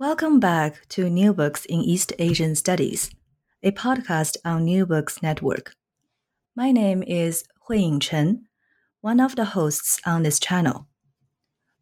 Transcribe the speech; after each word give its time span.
Welcome 0.00 0.38
back 0.38 0.86
to 0.90 1.10
New 1.10 1.34
Books 1.34 1.64
in 1.64 1.80
East 1.80 2.12
Asian 2.20 2.54
Studies, 2.54 3.10
a 3.64 3.72
podcast 3.72 4.36
on 4.44 4.64
New 4.64 4.86
Books 4.86 5.24
Network. 5.24 5.74
My 6.54 6.70
name 6.70 7.02
is 7.02 7.42
Huiying 7.68 8.00
Chen, 8.00 8.46
one 9.00 9.18
of 9.18 9.34
the 9.34 9.44
hosts 9.44 9.98
on 10.06 10.22
this 10.22 10.38
channel. 10.38 10.86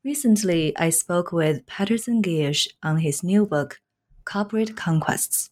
Recently, 0.02 0.74
I 0.78 0.88
spoke 0.88 1.30
with 1.30 1.66
Patterson 1.66 2.22
Giersch 2.22 2.66
on 2.82 3.00
his 3.00 3.22
new 3.22 3.44
book, 3.44 3.82
Corporate 4.24 4.74
Conquests. 4.74 5.50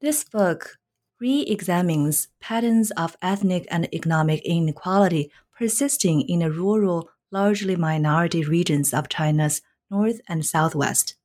This 0.00 0.22
book 0.22 0.78
re 1.18 1.40
examines 1.40 2.28
patterns 2.38 2.92
of 2.92 3.16
ethnic 3.20 3.66
and 3.68 3.92
economic 3.92 4.42
inequality 4.44 5.32
persisting 5.58 6.20
in 6.20 6.38
the 6.38 6.52
rural, 6.52 7.10
largely 7.32 7.74
minority 7.74 8.44
regions 8.44 8.94
of 8.94 9.08
China's 9.08 9.60
north 9.90 10.20
and 10.28 10.46
southwest. 10.46 11.16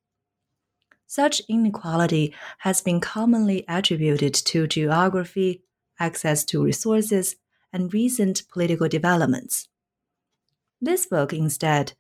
Such 1.09 1.41
inequality 1.47 2.35
has 2.59 2.81
been 2.81 2.99
commonly 2.99 3.63
attributed 3.69 4.33
to 4.33 4.67
geography, 4.67 5.63
access 5.99 6.43
to 6.45 6.61
resources, 6.61 7.37
and 7.71 7.93
recent 7.93 8.43
political 8.51 8.89
developments. 8.89 9.69
This 10.81 11.05
book, 11.05 11.31
instead, 11.31 11.93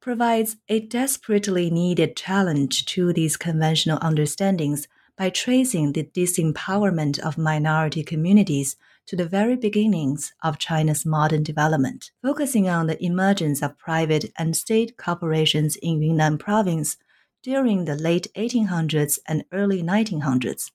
provides 0.00 0.56
a 0.68 0.80
desperately 0.80 1.70
needed 1.70 2.16
challenge 2.16 2.84
to 2.86 3.14
these 3.14 3.38
conventional 3.38 3.98
understandings 4.02 4.86
by 5.16 5.30
tracing 5.30 5.92
the 5.92 6.04
disempowerment 6.04 7.18
of 7.18 7.38
minority 7.38 8.04
communities 8.04 8.76
to 9.06 9.16
the 9.16 9.26
very 9.26 9.56
beginnings 9.56 10.34
of 10.42 10.58
China's 10.58 11.06
modern 11.06 11.42
development, 11.42 12.10
focusing 12.22 12.68
on 12.68 12.86
the 12.86 13.02
emergence 13.02 13.62
of 13.62 13.78
private 13.78 14.30
and 14.36 14.54
state 14.54 14.98
corporations 14.98 15.76
in 15.76 16.02
Yunnan 16.02 16.36
province 16.36 16.98
during 17.42 17.84
the 17.84 17.94
late 17.94 18.26
1800s 18.36 19.18
and 19.26 19.44
early 19.52 19.82
1900s. 19.82 20.70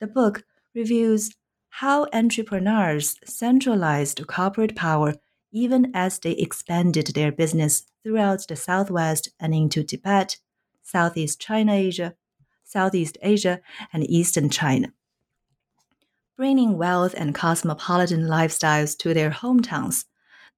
The 0.00 0.06
book 0.06 0.44
reviews 0.74 1.34
how 1.68 2.06
entrepreneurs 2.12 3.16
centralized 3.24 4.26
corporate 4.26 4.76
power 4.76 5.14
even 5.52 5.90
as 5.94 6.18
they 6.18 6.32
expanded 6.32 7.08
their 7.08 7.30
business 7.30 7.84
throughout 8.02 8.46
the 8.48 8.56
Southwest 8.56 9.28
and 9.38 9.54
into 9.54 9.84
Tibet, 9.84 10.38
Southeast 10.82 11.40
China 11.40 11.72
Asia, 11.72 12.14
Southeast 12.64 13.18
Asia, 13.22 13.60
and 13.92 14.08
Eastern 14.08 14.48
China. 14.48 14.92
Bringing 16.36 16.78
wealth 16.78 17.14
and 17.16 17.34
cosmopolitan 17.34 18.22
lifestyles 18.22 18.96
to 18.98 19.12
their 19.12 19.30
hometowns, 19.30 20.06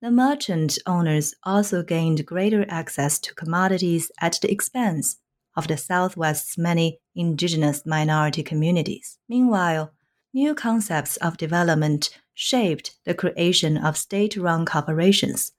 the 0.00 0.10
merchant 0.10 0.78
owners 0.86 1.34
also 1.42 1.82
gained 1.82 2.24
greater 2.24 2.64
access 2.68 3.18
to 3.18 3.34
commodities 3.34 4.10
at 4.20 4.38
the 4.40 4.50
expense 4.50 5.16
of 5.56 5.68
the 5.68 5.76
Southwest's 5.76 6.58
many 6.58 7.00
indigenous 7.14 7.84
minority 7.86 8.42
communities. 8.42 9.18
Meanwhile, 9.28 9.92
new 10.32 10.54
concepts 10.54 11.16
of 11.18 11.36
development 11.36 12.18
shaped 12.34 12.96
the 13.04 13.14
creation 13.14 13.76
of 13.76 13.96
state 13.96 14.36
run 14.36 14.64
corporations, 14.66 15.52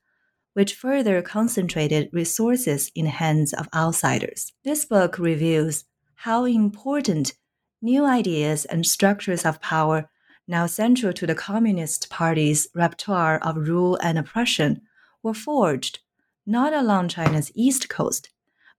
which 0.54 0.74
further 0.74 1.22
concentrated 1.22 2.10
resources 2.12 2.92
in 2.96 3.06
the 3.06 3.12
hands 3.12 3.54
of 3.54 3.70
outsiders. 3.74 4.52
This 4.64 4.86
book 4.86 5.18
reviews 5.18 5.86
how 6.16 6.46
important 6.46 7.34
new 7.82 8.06
ideas 8.06 8.66
and 8.66 8.86
structures 8.86 9.46
of 9.46 9.62
power, 9.62 10.10
now 10.48 10.66
central 10.66 11.14
to 11.14 11.28
the 11.28 11.36
Communist 11.36 12.10
Party's 12.10 12.68
repertoire 12.74 13.38
of 13.40 13.56
rule 13.56 13.98
and 14.02 14.18
oppression, 14.18 14.82
were 15.24 15.34
forged 15.34 16.00
not 16.46 16.74
along 16.74 17.08
China's 17.08 17.52
east 17.56 17.90
coast, 17.90 18.30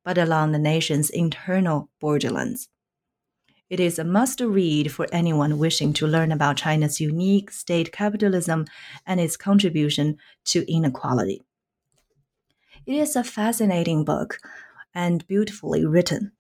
but 0.07 0.17
along 0.17 0.53
the 0.53 0.59
nation's 0.59 1.11
internal 1.11 1.91
borderlands. 1.99 2.69
It 3.69 3.81
is 3.81 3.99
a 3.99 4.05
must 4.05 4.41
read 4.41 4.93
for 4.93 5.09
anyone 5.11 5.59
wishing 5.59 5.93
to 5.95 6.07
learn 6.07 6.31
about 6.31 6.59
China's 6.59 7.01
unique 7.01 7.51
state 7.51 7.91
capitalism 7.91 8.67
and 9.05 9.19
its 9.19 9.37
contribution 9.37 10.19
to 10.45 10.65
inequality. 10.73 11.43
It 12.87 12.95
is 12.95 13.17
a 13.17 13.25
fascinating 13.25 14.05
book 14.05 14.39
and 14.95 15.27
beautifully 15.27 15.85
written. 15.85 16.31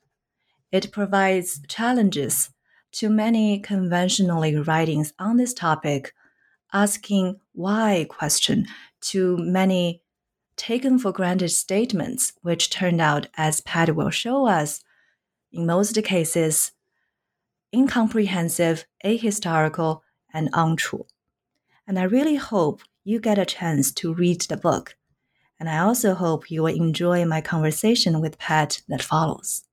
It 0.70 0.92
provides 0.92 1.60
challenges 1.66 2.50
to 2.92 3.08
many 3.10 3.58
conventionally 3.58 4.54
writings 4.54 5.12
on 5.18 5.38
this 5.38 5.52
topic, 5.52 6.14
asking 6.72 7.40
why 7.52 8.06
question 8.08 8.68
to 9.00 9.36
many 9.38 10.02
taken 10.56 10.98
for 10.98 11.12
granted 11.12 11.50
statements, 11.50 12.32
which 12.42 12.70
turned 12.70 13.00
out, 13.00 13.28
as 13.36 13.60
Pat 13.60 13.94
will 13.94 14.10
show 14.10 14.46
us, 14.46 14.82
in 15.52 15.66
most 15.66 16.02
cases, 16.04 16.72
incomprehensive, 17.74 18.86
ahistorical, 19.04 20.00
and 20.32 20.48
untrue. 20.52 21.06
And 21.86 21.98
I 21.98 22.04
really 22.04 22.36
hope 22.36 22.82
you 23.04 23.20
get 23.20 23.38
a 23.38 23.46
chance 23.46 23.92
to 23.92 24.12
read 24.12 24.42
the 24.42 24.56
book. 24.56 24.96
And 25.58 25.68
I 25.68 25.78
also 25.78 26.14
hope 26.14 26.50
you 26.50 26.62
will 26.62 26.74
enjoy 26.74 27.24
my 27.24 27.40
conversation 27.40 28.20
with 28.20 28.38
Pat 28.38 28.82
that 28.88 29.02
follows. 29.02 29.64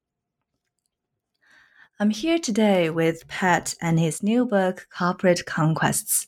I'm 1.99 2.09
here 2.09 2.39
today 2.39 2.89
with 2.89 3.27
Pat 3.27 3.75
and 3.81 3.99
his 3.99 4.23
new 4.23 4.45
book, 4.45 4.87
Corporate 4.95 5.45
Conquests 5.45 6.27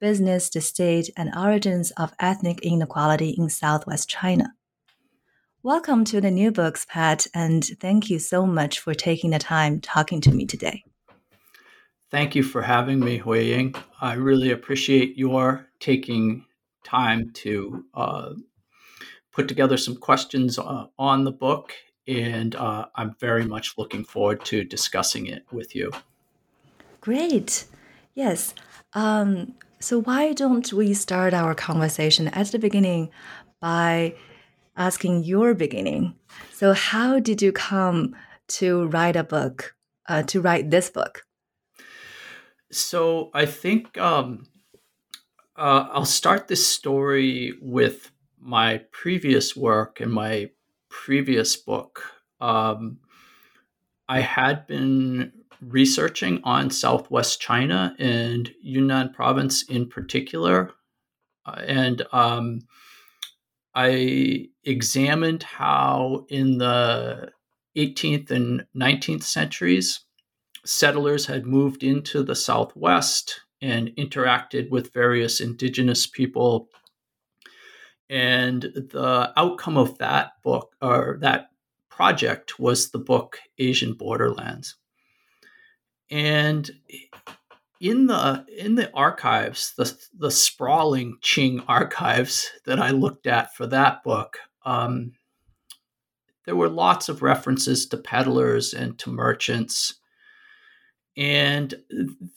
Business, 0.00 0.50
the 0.50 0.60
State, 0.60 1.10
and 1.16 1.32
Origins 1.36 1.90
of 1.92 2.12
Ethnic 2.18 2.60
Inequality 2.62 3.30
in 3.30 3.48
Southwest 3.48 4.08
China. 4.08 4.54
Welcome 5.62 6.04
to 6.06 6.20
the 6.20 6.30
new 6.30 6.50
books, 6.50 6.84
Pat, 6.88 7.26
and 7.34 7.64
thank 7.80 8.10
you 8.10 8.18
so 8.18 8.44
much 8.44 8.80
for 8.80 8.92
taking 8.92 9.30
the 9.30 9.38
time 9.38 9.80
talking 9.80 10.20
to 10.22 10.32
me 10.32 10.44
today. 10.46 10.84
Thank 12.10 12.34
you 12.34 12.42
for 12.42 12.62
having 12.62 13.00
me, 13.00 13.18
Huiying. 13.18 13.76
I 14.00 14.14
really 14.14 14.50
appreciate 14.50 15.16
your 15.16 15.66
taking 15.80 16.44
time 16.84 17.30
to 17.34 17.84
uh, 17.94 18.34
put 19.32 19.48
together 19.48 19.76
some 19.76 19.96
questions 19.96 20.58
uh, 20.58 20.86
on 20.98 21.24
the 21.24 21.32
book, 21.32 21.72
and 22.06 22.54
uh, 22.54 22.86
I'm 22.94 23.16
very 23.18 23.44
much 23.44 23.78
looking 23.78 24.04
forward 24.04 24.44
to 24.46 24.64
discussing 24.64 25.26
it 25.26 25.44
with 25.50 25.74
you. 25.74 25.92
Great. 27.00 27.66
Yes. 28.14 28.54
Um, 28.92 29.54
so, 29.84 30.00
why 30.00 30.32
don't 30.32 30.72
we 30.72 30.94
start 30.94 31.34
our 31.34 31.54
conversation 31.54 32.28
at 32.28 32.46
the 32.46 32.58
beginning 32.58 33.10
by 33.60 34.14
asking 34.76 35.24
your 35.24 35.52
beginning. 35.52 36.14
So, 36.52 36.72
how 36.72 37.18
did 37.20 37.42
you 37.42 37.52
come 37.52 38.16
to 38.48 38.86
write 38.86 39.14
a 39.14 39.24
book, 39.24 39.76
uh, 40.08 40.22
to 40.22 40.40
write 40.40 40.70
this 40.70 40.88
book? 40.88 41.26
So, 42.72 43.30
I 43.34 43.44
think 43.44 43.98
um, 43.98 44.46
uh, 45.54 45.88
I'll 45.92 46.06
start 46.06 46.48
this 46.48 46.66
story 46.66 47.52
with 47.60 48.10
my 48.40 48.78
previous 48.90 49.54
work 49.54 50.00
and 50.00 50.10
my 50.10 50.50
previous 50.88 51.56
book. 51.56 52.02
Um, 52.40 53.00
I 54.08 54.20
had 54.20 54.66
been 54.66 55.32
researching 55.68 56.40
on 56.44 56.70
Southwest 56.70 57.40
China 57.40 57.94
and 57.98 58.50
Yunnan 58.60 59.12
province 59.12 59.62
in 59.64 59.88
particular. 59.88 60.72
Uh, 61.46 61.62
and 61.66 62.02
um, 62.12 62.60
I 63.74 64.48
examined 64.64 65.42
how 65.42 66.26
in 66.28 66.58
the 66.58 67.30
18th 67.76 68.30
and 68.30 68.66
19th 68.76 69.24
centuries, 69.24 70.00
settlers 70.64 71.26
had 71.26 71.46
moved 71.46 71.82
into 71.82 72.22
the 72.22 72.36
Southwest 72.36 73.40
and 73.60 73.88
interacted 73.96 74.70
with 74.70 74.92
various 74.92 75.40
indigenous 75.40 76.06
people. 76.06 76.68
And 78.08 78.62
the 78.62 79.32
outcome 79.36 79.76
of 79.76 79.98
that 79.98 80.32
book 80.42 80.74
or 80.80 81.18
that 81.20 81.48
project 81.90 82.58
was 82.58 82.90
the 82.90 82.98
book 82.98 83.38
Asian 83.58 83.94
Borderlands. 83.94 84.76
And 86.14 86.70
in 87.80 88.06
the 88.06 88.46
in 88.56 88.76
the 88.76 88.88
archives, 88.92 89.74
the 89.76 89.92
the 90.16 90.30
sprawling 90.30 91.18
Qing 91.20 91.64
archives 91.66 92.52
that 92.66 92.78
I 92.78 92.90
looked 92.90 93.26
at 93.26 93.52
for 93.56 93.66
that 93.66 94.04
book, 94.04 94.38
um, 94.64 95.14
there 96.44 96.54
were 96.54 96.68
lots 96.68 97.08
of 97.08 97.20
references 97.20 97.86
to 97.86 97.96
peddlers 97.96 98.72
and 98.72 98.96
to 99.00 99.10
merchants, 99.10 99.94
and 101.16 101.74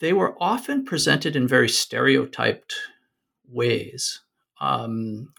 they 0.00 0.12
were 0.12 0.34
often 0.40 0.84
presented 0.84 1.36
in 1.36 1.46
very 1.46 1.68
stereotyped 1.68 2.74
ways. 3.48 4.22
Um, 4.60 5.32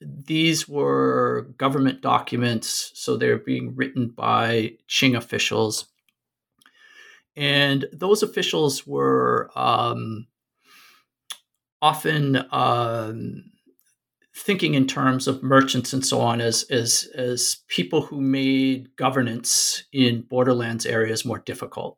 these 0.00 0.66
were 0.66 1.50
government 1.58 2.00
documents, 2.00 2.92
so 2.94 3.18
they're 3.18 3.36
being 3.36 3.76
written 3.76 4.08
by 4.08 4.78
Qing 4.88 5.14
officials. 5.14 5.88
And 7.38 7.86
those 7.92 8.24
officials 8.24 8.84
were 8.84 9.48
um, 9.54 10.26
often 11.80 12.44
um, 12.50 13.44
thinking 14.34 14.74
in 14.74 14.88
terms 14.88 15.28
of 15.28 15.40
merchants 15.40 15.92
and 15.92 16.04
so 16.04 16.20
on 16.20 16.40
as, 16.40 16.64
as, 16.64 17.08
as 17.14 17.58
people 17.68 18.02
who 18.02 18.20
made 18.20 18.96
governance 18.96 19.84
in 19.92 20.22
borderlands 20.22 20.84
areas 20.84 21.24
more 21.24 21.38
difficult. 21.38 21.96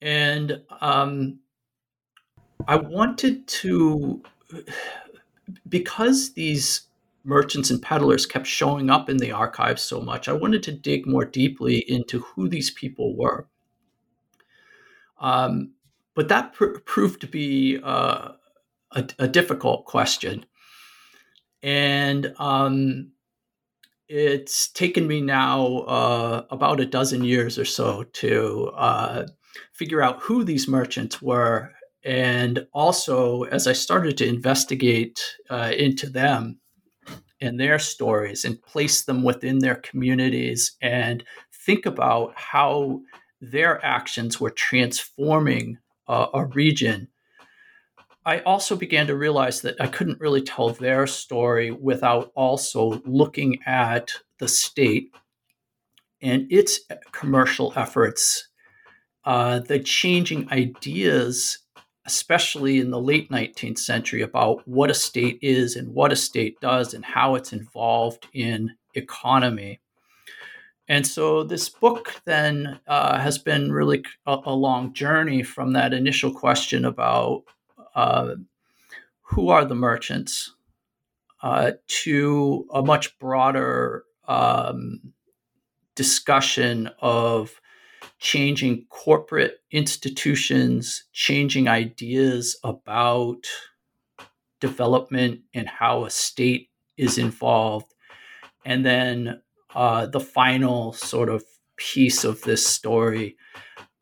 And 0.00 0.62
um, 0.80 1.40
I 2.68 2.76
wanted 2.76 3.48
to 3.48 4.22
because 5.68 6.34
these 6.34 6.82
merchants 7.24 7.70
and 7.70 7.82
peddlers 7.82 8.26
kept 8.26 8.46
showing 8.46 8.90
up 8.90 9.10
in 9.10 9.16
the 9.16 9.32
archives 9.32 9.82
so 9.82 10.00
much, 10.00 10.28
I 10.28 10.32
wanted 10.34 10.62
to 10.64 10.72
dig 10.72 11.04
more 11.04 11.24
deeply 11.24 11.78
into 11.88 12.20
who 12.20 12.48
these 12.48 12.70
people 12.70 13.16
were. 13.16 13.48
Um, 15.18 15.74
but 16.14 16.28
that 16.28 16.52
pr- 16.52 16.78
proved 16.84 17.20
to 17.22 17.26
be 17.26 17.78
uh, 17.82 18.32
a, 18.92 19.08
a, 19.18 19.28
difficult 19.28 19.86
question. 19.86 20.44
And 21.62 22.34
um, 22.38 23.12
it's 24.08 24.70
taken 24.70 25.06
me 25.06 25.20
now 25.20 25.78
uh, 25.78 26.44
about 26.50 26.80
a 26.80 26.86
dozen 26.86 27.24
years 27.24 27.58
or 27.58 27.64
so 27.64 28.04
to 28.14 28.72
uh, 28.76 29.26
figure 29.72 30.02
out 30.02 30.20
who 30.22 30.44
these 30.44 30.68
merchants 30.68 31.20
were 31.22 31.72
and 32.06 32.68
also, 32.72 33.42
as 33.42 33.66
I 33.66 33.72
started 33.72 34.16
to 34.18 34.28
investigate 34.28 35.20
uh, 35.50 35.72
into 35.76 36.08
them 36.08 36.60
and 37.40 37.58
their 37.58 37.80
stories 37.80 38.44
and 38.44 38.62
place 38.62 39.02
them 39.04 39.24
within 39.24 39.58
their 39.58 39.74
communities 39.74 40.76
and 40.80 41.24
think 41.66 41.84
about 41.84 42.32
how 42.36 43.00
their 43.40 43.84
actions 43.84 44.40
were 44.40 44.50
transforming 44.50 45.78
uh, 46.08 46.26
a 46.34 46.44
region, 46.46 47.08
I 48.24 48.40
also 48.40 48.74
began 48.76 49.06
to 49.06 49.16
realize 49.16 49.60
that 49.62 49.80
I 49.80 49.86
couldn't 49.86 50.20
really 50.20 50.42
tell 50.42 50.70
their 50.70 51.06
story 51.06 51.70
without 51.70 52.32
also 52.34 53.00
looking 53.04 53.60
at 53.66 54.10
the 54.38 54.48
state 54.48 55.14
and 56.20 56.50
its 56.50 56.80
commercial 57.12 57.72
efforts, 57.76 58.48
uh, 59.24 59.60
the 59.60 59.78
changing 59.78 60.50
ideas 60.50 61.58
especially 62.06 62.78
in 62.78 62.90
the 62.90 63.00
late 63.00 63.30
19th 63.30 63.78
century, 63.78 64.22
about 64.22 64.66
what 64.66 64.90
a 64.90 64.94
state 64.94 65.38
is 65.42 65.76
and 65.76 65.92
what 65.92 66.12
a 66.12 66.16
state 66.16 66.58
does 66.60 66.94
and 66.94 67.04
how 67.04 67.34
it's 67.34 67.52
involved 67.52 68.28
in 68.32 68.72
economy. 68.94 69.80
And 70.88 71.06
so 71.06 71.42
this 71.42 71.68
book 71.68 72.14
then 72.24 72.78
uh, 72.86 73.18
has 73.18 73.38
been 73.38 73.72
really 73.72 74.04
a, 74.26 74.38
a, 74.46 74.54
long 74.54 74.92
journey 74.92 75.42
from 75.42 75.72
that 75.72 75.92
initial 75.92 76.32
question 76.32 76.84
about 76.84 77.42
uh, 77.94 78.36
who 79.22 79.48
are 79.48 79.64
the 79.64 79.74
merchants 79.74 80.54
uh, 81.42 81.72
to 82.04 82.66
a 82.72 82.82
much 82.82 83.18
broader 83.18 84.04
um, 84.28 85.00
discussion 85.96 86.90
of 87.00 87.60
changing 88.18 88.86
corporate 88.88 89.58
institutions, 89.72 91.04
changing 91.12 91.68
ideas 91.68 92.56
about 92.62 93.46
development 94.60 95.40
and 95.52 95.68
how 95.68 96.04
a 96.04 96.10
state 96.10 96.70
is 96.96 97.18
involved. 97.18 97.92
And 98.64 98.84
then 98.84 99.42
uh, 99.74 100.06
the 100.06 100.20
final 100.20 100.92
sort 100.92 101.28
of 101.28 101.44
piece 101.76 102.24
of 102.24 102.40
this 102.42 102.66
story 102.66 103.36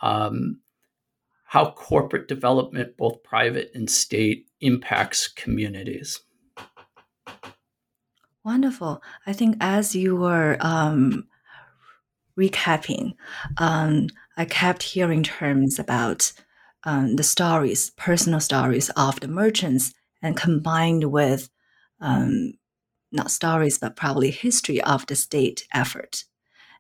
um, 0.01 0.61
how 1.45 1.71
corporate 1.71 2.27
development, 2.27 2.97
both 2.97 3.23
private 3.23 3.71
and 3.75 3.89
state, 3.89 4.49
impacts 4.61 5.29
communities. 5.29 6.21
Wonderful. 8.45 9.03
I 9.27 9.33
think 9.33 9.57
as 9.61 9.95
you 9.95 10.17
were 10.17 10.57
um, 10.61 11.27
recapping, 12.39 13.15
um, 13.59 14.09
I 14.37 14.45
kept 14.45 14.83
hearing 14.83 15.23
terms 15.23 15.79
about 15.79 16.33
um, 16.83 17.17
the 17.17 17.23
stories, 17.23 17.91
personal 17.91 18.41
stories 18.41 18.91
of 18.91 19.21
the 19.21 19.29
merchants, 19.29 19.95
and 20.21 20.37
combined 20.37 21.05
with 21.05 21.51
um, 22.01 22.55
not 23.15 23.31
stories, 23.31 23.79
but 23.79 23.97
probably 23.97 24.31
history 24.31 24.81
of 24.83 25.07
the 25.07 25.17
state 25.17 25.67
effort. 25.73 26.25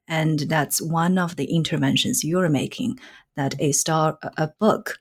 And 0.07 0.41
that's 0.41 0.83
one 0.83 1.17
of 1.19 1.37
the 1.37 1.47
interventions 1.47 2.25
you're 2.25 2.51
making. 2.51 2.99
That 3.37 3.55
a 3.59 3.73
star, 3.73 4.19
a 4.37 4.49
book 4.61 4.99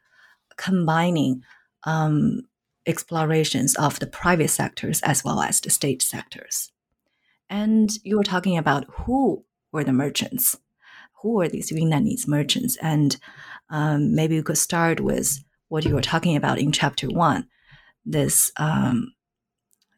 combining 0.58 1.44
um, 1.84 2.48
explorations 2.86 3.75
of 3.75 4.00
the 4.00 4.08
private 4.08 4.50
sectors 4.50 5.02
as 5.02 5.24
well 5.24 5.42
as 5.42 5.62
the 5.62 5.70
state 5.70 6.02
sectors. 6.02 6.72
And 7.50 7.92
you 8.04 8.18
were 8.18 8.24
talking 8.24 8.58
about 8.58 8.86
who 8.90 9.46
were 9.72 9.84
the 9.84 9.94
merchants? 9.94 10.58
Who 11.22 11.34
were 11.34 11.48
these 11.48 11.72
Yunnanese 11.72 12.28
merchants? 12.28 12.78
And 12.82 13.18
um, 13.70 14.16
maybe 14.16 14.36
you 14.36 14.44
could 14.44 14.58
start 14.58 15.00
with 15.00 15.44
what 15.68 15.86
you 15.86 15.94
were 15.94 16.02
talking 16.02 16.36
about 16.36 16.60
in 16.60 16.72
chapter 16.72 17.08
one. 17.08 17.48
This 18.06 18.52
um, 18.58 19.13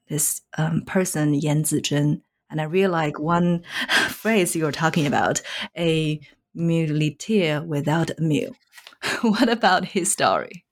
this 0.08 0.42
um, 0.58 0.82
person 0.86 1.34
Yan 1.34 1.64
Zizhen, 1.64 2.22
and 2.50 2.62
I 2.62 2.66
really 2.66 2.88
like 2.88 3.20
one 3.20 3.64
phrase 4.10 4.56
you 4.56 4.66
were 4.66 4.72
talking 4.72 5.06
about: 5.08 5.42
a 5.78 6.20
muleteer 6.56 7.66
without 7.66 8.12
a 8.12 8.22
mule. 8.22 8.56
what 9.22 9.50
about 9.50 9.86
his 9.86 10.12
story? 10.12 10.66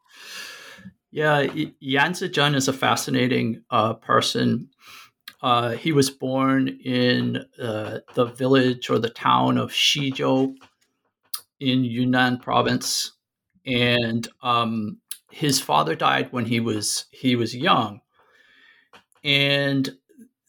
Yeah, 1.12 1.46
Yan 1.80 2.14
Zizhen 2.14 2.56
is 2.56 2.68
a 2.68 2.74
fascinating 2.74 3.64
uh, 3.70 3.94
person. 3.94 4.70
Uh, 5.44 5.72
he 5.72 5.92
was 5.92 6.10
born 6.10 6.70
in 6.84 7.46
uh, 7.62 8.00
the 8.16 8.26
village 8.26 8.90
or 8.90 8.98
the 8.98 9.10
town 9.10 9.58
of 9.58 9.72
Xizhou 9.72 10.56
in 11.60 11.84
Yunnan 11.84 12.40
province, 12.40 13.12
and 13.66 14.28
um, 14.42 15.02
his 15.30 15.60
father 15.60 15.96
died 15.96 16.32
when 16.32 16.46
he 16.46 16.60
was 16.60 17.06
he 17.12 17.36
was 17.36 17.56
young, 17.56 18.00
and 19.24 19.96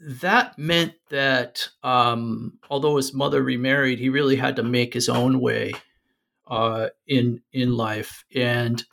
that 0.00 0.58
meant 0.58 0.94
that 1.10 1.68
um, 1.82 2.58
although 2.68 2.96
his 2.96 3.14
mother 3.14 3.42
remarried, 3.42 3.98
he 3.98 4.08
really 4.08 4.36
had 4.36 4.56
to 4.56 4.62
make 4.62 4.92
his 4.92 5.08
own 5.08 5.40
way 5.40 5.72
uh, 6.48 6.88
in 7.06 7.40
in 7.52 7.76
life, 7.76 8.24
and 8.34 8.84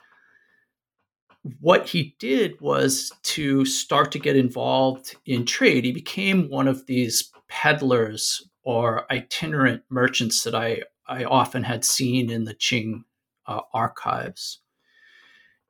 what 1.60 1.88
he 1.88 2.14
did 2.18 2.60
was 2.60 3.12
to 3.22 3.64
start 3.64 4.12
to 4.12 4.18
get 4.18 4.36
involved 4.36 5.16
in 5.26 5.44
trade. 5.44 5.84
He 5.84 5.92
became 5.92 6.48
one 6.48 6.68
of 6.68 6.86
these 6.86 7.32
peddlers 7.48 8.48
or 8.62 9.10
itinerant 9.12 9.82
merchants 9.90 10.44
that 10.44 10.54
I, 10.54 10.82
I 11.06 11.24
often 11.24 11.64
had 11.64 11.84
seen 11.84 12.30
in 12.30 12.44
the 12.44 12.54
Qing 12.54 13.02
uh, 13.46 13.60
archives. 13.74 14.60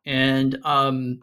And 0.04 0.58
um, 0.64 1.20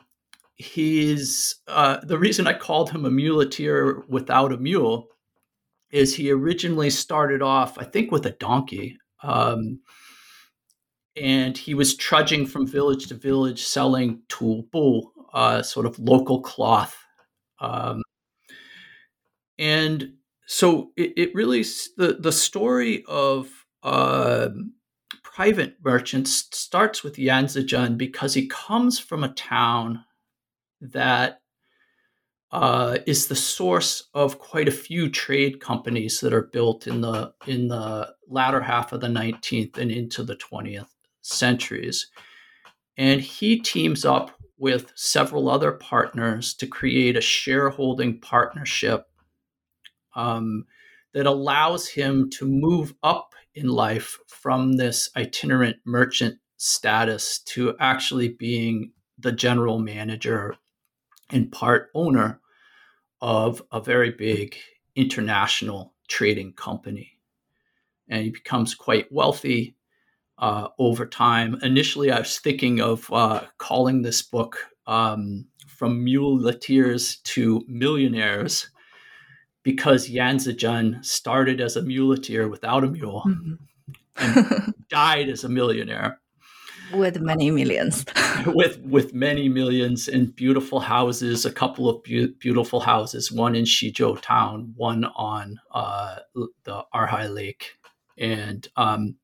he's 0.59 1.55
uh, 1.67 1.97
the 2.03 2.19
reason 2.19 2.45
I 2.45 2.53
called 2.53 2.91
him 2.91 3.05
a 3.05 3.09
muleteer 3.09 4.07
without 4.07 4.53
a 4.53 4.57
mule 4.57 5.07
is 5.89 6.13
he 6.13 6.31
originally 6.31 6.89
started 6.91 7.41
off, 7.41 7.77
I 7.79 7.85
think, 7.85 8.11
with 8.11 8.25
a 8.25 8.31
donkey. 8.31 8.99
Um, 9.23 9.79
and 11.15 11.57
he 11.57 11.73
was 11.73 11.95
trudging 11.95 12.45
from 12.45 12.67
village 12.67 13.07
to 13.07 13.15
village 13.15 13.63
selling 13.63 14.21
tubu, 14.29 15.09
uh, 15.33 15.63
sort 15.63 15.85
of 15.85 15.97
local 15.97 16.41
cloth. 16.41 16.95
Um, 17.59 18.03
and 19.57 20.13
so 20.45 20.91
it, 20.95 21.13
it, 21.17 21.35
really 21.35 21.63
the 21.97 22.17
the 22.19 22.31
story 22.31 23.03
of 23.07 23.49
uh, 23.83 24.49
private 25.23 25.75
merchants 25.83 26.47
starts 26.51 27.03
with 27.03 27.19
Yan 27.19 27.45
Zizhen 27.45 27.97
because 27.97 28.33
he 28.33 28.47
comes 28.47 28.99
from 28.99 29.23
a 29.23 29.33
town 29.33 30.03
that 30.81 31.41
uh, 32.51 32.97
is 33.05 33.27
the 33.27 33.35
source 33.35 34.09
of 34.13 34.39
quite 34.39 34.67
a 34.67 34.71
few 34.71 35.09
trade 35.09 35.59
companies 35.59 36.19
that 36.19 36.33
are 36.33 36.49
built 36.51 36.87
in 36.87 37.01
the 37.01 37.31
in 37.45 37.67
the 37.67 38.13
latter 38.27 38.61
half 38.61 38.91
of 38.91 39.01
the 39.01 39.07
19th 39.07 39.77
and 39.77 39.91
into 39.91 40.23
the 40.23 40.35
20th 40.35 40.89
centuries. 41.21 42.09
And 42.97 43.21
he 43.21 43.59
teams 43.59 44.03
up 44.03 44.31
with 44.57 44.91
several 44.95 45.49
other 45.49 45.71
partners 45.71 46.53
to 46.55 46.67
create 46.67 47.15
a 47.15 47.21
shareholding 47.21 48.19
partnership 48.19 49.05
um, 50.15 50.65
that 51.13 51.25
allows 51.25 51.87
him 51.87 52.29
to 52.31 52.47
move 52.47 52.93
up 53.03 53.33
in 53.55 53.67
life 53.67 54.17
from 54.27 54.73
this 54.73 55.09
itinerant 55.15 55.77
merchant 55.85 56.37
status 56.57 57.39
to 57.39 57.75
actually 57.79 58.29
being 58.29 58.91
the 59.17 59.31
general 59.31 59.79
manager 59.79 60.55
and 61.29 61.51
part 61.51 61.89
owner 61.93 62.39
of 63.21 63.61
a 63.71 63.81
very 63.81 64.11
big 64.11 64.55
international 64.95 65.93
trading 66.07 66.53
company. 66.53 67.11
And 68.07 68.23
he 68.23 68.29
becomes 68.31 68.73
quite 68.73 69.11
wealthy 69.11 69.75
uh, 70.37 70.69
over 70.79 71.05
time. 71.05 71.57
Initially, 71.61 72.11
I 72.11 72.19
was 72.19 72.39
thinking 72.39 72.81
of 72.81 73.11
uh, 73.11 73.41
calling 73.57 74.01
this 74.01 74.21
book 74.21 74.57
um, 74.87 75.45
From 75.67 76.03
Muleteers 76.03 77.17
to 77.23 77.63
Millionaires 77.67 78.69
because 79.63 80.09
Yan 80.09 80.37
Zizhen 80.37 81.03
started 81.05 81.61
as 81.61 81.75
a 81.75 81.81
muleteer 81.81 82.49
without 82.49 82.83
a 82.83 82.87
mule 82.87 83.23
mm-hmm. 83.27 83.53
and 84.17 84.73
died 84.89 85.29
as 85.29 85.43
a 85.43 85.49
millionaire 85.49 86.19
with 86.93 87.19
many 87.19 87.51
millions. 87.51 88.05
With 88.45 88.79
with 88.79 89.13
many 89.13 89.49
millions 89.49 90.07
in 90.07 90.27
beautiful 90.27 90.79
houses 90.79 91.45
a 91.45 91.51
couple 91.51 91.89
of 91.89 92.03
be- 92.03 92.33
beautiful 92.39 92.79
houses 92.79 93.31
one 93.31 93.55
in 93.55 93.65
Xizhou 93.65 94.19
town 94.21 94.73
one 94.77 95.05
on 95.15 95.59
uh, 95.71 96.19
the 96.63 96.85
Erhai 96.93 97.33
lake. 97.33 97.77
And 98.17 98.67
um, 98.75 99.15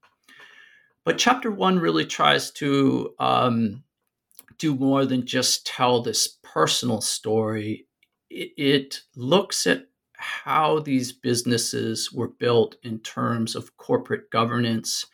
but 1.06 1.18
chapter 1.18 1.52
one 1.52 1.80
really 1.80 2.06
tries 2.06 2.52
to 2.52 3.14
um, 3.20 3.84
do 4.58 4.76
more 4.76 5.06
than 5.06 5.26
just 5.26 5.66
tell 5.66 6.02
this 6.02 6.38
personal 6.44 7.02
story. 7.02 7.88
It, 8.30 8.52
it 8.58 9.02
looks 9.16 9.68
at 9.68 9.86
how 10.18 10.80
these 10.80 11.12
businesses 11.12 12.12
were 12.12 12.30
built 12.30 12.76
in 12.84 13.00
terms 13.00 13.56
of 13.56 13.78
corporate 13.78 14.32
governance 14.32 15.06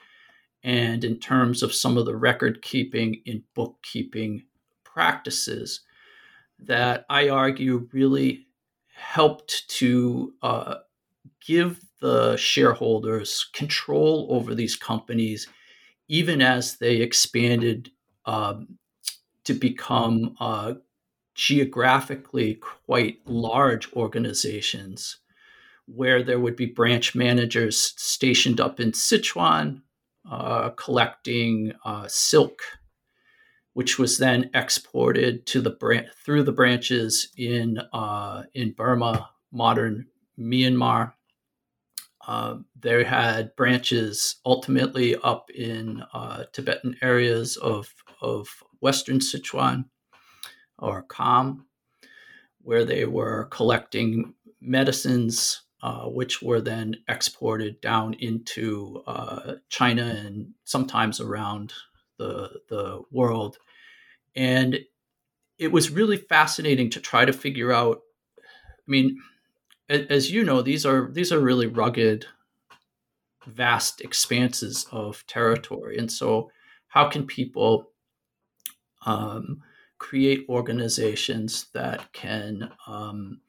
and 0.63 1.03
in 1.03 1.17
terms 1.19 1.63
of 1.63 1.73
some 1.73 1.97
of 1.97 2.05
the 2.05 2.15
record 2.15 2.61
keeping 2.61 3.21
and 3.25 3.43
bookkeeping 3.55 4.43
practices 4.83 5.81
that 6.59 7.05
I 7.09 7.29
argue 7.29 7.87
really 7.91 8.47
helped 8.93 9.67
to 9.77 10.33
uh, 10.43 10.75
give 11.45 11.81
the 11.99 12.37
shareholders 12.37 13.49
control 13.53 14.27
over 14.29 14.53
these 14.53 14.75
companies, 14.75 15.47
even 16.07 16.41
as 16.41 16.77
they 16.77 16.97
expanded 16.97 17.89
um, 18.25 18.77
to 19.45 19.53
become 19.53 20.35
uh, 20.39 20.73
geographically 21.33 22.55
quite 22.55 23.19
large 23.25 23.91
organizations 23.93 25.17
where 25.85 26.21
there 26.23 26.39
would 26.39 26.55
be 26.55 26.65
branch 26.65 27.15
managers 27.15 27.93
stationed 27.97 28.59
up 28.59 28.79
in 28.79 28.91
Sichuan 28.91 29.81
uh, 30.29 30.69
collecting 30.71 31.73
uh, 31.85 32.07
silk, 32.07 32.61
which 33.73 33.97
was 33.97 34.17
then 34.17 34.49
exported 34.53 35.45
to 35.47 35.61
the 35.61 35.71
bran- 35.71 36.09
through 36.23 36.43
the 36.43 36.51
branches 36.51 37.29
in 37.37 37.79
uh, 37.93 38.43
in 38.53 38.71
Burma, 38.73 39.29
modern 39.51 40.07
Myanmar. 40.39 41.13
Uh, 42.27 42.57
they 42.79 43.03
had 43.03 43.55
branches 43.55 44.35
ultimately 44.45 45.15
up 45.17 45.49
in 45.49 46.03
uh, 46.13 46.43
Tibetan 46.53 46.95
areas 47.01 47.57
of 47.57 47.93
of 48.21 48.47
western 48.79 49.19
Sichuan 49.19 49.85
or 50.77 51.03
Kham, 51.03 51.65
where 52.61 52.85
they 52.85 53.05
were 53.05 53.45
collecting 53.51 54.33
medicines, 54.59 55.61
uh, 55.81 56.05
which 56.05 56.41
were 56.41 56.61
then 56.61 56.95
exported 57.07 57.81
down 57.81 58.13
into 58.15 59.03
uh, 59.07 59.55
China 59.69 60.03
and 60.03 60.53
sometimes 60.63 61.19
around 61.19 61.73
the, 62.17 62.61
the 62.69 63.01
world. 63.11 63.57
And 64.35 64.79
it 65.57 65.71
was 65.71 65.89
really 65.89 66.17
fascinating 66.17 66.89
to 66.91 66.99
try 66.99 67.25
to 67.25 67.33
figure 67.33 67.71
out. 67.71 68.01
I 68.39 68.91
mean, 68.91 69.19
as 69.89 70.31
you 70.31 70.43
know, 70.43 70.61
these 70.61 70.85
are 70.85 71.09
these 71.11 71.31
are 71.31 71.39
really 71.39 71.67
rugged, 71.67 72.25
vast 73.45 74.01
expanses 74.01 74.85
of 74.91 75.25
territory, 75.27 75.97
and 75.97 76.11
so 76.11 76.49
how 76.87 77.09
can 77.09 77.25
people 77.25 77.91
um, 79.05 79.61
create 79.97 80.45
organizations 80.49 81.67
that 81.73 82.11
can 82.13 82.71
um, 82.87 83.41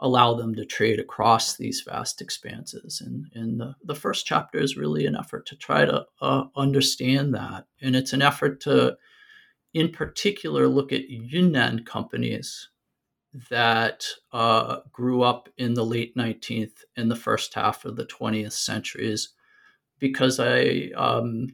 allow 0.00 0.34
them 0.34 0.54
to 0.54 0.64
trade 0.64 1.00
across 1.00 1.56
these 1.56 1.82
vast 1.86 2.20
expanses. 2.20 3.02
And, 3.04 3.26
and 3.34 3.60
the, 3.60 3.74
the 3.84 3.94
first 3.94 4.26
chapter 4.26 4.58
is 4.58 4.76
really 4.76 5.06
an 5.06 5.16
effort 5.16 5.46
to 5.46 5.56
try 5.56 5.84
to 5.84 6.06
uh, 6.20 6.44
understand 6.56 7.34
that. 7.34 7.66
And 7.82 7.96
it's 7.96 8.12
an 8.12 8.22
effort 8.22 8.60
to, 8.62 8.96
in 9.74 9.90
particular, 9.90 10.68
look 10.68 10.92
at 10.92 11.08
Yunnan 11.08 11.84
companies 11.84 12.68
that 13.50 14.06
uh, 14.32 14.78
grew 14.92 15.22
up 15.22 15.48
in 15.58 15.74
the 15.74 15.84
late 15.84 16.16
19th 16.16 16.84
and 16.96 17.10
the 17.10 17.16
first 17.16 17.54
half 17.54 17.84
of 17.84 17.96
the 17.96 18.06
20th 18.06 18.52
centuries, 18.52 19.30
because 19.98 20.40
I 20.40 20.90
um, 20.96 21.48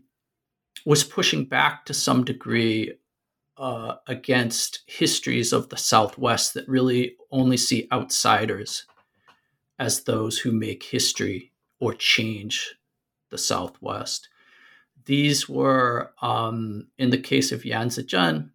was 0.85 1.03
pushing 1.03 1.47
back 1.47 1.87
to 1.87 1.95
some 1.95 2.25
degree 2.25 2.93
uh, 3.57 3.97
against 4.07 4.81
histories 4.87 5.53
of 5.53 5.69
the 5.69 5.77
Southwest 5.77 6.55
that 6.55 6.69
really 6.69 7.17
only 7.31 7.57
see 7.57 7.89
outsiders 7.93 8.87
as 9.79 10.05
those 10.05 10.39
who 10.39 10.53
make 10.53 10.83
history 10.83 11.53
or 11.81 11.95
change 11.95 12.77
the 13.31 13.39
Southwest. 13.39 14.29
These 15.05 15.49
were, 15.49 16.13
um, 16.23 16.89
in 16.99 17.11
the 17.11 17.19
case 17.19 17.53
of 17.53 17.65
Yan 17.65 17.89
Zizhen, 17.89 18.51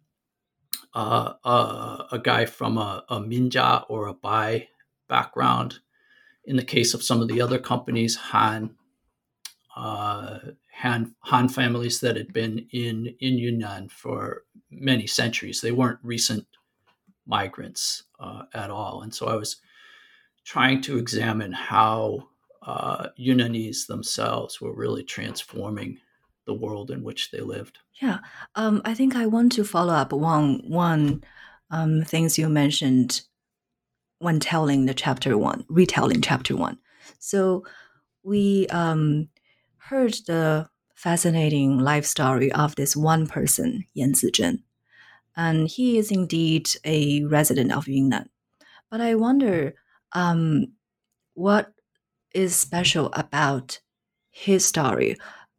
uh, 0.94 1.34
uh, 1.44 2.04
a 2.10 2.18
guy 2.18 2.46
from 2.46 2.76
a, 2.76 3.04
a 3.08 3.20
Minjia 3.20 3.84
or 3.88 4.06
a 4.06 4.14
Bai 4.14 4.68
background. 5.08 5.78
In 6.44 6.56
the 6.56 6.64
case 6.64 6.94
of 6.94 7.02
some 7.02 7.20
of 7.20 7.28
the 7.28 7.40
other 7.40 7.58
companies, 7.58 8.16
Han, 8.16 8.74
uh, 9.76 10.38
Han, 10.82 11.14
Han 11.20 11.48
families 11.48 12.00
that 12.00 12.16
had 12.16 12.32
been 12.32 12.66
in, 12.72 13.14
in 13.20 13.38
Yunnan 13.38 13.88
for 13.88 14.44
many 14.70 15.06
centuries. 15.06 15.60
They 15.60 15.72
weren't 15.72 15.98
recent 16.02 16.46
migrants 17.26 18.04
uh, 18.18 18.42
at 18.54 18.70
all. 18.70 19.02
And 19.02 19.14
so 19.14 19.26
I 19.26 19.36
was 19.36 19.56
trying 20.44 20.80
to 20.82 20.98
examine 20.98 21.52
how 21.52 22.28
uh, 22.62 23.08
Yunnanese 23.18 23.86
themselves 23.86 24.60
were 24.60 24.74
really 24.74 25.02
transforming 25.02 25.98
the 26.46 26.54
world 26.54 26.90
in 26.90 27.02
which 27.02 27.30
they 27.30 27.40
lived. 27.40 27.78
Yeah, 28.00 28.18
um, 28.54 28.80
I 28.84 28.94
think 28.94 29.14
I 29.14 29.26
want 29.26 29.52
to 29.52 29.64
follow 29.64 29.94
up 29.94 30.12
on 30.12 30.62
one 30.68 31.22
um, 31.70 32.02
things 32.02 32.38
you 32.38 32.48
mentioned 32.48 33.22
when 34.18 34.40
telling 34.40 34.86
the 34.86 34.94
chapter 34.94 35.36
one, 35.38 35.64
retelling 35.68 36.20
chapter 36.20 36.56
one. 36.56 36.78
So 37.18 37.64
we 38.22 38.66
um, 38.68 39.28
heard 39.84 40.14
the 40.26 40.68
fascinating 40.94 41.78
life 41.78 42.04
story 42.04 42.52
of 42.52 42.74
this 42.76 42.96
one 42.96 43.26
person, 43.26 43.84
Yan 43.94 44.12
Zizhen. 44.12 44.62
and 45.36 45.68
he 45.68 45.98
is 45.98 46.10
indeed 46.10 46.68
a 46.84 47.24
resident 47.24 47.72
of 47.72 47.88
Yunnan. 47.88 48.28
But 48.90 49.00
I 49.00 49.14
wonder 49.14 49.74
um, 50.12 50.72
what 51.34 51.72
is 52.34 52.54
special 52.56 53.10
about 53.14 53.80
his 54.30 54.64
story 54.66 55.16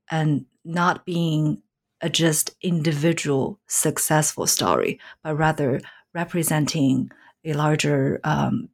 and 0.09 0.45
not 0.63 1.05
being 1.05 1.61
a 2.01 2.09
just 2.09 2.55
individual 2.61 3.59
successful 3.67 4.47
story, 4.47 4.99
but 5.23 5.35
rather 5.35 5.81
representing 6.13 7.11
a 7.45 7.53
larger 7.53 8.19
um, 8.23 8.69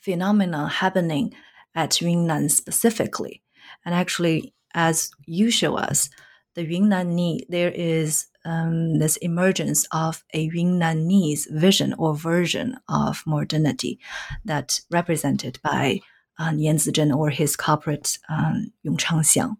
phenomenon 0.00 0.68
happening 0.70 1.34
at 1.74 2.00
Yunnan 2.00 2.48
specifically. 2.48 3.42
And 3.86 3.94
actually, 3.94 4.52
as 4.74 5.10
you 5.24 5.50
show 5.50 5.76
us, 5.76 6.10
the 6.56 6.66
Yunnanese, 6.66 7.46
there 7.48 7.70
is 7.70 8.26
um, 8.44 8.98
this 8.98 9.16
emergence 9.18 9.86
of 9.92 10.24
a 10.34 10.50
Yunnanese 10.50 11.48
vision 11.50 11.94
or 11.98 12.14
version 12.14 12.78
of 12.88 13.22
modernity 13.26 14.00
that 14.44 14.80
represented 14.90 15.58
by 15.62 16.00
uh, 16.38 16.52
Yan 16.54 16.76
Zizhen 16.76 17.14
or 17.14 17.30
his 17.30 17.56
corporate 17.56 18.18
um, 18.28 18.72
Yong 18.82 18.96
Changxiang. 18.96 19.56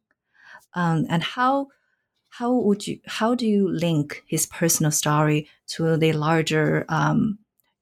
Um, 0.75 1.07
and 1.09 1.23
how 1.23 1.69
how 2.29 2.53
would 2.53 2.87
you 2.87 2.99
how 3.07 3.35
do 3.35 3.47
you 3.47 3.69
link 3.69 4.23
his 4.27 4.47
personal 4.47 4.93
story 4.93 5.49
to 5.69 5.97
the 5.97 6.13
larger 6.13 6.85
um, 6.89 7.39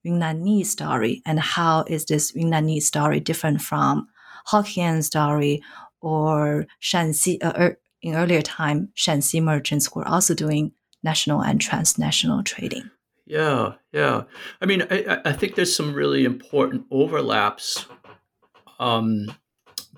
Yunnanese 0.06 0.66
story, 0.66 1.22
and 1.26 1.40
how 1.40 1.84
is 1.88 2.04
this 2.04 2.32
Yunnanese 2.32 2.82
story 2.82 3.20
different 3.20 3.62
from 3.62 4.06
Hokkien 4.48 5.02
story 5.02 5.62
or 6.04 6.66
Shanxi? 6.80 7.42
Uh, 7.42 7.52
er, 7.58 7.78
in 8.02 8.14
earlier 8.14 8.42
time, 8.42 8.90
Shanxi 8.94 9.42
merchants 9.42 9.94
were 9.94 10.06
also 10.06 10.34
doing 10.34 10.72
national 11.02 11.40
and 11.40 11.60
transnational 11.60 12.42
trading. 12.42 12.90
Yeah, 13.26 13.72
yeah. 13.92 14.24
I 14.60 14.66
mean, 14.66 14.82
I, 14.90 15.20
I 15.24 15.32
think 15.32 15.54
there's 15.54 15.74
some 15.74 15.94
really 15.94 16.24
important 16.24 16.84
overlaps 16.90 17.86
um, 18.78 19.34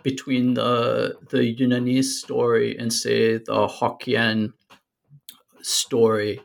between 0.04 0.54
the 0.54 1.16
the 1.30 1.56
Yunnanese 1.56 2.04
story 2.04 2.78
and 2.78 2.92
say 2.92 3.38
the 3.38 3.66
Hokkien 3.66 4.52
story. 5.62 6.40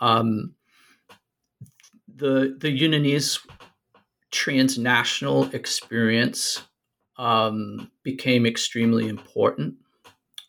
Um, 0.00 0.54
the 2.12 2.56
the 2.58 2.76
Yunnanese 2.76 3.38
transnational 4.32 5.44
experience 5.54 6.67
um, 7.18 7.90
became 8.02 8.46
extremely 8.46 9.08
important. 9.08 9.74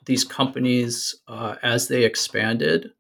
These 0.06 0.24
companies, 0.24 1.16
uh, 1.28 1.56
as 1.62 1.88
they 1.88 2.04
expanded, 2.04 2.92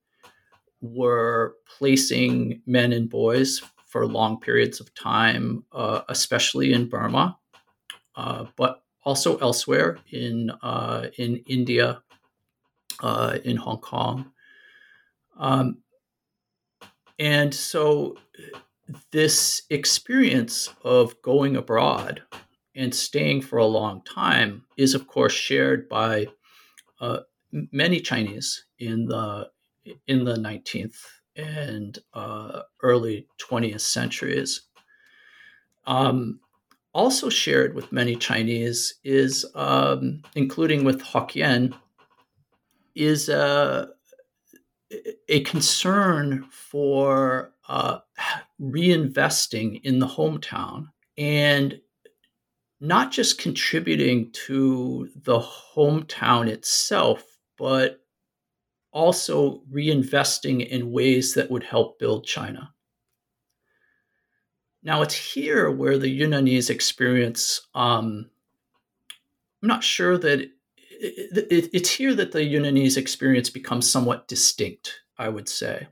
were 0.81 1.55
placing 1.77 2.61
men 2.65 2.93
and 2.93 3.09
boys 3.09 3.61
for 3.85 4.05
long 4.05 4.39
periods 4.39 4.79
of 4.79 4.93
time, 4.93 5.63
uh, 5.71 6.01
especially 6.09 6.73
in 6.73 6.87
Burma, 6.87 7.37
uh, 8.15 8.45
but 8.55 8.83
also 9.03 9.37
elsewhere 9.37 9.97
in 10.11 10.51
uh, 10.61 11.07
in 11.17 11.37
India, 11.47 12.01
uh, 13.01 13.37
in 13.43 13.57
Hong 13.57 13.79
Kong, 13.79 14.31
um, 15.37 15.77
and 17.17 17.53
so 17.53 18.17
this 19.11 19.63
experience 19.69 20.69
of 20.83 21.19
going 21.21 21.55
abroad 21.55 22.21
and 22.75 22.93
staying 22.93 23.41
for 23.41 23.57
a 23.57 23.65
long 23.65 24.01
time 24.03 24.63
is, 24.77 24.93
of 24.93 25.07
course, 25.07 25.33
shared 25.33 25.89
by 25.89 26.27
uh, 26.99 27.19
many 27.51 27.99
Chinese 27.99 28.65
in 28.79 29.05
the 29.05 29.49
in 30.07 30.23
the 30.23 30.35
19th 30.35 30.97
and 31.35 31.99
uh, 32.13 32.61
early 32.83 33.27
20th 33.41 33.81
centuries. 33.81 34.61
Um, 35.87 36.39
also 36.93 37.29
shared 37.29 37.75
with 37.75 37.91
many 37.91 38.15
Chinese 38.15 38.95
is, 39.03 39.45
um, 39.55 40.21
including 40.35 40.83
with 40.83 41.01
Hokkien, 41.01 41.73
is 42.95 43.29
a, 43.29 43.89
a 45.27 45.41
concern 45.41 46.45
for 46.51 47.53
uh, 47.67 47.99
reinvesting 48.61 49.81
in 49.83 49.99
the 49.99 50.07
hometown 50.07 50.87
and 51.17 51.79
not 52.79 53.11
just 53.11 53.39
contributing 53.39 54.31
to 54.31 55.09
the 55.23 55.39
hometown 55.39 56.47
itself, 56.47 57.23
but 57.57 58.01
also 58.91 59.61
reinvesting 59.71 60.67
in 60.67 60.91
ways 60.91 61.33
that 61.33 61.51
would 61.51 61.63
help 61.63 61.99
build 61.99 62.25
China. 62.25 62.73
Now, 64.81 65.01
it's 65.01 65.13
here 65.13 65.69
where 65.69 65.97
the 65.97 66.19
Yunnanese 66.19 66.69
experience, 66.69 67.67
um, 67.75 68.29
I'm 69.61 69.67
not 69.67 69.83
sure 69.83 70.17
that 70.17 70.39
it, 70.39 70.51
it, 71.51 71.69
it's 71.73 71.89
here 71.89 72.15
that 72.15 72.31
the 72.31 72.39
Yunnanese 72.39 72.97
experience 72.97 73.49
becomes 73.49 73.89
somewhat 73.89 74.27
distinct, 74.27 75.01
I 75.17 75.27
would 75.27 75.49
say. 75.49 75.87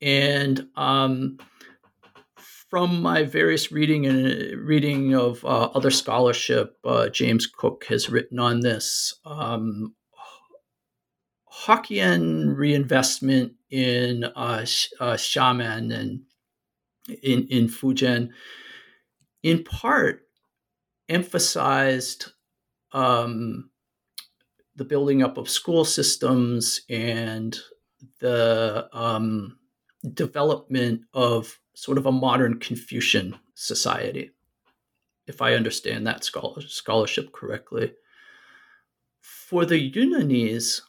And 0.00 0.68
um, 0.76 1.38
from 2.68 3.00
my 3.00 3.22
various 3.22 3.72
reading 3.72 4.06
and 4.06 4.60
reading 4.60 5.14
of 5.14 5.44
uh, 5.44 5.70
other 5.74 5.90
scholarship, 5.90 6.76
uh, 6.84 7.08
James 7.08 7.46
Cook 7.46 7.86
has 7.88 8.10
written 8.10 8.38
on 8.38 8.60
this. 8.60 9.14
Um, 9.24 9.94
Hokkien 11.64 12.56
reinvestment 12.56 13.54
in 13.70 14.24
uh, 14.24 14.64
uh, 15.00 15.14
Xiamen 15.14 15.92
and 15.92 16.22
in, 17.22 17.46
in 17.48 17.68
Fujian, 17.68 18.30
in 19.42 19.64
part, 19.64 20.22
emphasized 21.08 22.32
um, 22.92 23.70
the 24.76 24.84
building 24.84 25.22
up 25.22 25.38
of 25.38 25.48
school 25.48 25.84
systems 25.84 26.82
and 26.90 27.58
the 28.20 28.88
um, 28.92 29.58
development 30.14 31.02
of 31.14 31.58
sort 31.78 31.96
of 31.96 32.06
a 32.06 32.12
modern 32.12 32.58
Confucian 32.58 33.38
society, 33.54 34.32
if 35.28 35.40
I 35.40 35.54
understand 35.54 36.04
that 36.08 36.24
scholarship 36.24 37.32
correctly. 37.32 37.92
For 39.20 39.64
the 39.64 39.92
Yunnanese, 39.92 40.80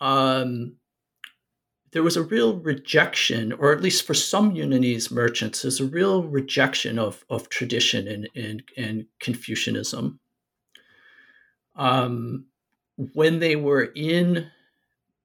um, 0.00 0.74
there 1.92 2.02
was 2.02 2.16
a 2.16 2.24
real 2.24 2.58
rejection, 2.58 3.52
or 3.52 3.72
at 3.72 3.80
least 3.80 4.04
for 4.04 4.12
some 4.12 4.56
Yunnanese 4.56 5.12
merchants, 5.12 5.62
there's 5.62 5.78
a 5.78 5.84
real 5.84 6.24
rejection 6.24 6.98
of, 6.98 7.24
of 7.30 7.48
tradition 7.48 8.08
and, 8.08 8.28
and, 8.34 8.64
and 8.76 9.06
Confucianism. 9.20 10.18
Um, 11.76 12.46
when 13.14 13.38
they 13.38 13.54
were 13.54 13.92
in 13.94 14.50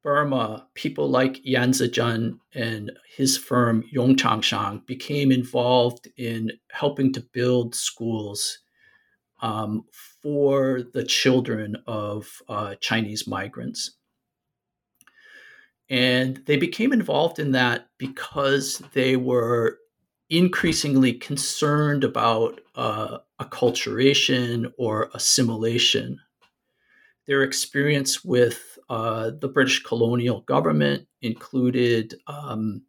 Burma, 0.04 0.68
people 0.74 1.10
like 1.10 1.40
Yan 1.44 1.72
Zizhen 1.72 2.40
and 2.56 2.92
his 3.16 3.38
firm 3.38 3.84
Yongchangxiang 3.94 4.86
became 4.88 5.32
involved 5.32 6.08
in 6.18 6.52
helping 6.72 7.14
to 7.14 7.22
build 7.34 7.76
schools 7.76 8.60
um, 9.42 9.86
for 10.22 10.82
the 10.94 11.04
children 11.04 11.76
of 11.86 12.28
uh, 12.50 12.76
Chinese 12.76 13.28
migrants. 13.28 13.92
And 15.90 16.42
they 16.46 16.58
became 16.58 16.94
involved 16.94 17.38
in 17.38 17.52
that 17.52 17.88
because 17.98 18.82
they 18.94 19.18
were 19.18 19.78
increasingly 20.30 21.14
concerned 21.14 22.06
about 22.06 22.62
uh, 22.76 23.18
acculturation 23.40 24.72
or 24.78 25.12
assimilation. 25.14 26.18
Their 27.28 27.44
experience 27.44 28.24
with 28.24 28.71
uh, 28.91 29.32
the 29.39 29.47
British 29.47 29.82
colonial 29.84 30.41
government 30.41 31.08
included 31.21 32.13
um, 32.27 32.82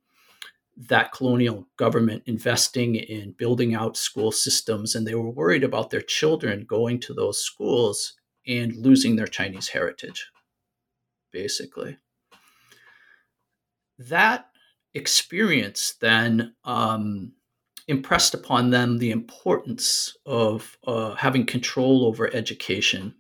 that 0.77 1.13
colonial 1.13 1.69
government 1.77 2.25
investing 2.27 2.97
in 2.97 3.31
building 3.39 3.77
out 3.77 3.97
school 3.97 4.33
systems, 4.33 4.97
and 4.97 5.07
they 5.07 5.15
were 5.15 5.31
worried 5.31 5.63
about 5.63 5.91
their 5.91 6.01
children 6.01 6.65
going 6.65 6.99
to 6.99 7.15
those 7.15 7.39
schools 7.39 8.15
and 8.49 8.75
losing 8.75 9.15
their 9.15 9.29
Chinese 9.29 9.69
heritage, 9.69 10.29
basically. 11.31 11.97
That 13.97 14.47
experience 14.95 15.95
then 16.01 16.53
um, 16.65 17.31
impressed 17.87 18.35
upon 18.35 18.71
them 18.71 18.99
the 18.99 19.13
importance 19.13 20.17
of 20.27 20.77
uh, 20.85 21.15
having 21.15 21.47
control 21.47 22.05
over 22.07 22.35
education, 22.35 23.15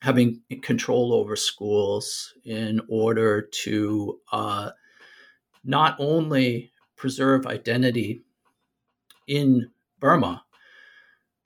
having 0.00 0.40
control 0.62 1.12
over 1.12 1.36
schools 1.36 2.32
in 2.44 2.80
order 2.88 3.42
to 3.42 4.18
uh, 4.32 4.70
not 5.64 5.96
only 5.98 6.72
preserve 6.96 7.46
identity 7.46 8.22
in 9.26 9.70
Burma, 9.98 10.42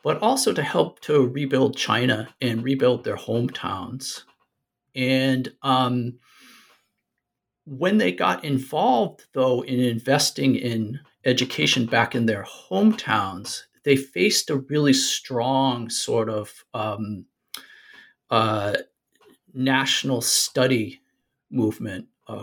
but 0.05 0.21
also 0.23 0.53
to 0.53 0.63
help 0.63 1.01
to 1.01 1.27
rebuild 1.27 1.77
China 1.77 2.29
and 2.41 2.63
rebuild 2.63 3.05
their 3.05 3.17
hometowns. 3.17 4.23
And 4.95 5.53
um, 5.63 6.19
when 7.65 7.99
they 7.99 8.13
got 8.13 8.45
involved, 8.45 9.25
though, 9.33 9.63
in 9.63 9.81
investing 9.81 10.55
in 10.55 11.01
education 11.25 11.87
back 11.87 12.15
in 12.15 12.27
their 12.27 12.45
hometowns, 12.45 13.63
they 13.85 13.97
faced 13.97 14.51
a 14.51 14.57
really 14.57 14.93
strong 14.93 15.91
sort 15.91 16.29
of 16.29 16.65
um, 16.75 17.25
uh, 18.35 18.75
national 19.55 20.21
study 20.21 21.01
movement, 21.53 22.09
uh, 22.27 22.43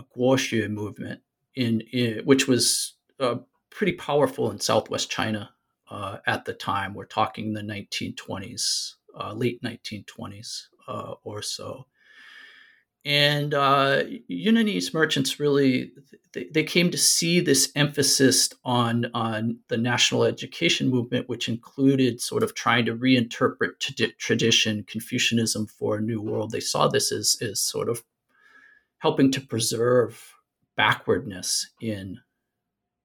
movement, 0.70 1.20
in, 1.54 1.82
in 1.92 2.24
which 2.24 2.48
was 2.48 2.94
uh, 3.20 3.36
pretty 3.68 3.92
powerful 3.92 4.50
in 4.50 4.58
Southwest 4.58 5.10
China 5.10 5.50
uh, 5.90 6.16
at 6.26 6.46
the 6.46 6.54
time. 6.54 6.94
We're 6.94 7.04
talking 7.04 7.52
the 7.52 7.60
1920s, 7.60 8.94
uh, 9.14 9.34
late 9.34 9.62
1920s 9.62 10.62
uh, 10.88 11.14
or 11.24 11.42
so 11.42 11.84
and 13.04 13.52
uh, 13.52 14.04
Yunnanese 14.30 14.94
merchants 14.94 15.40
really 15.40 15.92
they, 16.32 16.44
they, 16.52 16.62
came 16.62 16.90
to 16.90 16.96
see 16.96 17.40
this 17.40 17.72
emphasis 17.74 18.50
on 18.64 19.10
on 19.12 19.58
the 19.68 19.76
national 19.76 20.24
education 20.24 20.88
movement, 20.88 21.28
which 21.28 21.48
included 21.48 22.20
sort 22.20 22.42
of 22.44 22.54
trying 22.54 22.86
to 22.86 22.94
reinterpret 22.94 23.78
t- 23.80 24.12
tradition, 24.18 24.84
Confucianism 24.84 25.66
for 25.66 25.96
a 25.96 26.00
new 26.00 26.20
world. 26.20 26.52
They 26.52 26.60
saw 26.60 26.86
this 26.86 27.10
as 27.10 27.36
as 27.42 27.60
sort 27.60 27.88
of 27.88 28.04
helping 28.98 29.32
to 29.32 29.40
preserve 29.40 30.34
backwardness 30.76 31.70
in 31.80 32.20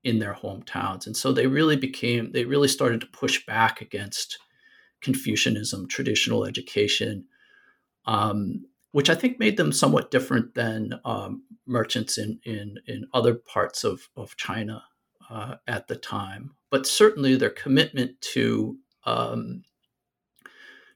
in 0.04 0.20
their 0.20 0.36
hometowns, 0.36 1.08
and 1.08 1.18
so 1.18 1.32
they 1.32 1.48
really 1.48 1.76
became 1.76 2.32
they 2.34 2.46
really 2.46 2.68
started 2.68 3.02
to 3.02 3.08
push 3.08 3.44
back 3.48 3.82
against 3.82 4.38
Confucianism, 5.02 5.88
traditional 5.88 6.46
education. 6.46 7.26
Um, 8.06 8.66
which 8.92 9.10
I 9.10 9.16
think 9.16 9.40
made 9.40 9.58
them 9.58 9.72
somewhat 9.72 10.12
different 10.12 10.56
than 10.56 11.00
um, 11.06 11.44
merchants 11.66 12.18
in, 12.18 12.40
in, 12.44 12.78
in 12.88 13.08
other 13.14 13.36
parts 13.36 13.84
of, 13.84 14.10
of 14.16 14.36
China 14.38 14.84
uh, 15.30 15.56
at 15.68 15.88
the 15.88 15.96
time. 15.96 16.52
But 16.70 16.88
certainly 16.88 17.36
their 17.36 17.50
commitment 17.50 18.20
to 18.34 18.78
um, 19.06 19.64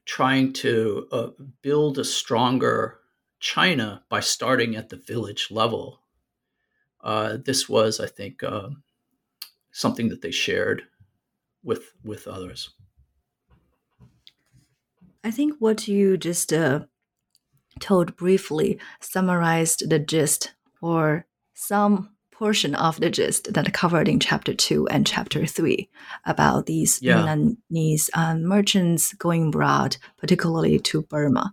trying 0.04 0.52
to 0.52 1.06
uh, 1.12 1.28
build 1.62 1.98
a 1.98 2.04
stronger 2.04 2.98
China 3.40 4.02
by 4.08 4.20
starting 4.20 4.76
at 4.76 4.88
the 4.88 4.96
village 4.96 5.48
level. 5.50 6.00
Uh, 7.02 7.36
this 7.44 7.68
was, 7.68 8.00
I 8.00 8.06
think, 8.06 8.42
uh, 8.42 8.70
something 9.72 10.08
that 10.08 10.22
they 10.22 10.30
shared 10.30 10.82
with 11.64 11.92
with 12.04 12.26
others. 12.26 12.70
I 15.24 15.30
think 15.30 15.56
what 15.58 15.86
you 15.88 16.16
just 16.16 16.52
uh, 16.52 16.80
told 17.80 18.16
briefly 18.16 18.78
summarized 19.00 19.88
the 19.88 19.98
gist 19.98 20.52
or 20.80 21.26
some 21.54 22.10
portion 22.42 22.74
of 22.74 22.98
the 22.98 23.08
gist 23.08 23.54
that 23.54 23.72
covered 23.72 24.08
in 24.08 24.18
chapter 24.18 24.52
2 24.52 24.88
and 24.88 25.06
chapter 25.06 25.46
3 25.46 25.88
about 26.26 26.66
these 26.66 27.00
yeah. 27.00 27.18
Yunnanese 27.18 28.10
um, 28.14 28.42
merchants 28.44 29.14
going 29.14 29.48
abroad, 29.48 29.96
particularly 30.18 30.80
to 30.80 31.02
Burma. 31.02 31.52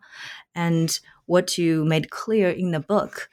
And 0.55 0.99
what 1.27 1.59
you 1.59 1.85
made 1.85 2.09
clear 2.09 2.49
in 2.49 2.71
the 2.71 2.79
book, 2.79 3.29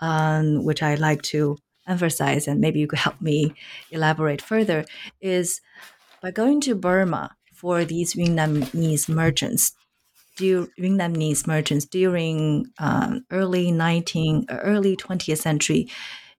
um, 0.00 0.64
which 0.64 0.84
I 0.84 0.94
like 0.94 1.22
to 1.34 1.58
emphasize, 1.88 2.46
and 2.46 2.60
maybe 2.60 2.78
you 2.78 2.86
could 2.86 3.00
help 3.00 3.20
me 3.20 3.54
elaborate 3.90 4.40
further, 4.40 4.84
is 5.20 5.60
by 6.22 6.30
going 6.30 6.60
to 6.60 6.76
Burma 6.76 7.34
for 7.52 7.84
these 7.84 8.14
Yunnanese 8.14 9.08
merchants, 9.08 9.72
Vietnamese 10.40 11.46
merchants 11.46 11.84
during 11.84 12.66
um, 12.78 13.24
early 13.30 13.70
19 13.70 14.46
early 14.50 14.96
20th 14.96 15.38
century 15.38 15.88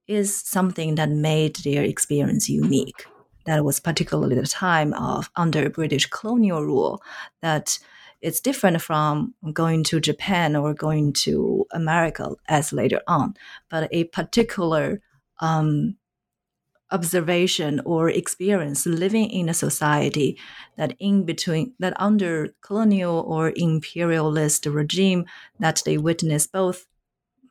is 0.07 0.35
something 0.35 0.95
that 0.95 1.09
made 1.09 1.55
their 1.57 1.83
experience 1.83 2.49
unique. 2.49 3.05
That 3.45 3.63
was 3.63 3.79
particularly 3.79 4.35
the 4.35 4.45
time 4.45 4.93
of 4.93 5.29
under 5.35 5.69
British 5.69 6.07
colonial 6.07 6.63
rule 6.65 7.01
that 7.41 7.79
it's 8.21 8.39
different 8.39 8.81
from 8.81 9.33
going 9.51 9.83
to 9.85 9.99
Japan 9.99 10.55
or 10.55 10.73
going 10.73 11.13
to 11.13 11.65
America 11.71 12.31
as 12.47 12.71
later 12.71 13.01
on, 13.07 13.35
but 13.69 13.89
a 13.91 14.03
particular 14.05 15.01
um, 15.39 15.97
observation 16.91 17.81
or 17.85 18.09
experience 18.09 18.85
living 18.85 19.29
in 19.29 19.49
a 19.49 19.53
society 19.53 20.37
that 20.77 20.95
in 20.99 21.23
between 21.23 21.73
that 21.79 21.93
under 21.99 22.53
colonial 22.61 23.23
or 23.27 23.53
imperialist 23.55 24.65
regime 24.65 25.25
that 25.59 25.81
they 25.85 25.97
witness 25.97 26.47
both 26.47 26.85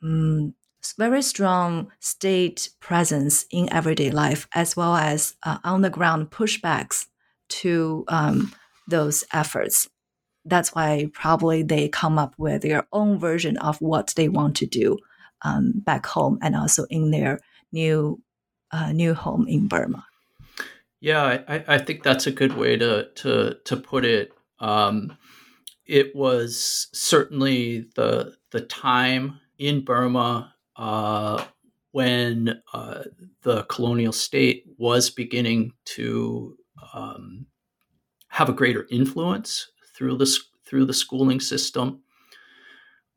um, 0.03 0.55
very 0.96 1.22
strong 1.22 1.90
state 2.00 2.70
presence 2.81 3.44
in 3.50 3.72
everyday 3.72 4.11
life 4.11 4.48
as 4.55 4.76
well 4.76 4.96
as 4.96 5.35
uh, 5.42 5.59
on 5.64 5.83
the 5.83 5.90
ground 5.90 6.31
pushbacks 6.31 7.07
to 7.48 8.05
um, 8.09 8.53
those 8.88 9.24
efforts. 9.33 9.88
That's 10.44 10.74
why 10.74 11.11
probably 11.12 11.62
they 11.62 11.88
come 11.88 12.18
up 12.18 12.35
with 12.38 12.62
their 12.62 12.87
own 12.92 13.18
version 13.18 13.59
of 13.59 13.81
what 13.81 14.14
they 14.16 14.29
want 14.29 14.57
to 14.57 14.66
do 14.66 14.98
um, 15.42 15.72
back 15.76 16.07
home 16.07 16.38
and 16.42 16.57
also 16.57 16.85
in 16.88 17.11
their 17.11 17.40
new 17.72 18.20
uh, 18.73 18.93
new 18.93 19.15
home 19.15 19.47
in 19.49 19.69
Burma. 19.69 20.07
Yeah, 21.01 21.43
I, 21.49 21.65
I, 21.67 21.79
think 21.79 22.03
that's 22.03 22.27
a 22.27 22.33
good 22.33 22.57
way 22.57 22.77
to 22.77 23.09
to 23.17 23.57
to 23.65 23.77
put 23.77 24.05
it. 24.05 24.33
Um, 24.59 25.17
it 25.87 26.15
was 26.15 26.89
certainly 26.93 27.89
the 27.97 28.37
the 28.51 28.61
time 28.61 29.41
in 29.59 29.85
Burma 29.85 30.55
uh, 30.77 31.45
when 31.93 32.63
uh, 32.73 33.05
the 33.43 33.65
colonial 33.65 34.13
state 34.13 34.65
was 34.77 35.11
beginning 35.11 35.73
to 35.85 36.57
um, 36.93 37.47
have 38.29 38.49
a 38.49 38.55
greater 38.55 38.87
influence 38.91 39.71
through 39.95 40.17
the 40.17 40.39
through 40.65 40.85
the 40.85 40.95
schooling 40.95 41.41
system. 41.41 42.03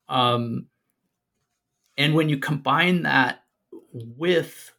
Um, 0.10 0.68
and 1.98 2.16
when 2.16 2.30
you 2.30 2.38
combine 2.38 3.04
that 3.04 3.44
with 3.94 4.73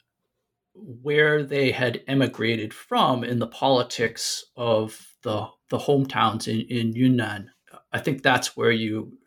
where 0.75 1.43
they 1.43 1.71
had 1.71 2.03
emigrated 2.07 2.75
from 2.75 3.25
in 3.25 3.39
the 3.39 3.47
politics 3.47 4.45
of 4.57 5.15
the 5.23 5.49
the 5.71 5.79
hometowns 5.79 6.49
in, 6.49 6.67
in 6.69 6.93
Yunnan. 6.93 7.51
I 7.93 7.99
think 7.99 8.23
that's 8.23 8.57
where 8.57 8.73
you 8.73 9.19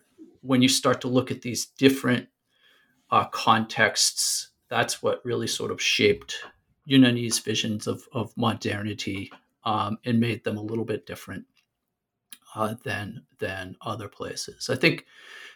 when 0.42 0.62
you 0.62 0.70
start 0.70 1.02
to 1.02 1.08
look 1.08 1.32
at 1.32 1.42
these 1.42 1.66
different 1.66 2.28
uh, 3.12 3.26
contexts, 3.26 4.50
that's 4.70 5.02
what 5.02 5.24
really 5.24 5.48
sort 5.48 5.72
of 5.72 5.82
shaped 5.82 6.36
Yunnanese 6.90 7.42
visions 7.44 7.88
of, 7.88 8.04
of 8.14 8.36
modernity 8.38 9.32
um, 9.64 9.98
and 10.06 10.20
made 10.20 10.44
them 10.44 10.58
a 10.58 10.62
little 10.62 10.86
bit 10.86 11.06
different 11.06 11.46
uh, 12.56 12.76
than 12.84 13.24
than 13.40 13.76
other 13.82 14.08
places. 14.08 14.70
I 14.70 14.76
think 14.76 15.06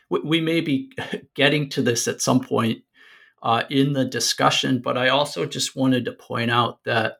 we, 0.10 0.20
we 0.22 0.42
may 0.42 0.62
be 0.62 0.92
getting 1.36 1.70
to 1.70 1.82
this 1.82 2.08
at 2.08 2.22
some 2.22 2.42
point 2.42 2.84
uh, 3.42 3.64
in 3.70 3.94
the 3.94 4.06
discussion, 4.06 4.80
but 4.80 4.98
I 4.98 5.10
also 5.10 5.46
just 5.46 5.76
wanted 5.76 6.06
to 6.06 6.12
point 6.12 6.52
out 6.52 6.84
that 6.84 7.18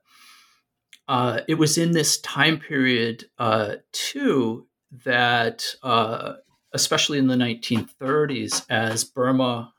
uh, 1.08 1.42
it 1.48 1.56
was 1.56 1.78
in 1.78 1.92
this 1.92 2.20
time 2.22 2.60
period 2.60 3.26
uh, 3.38 3.76
too 3.92 4.68
that, 5.04 5.66
uh, 5.84 6.34
especially 6.74 7.18
in 7.18 7.28
the 7.28 7.36
1930s, 7.36 8.66
as 8.70 9.04
Burma, 9.04 9.74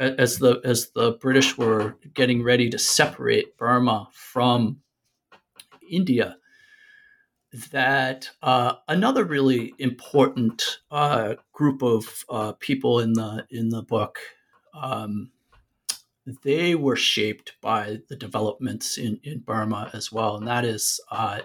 as 0.00 0.38
the 0.38 0.60
as 0.64 0.90
the 0.90 1.12
British 1.12 1.56
were 1.56 1.96
getting 2.14 2.42
ready 2.42 2.68
to 2.70 2.78
separate 2.78 3.56
Burma 3.56 4.08
from 4.12 4.80
India, 5.88 6.36
that 7.70 8.30
uh, 8.42 8.74
another 8.88 9.24
really 9.24 9.74
important 9.78 10.78
uh, 10.90 11.34
group 11.52 11.82
of 11.82 12.24
uh, 12.28 12.52
people 12.58 12.98
in 12.98 13.12
the 13.12 13.46
in 13.50 13.68
the 13.68 13.82
book 13.82 14.18
um, 14.74 15.30
they 16.26 16.74
were 16.74 16.96
shaped 16.96 17.54
by 17.60 17.98
the 18.08 18.16
developments 18.16 18.96
in, 18.98 19.18
in 19.24 19.40
Burma 19.40 19.90
as 19.92 20.12
well, 20.12 20.36
and 20.36 20.46
that 20.46 20.64
is 20.64 21.00
uh, 21.10 21.40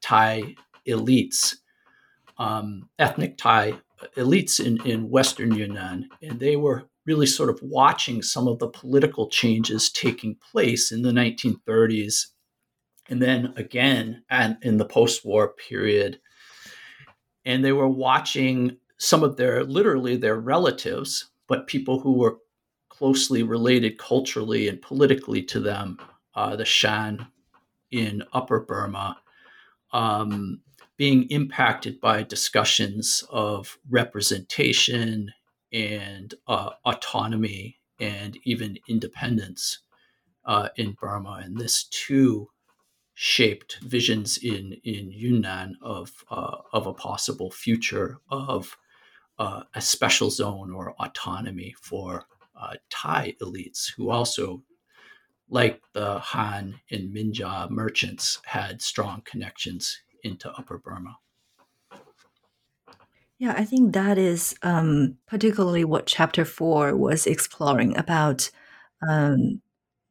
Thai 0.00 0.56
elites, 0.88 1.56
um, 2.38 2.88
ethnic 2.98 3.36
Thai 3.36 3.74
elites 4.16 4.64
in, 4.64 4.84
in 4.86 5.10
Western 5.10 5.54
Yunnan, 5.54 6.08
and 6.22 6.40
they 6.40 6.56
were 6.56 6.88
really 7.06 7.26
sort 7.26 7.50
of 7.50 7.60
watching 7.62 8.22
some 8.22 8.48
of 8.48 8.58
the 8.58 8.68
political 8.68 9.28
changes 9.28 9.90
taking 9.90 10.36
place 10.50 10.92
in 10.92 11.02
the 11.02 11.12
1930s, 11.12 12.26
and 13.08 13.20
then 13.20 13.52
again 13.56 14.22
and 14.30 14.56
in 14.62 14.78
the 14.78 14.84
post-war 14.84 15.48
period, 15.68 16.20
and 17.44 17.64
they 17.64 17.72
were 17.72 17.88
watching 17.88 18.76
some 18.98 19.22
of 19.22 19.36
their 19.36 19.64
literally 19.64 20.16
their 20.16 20.38
relatives, 20.38 21.30
but 21.48 21.66
people 21.66 22.00
who 22.00 22.12
were 22.12 22.38
closely 23.00 23.42
related 23.42 23.96
culturally 23.96 24.68
and 24.68 24.82
politically 24.82 25.42
to 25.42 25.58
them, 25.58 25.98
uh, 26.34 26.54
the 26.54 26.66
Shan 26.66 27.26
in 27.90 28.22
Upper 28.34 28.60
Burma, 28.60 29.16
um, 29.94 30.60
being 30.98 31.22
impacted 31.30 31.98
by 31.98 32.22
discussions 32.22 33.24
of 33.30 33.78
representation 33.88 35.32
and 35.72 36.34
uh, 36.46 36.72
autonomy 36.84 37.78
and 37.98 38.36
even 38.44 38.76
independence 38.86 39.78
uh, 40.44 40.68
in 40.76 40.94
Burma. 41.00 41.40
And 41.42 41.56
this 41.56 41.84
too 41.84 42.50
shaped 43.14 43.78
visions 43.82 44.36
in, 44.36 44.76
in 44.84 45.10
Yunnan 45.10 45.78
of, 45.80 46.12
uh, 46.30 46.58
of 46.74 46.86
a 46.86 46.92
possible 46.92 47.50
future 47.50 48.18
of 48.28 48.76
uh, 49.38 49.62
a 49.74 49.80
special 49.80 50.28
zone 50.28 50.70
or 50.70 50.94
autonomy 51.00 51.74
for 51.80 52.26
uh, 52.60 52.74
Thai 52.90 53.34
elites 53.40 53.92
who 53.96 54.10
also 54.10 54.62
like 55.50 55.82
the 55.92 56.18
Han 56.20 56.80
and 56.90 57.14
Minjia 57.14 57.68
merchants, 57.68 58.38
had 58.44 58.80
strong 58.80 59.22
connections 59.24 60.00
into 60.22 60.50
Upper 60.52 60.78
Burma. 60.78 61.18
Yeah, 63.38 63.54
I 63.56 63.64
think 63.64 63.92
that 63.94 64.16
is 64.16 64.54
um, 64.62 65.16
particularly 65.26 65.84
what 65.84 66.06
chapter 66.06 66.44
four 66.44 66.94
was 66.96 67.26
exploring 67.26 67.96
about 67.96 68.50
um, 69.06 69.60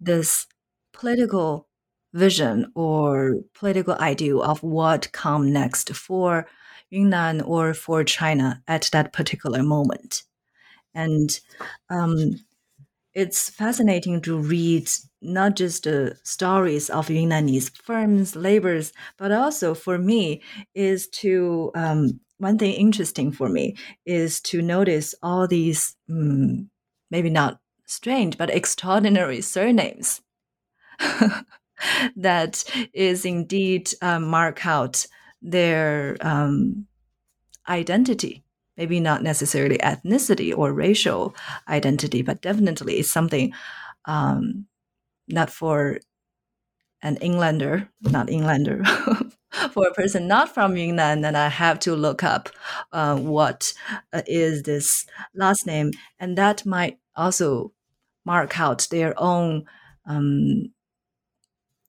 this 0.02 0.48
political 0.94 1.68
vision 2.12 2.72
or 2.76 3.36
political 3.54 3.94
ideal 3.96 4.42
of 4.42 4.64
what 4.64 5.12
come 5.12 5.54
next 5.54 5.96
for 5.96 6.48
Yunnan 6.90 7.42
or 7.42 7.76
for 7.76 8.04
China 8.04 8.64
at 8.68 8.90
that 8.92 9.14
particular 9.14 9.62
moment. 9.62 10.24
And 10.94 11.40
um, 11.90 12.40
it's 13.14 13.50
fascinating 13.50 14.22
to 14.22 14.38
read 14.38 14.90
not 15.22 15.56
just 15.56 15.84
the 15.84 16.18
stories 16.24 16.90
of 16.90 17.08
Yunnanese 17.08 17.76
firms, 17.76 18.36
labors, 18.36 18.94
but 19.18 19.32
also 19.32 19.74
for 19.74 19.98
me 19.98 20.42
is 20.74 21.08
to 21.10 21.72
um, 21.76 22.20
one 22.38 22.58
thing 22.58 22.74
interesting 22.74 23.32
for 23.32 23.50
me 23.50 23.76
is 24.06 24.42
to 24.42 24.62
notice 24.62 25.14
all 25.22 25.48
these 25.48 25.96
um, 26.10 26.70
maybe 27.12 27.30
not 27.30 27.60
strange 27.86 28.38
but 28.38 28.50
extraordinary 28.50 29.42
surnames 29.42 30.22
that 32.16 32.64
is 32.94 33.26
indeed 33.26 33.92
uh, 34.02 34.20
mark 34.20 34.66
out 34.66 35.06
their 35.42 36.18
um, 36.22 36.86
identity 37.68 38.44
maybe 38.80 39.02
not 39.02 39.22
necessarily 39.22 39.78
ethnicity 39.80 40.58
or 40.58 40.72
racial 40.72 41.36
identity, 41.68 42.22
but 42.22 42.42
definitely 42.42 42.94
it's 42.96 43.12
something 43.12 43.52
um, 44.06 44.68
not 45.28 45.50
for 45.50 46.00
an 47.02 47.18
Englander, 47.18 47.90
not 48.02 48.30
Englander, 48.30 48.86
for 49.72 49.86
a 49.88 49.94
person 49.94 50.30
not 50.30 50.54
from 50.54 50.78
Yunnan, 50.78 51.20
then 51.22 51.36
I 51.36 51.50
have 51.50 51.80
to 51.82 51.94
look 51.94 52.24
up 52.24 52.48
uh, 52.94 53.18
what 53.18 53.74
uh, 54.14 54.22
is 54.26 54.64
this 54.64 55.06
last 55.36 55.68
name, 55.68 55.92
and 56.18 56.38
that 56.38 56.66
might 56.66 57.00
also 57.18 57.74
mark 58.26 58.58
out 58.62 58.88
their 58.92 59.14
own 59.18 59.66
um, 60.06 60.72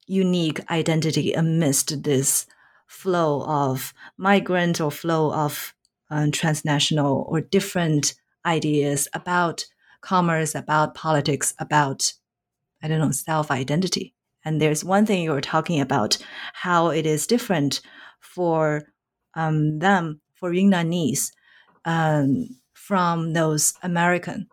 unique 0.09 0.61
identity 0.69 1.35
amidst 1.35 2.03
this 2.03 2.47
flow 2.89 3.45
of 3.45 3.95
migrant 4.17 4.81
or 4.81 4.91
flow 4.91 5.33
of 5.33 5.73
um, 6.11 6.31
transnational 6.31 7.27
or 7.29 7.41
different 7.41 8.15
ideas 8.45 9.09
about 9.15 9.65
commerce, 10.01 10.55
about 10.55 10.95
politics, 10.95 11.55
about, 11.59 12.13
I 12.83 12.89
don't 12.89 12.99
know, 12.99 13.11
self 13.11 13.51
identity. 13.51 14.15
And 14.45 14.61
there's 14.61 14.85
one 14.85 15.05
thing 15.05 15.23
you 15.23 15.33
were 15.33 15.41
talking 15.41 15.81
about 15.81 16.17
how 16.55 16.89
it 16.89 17.07
is 17.07 17.27
different 17.27 17.81
for 18.21 18.83
um, 19.35 19.79
them, 19.79 20.21
for 20.35 20.51
Yunnanese, 20.51 21.31
um, 21.85 22.49
from 22.73 23.35
those 23.35 23.75
American 23.83 24.49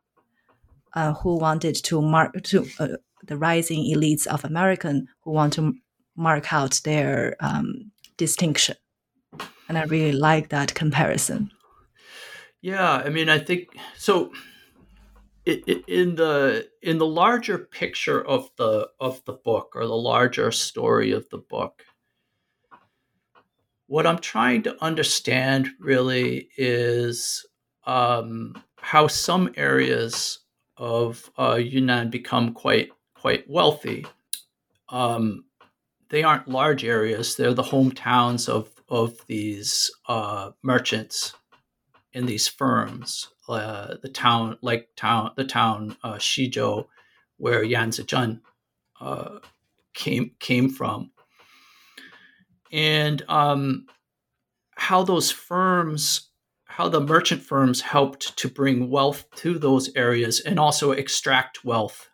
uh, 0.93 1.13
who 1.13 1.37
wanted 1.37 1.75
to 1.75 2.01
mark 2.01 2.41
to 2.43 2.67
uh, 2.79 2.87
the 3.23 3.37
rising 3.37 3.83
elites 3.83 4.27
of 4.27 4.43
American 4.43 5.07
who 5.21 5.31
want 5.31 5.53
to 5.53 5.73
mark 6.15 6.51
out 6.53 6.81
their 6.83 7.35
um, 7.39 7.91
distinction 8.17 8.75
and 9.67 9.77
I 9.77 9.83
really 9.83 10.13
like 10.13 10.49
that 10.49 10.73
comparison. 10.73 11.51
Yeah, 12.61 12.91
I 12.91 13.09
mean, 13.09 13.29
I 13.29 13.39
think 13.39 13.69
so. 13.97 14.31
In 15.45 16.15
the 16.15 16.67
in 16.81 16.97
the 16.97 17.05
larger 17.05 17.57
picture 17.57 18.21
of 18.21 18.49
the 18.57 18.89
of 18.99 19.23
the 19.23 19.33
book 19.33 19.73
or 19.75 19.87
the 19.87 19.95
larger 19.95 20.51
story 20.51 21.13
of 21.13 21.29
the 21.29 21.37
book, 21.37 21.85
what 23.87 24.05
I'm 24.05 24.19
trying 24.19 24.63
to 24.63 24.83
understand 24.83 25.69
really 25.79 26.49
is 26.57 27.45
um, 27.85 28.61
how 28.81 29.07
some 29.07 29.53
areas 29.55 30.39
of 30.75 31.31
uh, 31.39 31.55
Yunnan 31.55 32.09
become 32.09 32.53
quite 32.53 32.89
quite 33.15 33.49
wealthy. 33.49 34.05
Um, 34.89 35.45
they 36.09 36.23
aren't 36.23 36.49
large 36.49 36.83
areas; 36.83 37.37
they're 37.37 37.53
the 37.53 37.63
hometowns 37.63 38.49
of 38.49 38.69
of 38.89 39.25
these 39.27 39.91
uh, 40.07 40.51
merchants 40.63 41.33
in 42.13 42.25
these 42.25 42.47
firms. 42.47 43.29
Uh, 43.47 43.95
the 44.01 44.09
town, 44.09 44.57
like 44.61 44.89
town, 44.95 45.31
the 45.37 45.45
town 45.45 45.95
uh, 46.03 46.19
where 47.37 47.63
Yan 47.63 47.91
Zizhen 47.91 48.41
uh, 48.99 49.39
came 49.93 50.31
came 50.39 50.69
from, 50.69 51.11
and 52.73 53.23
um, 53.29 53.85
how 54.75 55.03
those 55.03 55.31
firms, 55.31 56.29
how 56.65 56.89
the 56.89 56.99
merchant 56.99 57.41
firms 57.41 57.79
helped 57.79 58.37
to 58.37 58.49
bring 58.49 58.89
wealth 58.89 59.25
to 59.35 59.57
those 59.57 59.95
areas 59.95 60.41
and 60.41 60.59
also 60.59 60.91
extract 60.91 61.63
wealth 61.63 62.09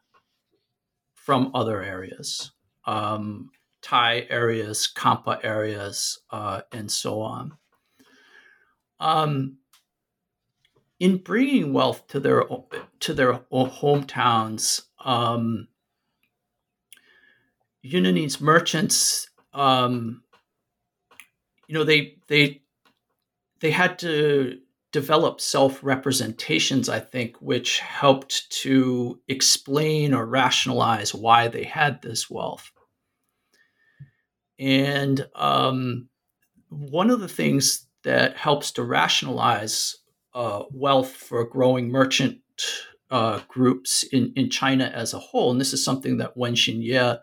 from 1.15 1.51
other 1.55 1.81
areas. 1.81 2.51
Um, 2.85 3.49
Thai 3.83 4.25
areas, 4.29 4.89
Khampa 4.95 5.43
areas, 5.43 6.19
uh, 6.31 6.61
and 6.71 6.89
so 6.89 7.21
on. 7.21 7.57
Um, 8.99 9.57
in 10.99 11.17
bringing 11.17 11.73
wealth 11.73 12.07
to 12.07 12.19
their 12.19 12.43
to 13.01 13.13
their 13.13 13.33
hometowns, 13.51 14.83
um, 15.03 15.67
Yunnanese 17.85 18.39
merchants, 18.39 19.29
um, 19.53 20.23
you 21.67 21.75
know, 21.75 21.83
they 21.83 22.15
they 22.27 22.61
they 23.59 23.71
had 23.71 23.99
to 23.99 24.59
develop 24.93 25.41
self 25.41 25.83
representations, 25.83 26.87
I 26.87 27.01
think, 27.01 27.35
which 27.41 27.79
helped 27.79 28.49
to 28.61 29.19
explain 29.27 30.13
or 30.13 30.25
rationalize 30.25 31.13
why 31.13 31.49
they 31.49 31.65
had 31.65 32.01
this 32.01 32.29
wealth. 32.29 32.71
And 34.63 35.27
um, 35.35 36.07
one 36.69 37.09
of 37.09 37.19
the 37.19 37.27
things 37.27 37.85
that 38.05 38.37
helps 38.37 38.71
to 38.71 38.83
rationalize 38.83 39.97
uh, 40.33 40.63
wealth 40.71 41.11
for 41.11 41.43
growing 41.43 41.89
merchant 41.89 42.39
uh, 43.11 43.41
groups 43.49 44.03
in, 44.03 44.31
in 44.37 44.49
China 44.49 44.85
as 44.85 45.13
a 45.13 45.19
whole, 45.19 45.51
and 45.51 45.59
this 45.59 45.73
is 45.73 45.83
something 45.83 46.17
that 46.17 46.37
Wen-hsin 46.37 46.81
Yeh 46.81 47.17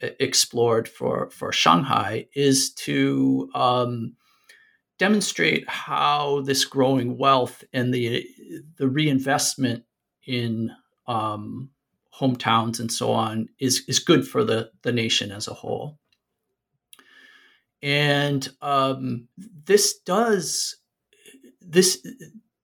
explored 0.00 0.88
for, 0.88 1.30
for 1.30 1.52
Shanghai, 1.52 2.26
is 2.34 2.74
to 2.74 3.48
um, 3.54 4.16
demonstrate 4.98 5.68
how 5.68 6.40
this 6.40 6.64
growing 6.64 7.18
wealth 7.18 7.62
and 7.72 7.94
the, 7.94 8.26
the 8.78 8.88
reinvestment 8.88 9.84
in 10.26 10.72
um, 11.06 11.70
hometowns 12.20 12.80
and 12.80 12.90
so 12.90 13.12
on 13.12 13.48
is, 13.60 13.84
is 13.86 14.00
good 14.00 14.26
for 14.26 14.42
the, 14.42 14.72
the 14.82 14.92
nation 14.92 15.30
as 15.30 15.46
a 15.46 15.54
whole. 15.54 16.00
And 17.82 18.48
um, 18.60 19.28
this 19.64 19.98
does 19.98 20.76
this 21.60 22.04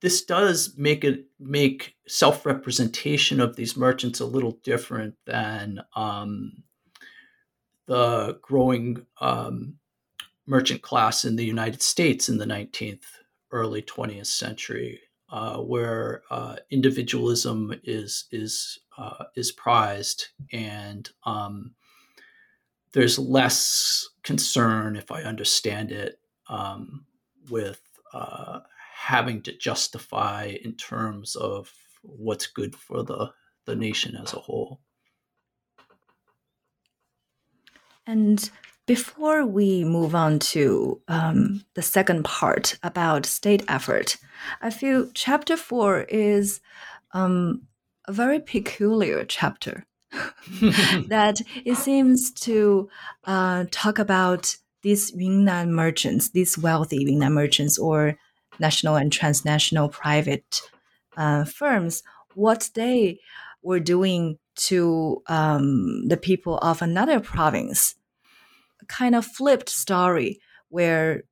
this 0.01 0.25
does 0.25 0.75
make 0.77 1.05
it 1.05 1.27
make 1.39 1.95
self 2.07 2.45
representation 2.45 3.41
of 3.41 3.57
these 3.57 3.77
merchants 3.77 4.21
a 4.21 4.27
little 4.27 4.59
different 4.63 5.15
than 5.25 5.81
um, 5.97 6.63
the 7.87 8.39
growing 8.43 9.07
um, 9.21 9.77
merchant 10.47 10.83
class 10.83 11.25
in 11.25 11.37
the 11.37 11.45
United 11.45 11.81
States 11.81 12.29
in 12.29 12.39
the 12.39 12.45
19th, 12.45 13.05
early 13.51 13.83
20th 13.83 14.27
century, 14.27 15.01
uh, 15.31 15.59
where 15.59 16.23
uh, 16.31 16.57
individualism 16.71 17.75
is 17.85 18.27
is 18.31 18.81
uh, 18.99 19.25
is 19.37 19.53
prized 19.53 20.29
and 20.53 21.11
um, 21.25 21.75
there's 22.95 23.19
less 23.19 24.09
concern, 24.23 24.97
if 24.97 25.11
I 25.11 25.23
understand 25.23 25.91
it, 25.93 26.19
um, 26.49 27.05
with 27.51 27.83
uh, 28.13 28.61
having 28.95 29.43
to 29.43 29.57
justify 29.59 30.57
in 30.63 30.75
terms 30.77 31.35
of 31.35 31.73
what's 32.03 32.47
good 32.47 32.77
for 32.77 33.03
the, 33.03 33.33
the 33.67 33.75
nation 33.75 34.17
as 34.17 34.33
a 34.33 34.39
whole. 34.39 34.81
And 38.07 38.49
before 38.87 39.45
we 39.45 39.83
move 39.85 40.15
on 40.15 40.39
to 40.39 41.01
um, 41.09 41.65
the 41.75 41.83
second 41.83 42.25
part 42.25 42.79
about 42.83 43.27
state 43.27 43.65
effort, 43.67 44.19
I 44.63 44.71
feel 44.71 45.11
chapter 45.15 45.57
four 45.57 46.03
is 46.03 46.61
um, 47.13 47.63
a 48.07 48.13
very 48.13 48.39
peculiar 48.39 49.25
chapter 49.25 49.85
that 51.09 51.41
it 51.65 51.77
seems 51.77 52.31
to 52.33 52.89
uh, 53.25 53.65
talk 53.71 53.99
about 53.99 54.57
these 54.83 55.13
Yunnan 55.15 55.75
merchants, 55.75 56.31
these 56.31 56.59
wealthy 56.59 56.99
Yunnan 56.99 57.33
merchants 57.33 57.79
or 57.79 58.17
national 58.59 58.97
and 58.97 59.13
transnational 59.13 59.89
private 59.89 60.61
uh, 61.17 61.45
firms, 61.45 62.03
what 62.35 62.71
they 62.75 63.19
were 63.63 63.81
doing 63.81 64.39
to 64.57 65.23
um, 65.27 66.07
the 66.07 66.17
people 66.17 66.59
of 66.59 66.83
another 66.83 67.21
province. 67.21 67.95
A 68.83 68.87
kind 68.87 69.15
of 69.15 69.25
flipped 69.25 69.69
story 69.69 70.41
where 70.69 71.25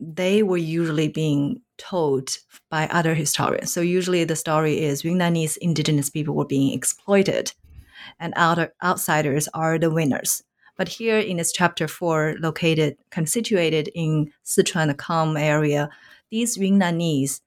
they 0.00 0.42
were 0.42 0.56
usually 0.56 1.08
being 1.08 1.60
told 1.78 2.38
by 2.70 2.88
other 2.88 3.14
historians. 3.14 3.72
So 3.72 3.80
usually 3.80 4.24
the 4.24 4.36
story 4.36 4.80
is 4.80 5.02
Yunnanese 5.02 5.56
indigenous 5.58 6.10
people 6.10 6.34
were 6.34 6.44
being 6.44 6.72
exploited 6.72 7.52
and 8.18 8.32
outer, 8.36 8.72
outsiders 8.82 9.48
are 9.54 9.78
the 9.78 9.90
winners. 9.90 10.42
But 10.76 10.88
here 10.88 11.18
in 11.18 11.36
this 11.36 11.52
chapter 11.52 11.86
four, 11.86 12.34
located, 12.40 12.96
situated 13.24 13.90
in 13.94 14.32
Sichuan 14.44 14.96
Kham 14.98 15.36
area, 15.36 15.90
these 16.30 16.56
Yunnanese, 16.56 17.40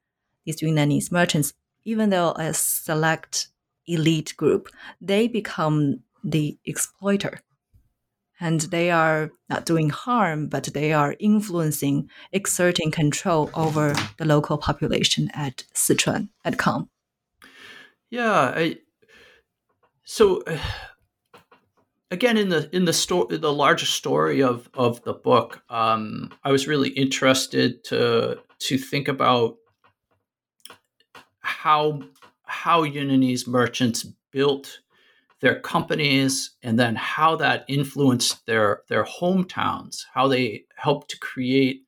these 0.46 0.62
Yunnanese 0.62 1.12
merchants, 1.12 1.54
even 1.86 2.12
though 2.12 2.34
a 2.34 2.54
select 2.54 3.48
elite 3.88 4.34
group, 4.38 4.70
they 5.02 5.28
become 5.28 6.02
the 6.24 6.58
exploiter. 6.66 7.40
And 8.40 8.62
they 8.62 8.92
are 8.92 9.32
not 9.50 9.66
doing 9.66 9.90
harm, 9.90 10.48
but 10.48 10.66
they 10.66 10.92
are 10.94 11.16
influencing, 11.20 12.10
exerting 12.32 12.92
control 12.92 13.50
over 13.54 13.96
the 14.18 14.26
local 14.26 14.58
population 14.58 15.32
at 15.34 15.64
Sichuan, 15.74 16.30
at 16.44 16.58
Kham. 16.58 16.90
Yeah. 18.10 18.54
I, 18.56 18.78
so, 20.06 20.44
again, 22.12 22.38
in 22.38 22.50
the 22.50 22.70
in 22.74 22.86
the 22.86 22.94
story, 22.94 23.38
the 23.38 23.52
larger 23.52 23.86
story 23.86 24.42
of 24.42 24.70
of 24.74 25.04
the 25.04 25.14
book, 25.14 25.64
um, 25.70 26.32
I 26.44 26.52
was 26.52 26.68
really 26.68 26.90
interested 26.90 27.84
to 27.86 28.40
to 28.60 28.78
think 28.78 29.08
about 29.08 29.58
how 31.40 32.02
how 32.44 32.84
Yunnanese 32.84 33.48
merchants 33.48 34.06
built 34.32 34.80
their 35.42 35.60
companies 35.60 36.52
and 36.64 36.80
then 36.80 36.96
how 36.96 37.36
that 37.36 37.66
influenced 37.68 38.46
their 38.46 38.82
their 38.88 39.04
hometowns, 39.04 40.04
how 40.14 40.28
they 40.28 40.66
helped 40.76 41.10
to 41.12 41.20
create 41.20 41.85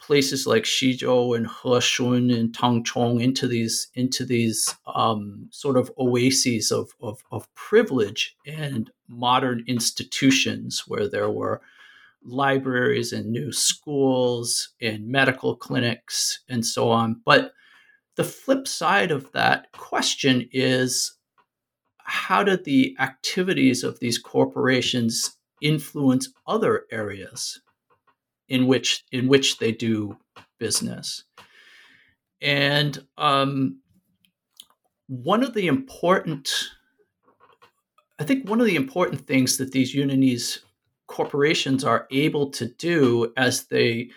places 0.00 0.46
like 0.46 0.64
Xizhou 0.64 1.36
and 1.36 1.46
Heshun 1.46 2.34
and 2.34 2.52
Tengchong 2.52 3.22
into 3.22 3.46
these 3.46 3.88
into 3.94 4.24
these 4.24 4.74
um, 4.86 5.48
sort 5.50 5.76
of 5.76 5.90
oases 5.98 6.70
of, 6.70 6.90
of, 7.00 7.22
of 7.30 7.52
privilege 7.54 8.36
and 8.46 8.90
modern 9.08 9.64
institutions 9.66 10.84
where 10.86 11.08
there 11.08 11.30
were 11.30 11.60
libraries 12.24 13.12
and 13.12 13.30
new 13.30 13.52
schools 13.52 14.70
and 14.80 15.08
medical 15.08 15.56
clinics 15.56 16.42
and 16.48 16.64
so 16.64 16.90
on. 16.90 17.20
But 17.24 17.52
the 18.16 18.24
flip 18.24 18.68
side 18.68 19.10
of 19.10 19.30
that 19.32 19.72
question 19.72 20.48
is 20.52 21.14
how 21.98 22.42
did 22.42 22.64
the 22.64 22.96
activities 22.98 23.84
of 23.84 24.00
these 24.00 24.18
corporations 24.18 25.36
influence 25.62 26.28
other 26.46 26.84
areas 26.90 27.60
in 28.50 28.66
which 28.66 29.04
in 29.12 29.28
which 29.28 29.58
they 29.58 29.72
do 29.72 30.18
business? 30.58 31.24
And 32.42 33.02
um, 33.16 33.80
one 35.06 35.42
of 35.42 35.54
the 35.54 35.66
important, 35.66 36.50
I 38.18 38.24
think, 38.24 38.48
one 38.48 38.60
of 38.60 38.66
the 38.66 38.76
important 38.76 39.26
things 39.26 39.56
that 39.56 39.72
these 39.72 39.94
Yunnanese 39.94 40.58
corporations 41.06 41.84
are 41.84 42.06
able 42.10 42.50
to 42.50 42.66
do 42.66 43.32
as 43.36 43.64
they 43.64 44.10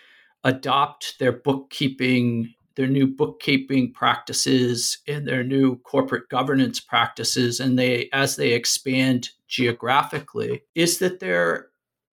adopt 0.43 1.17
their 1.19 1.31
bookkeeping 1.31 2.53
their 2.75 2.87
new 2.87 3.05
bookkeeping 3.05 3.93
practices 3.93 4.97
and 5.07 5.27
their 5.27 5.43
new 5.43 5.77
corporate 5.79 6.27
governance 6.29 6.79
practices 6.79 7.59
and 7.59 7.77
they 7.77 8.09
as 8.13 8.35
they 8.35 8.51
expand 8.51 9.29
geographically 9.47 10.63
is 10.75 10.97
that 10.97 11.19
they're 11.19 11.67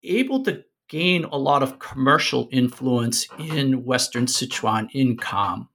able 0.04 0.42
to 0.44 0.62
gain 0.90 1.24
a 1.24 1.38
lot 1.38 1.62
of 1.62 1.78
commercial 1.78 2.48
influence 2.52 3.26
in 3.38 3.84
western 3.84 4.26
sichuan 4.26 4.86
in 4.92 5.16
kam 5.16 5.68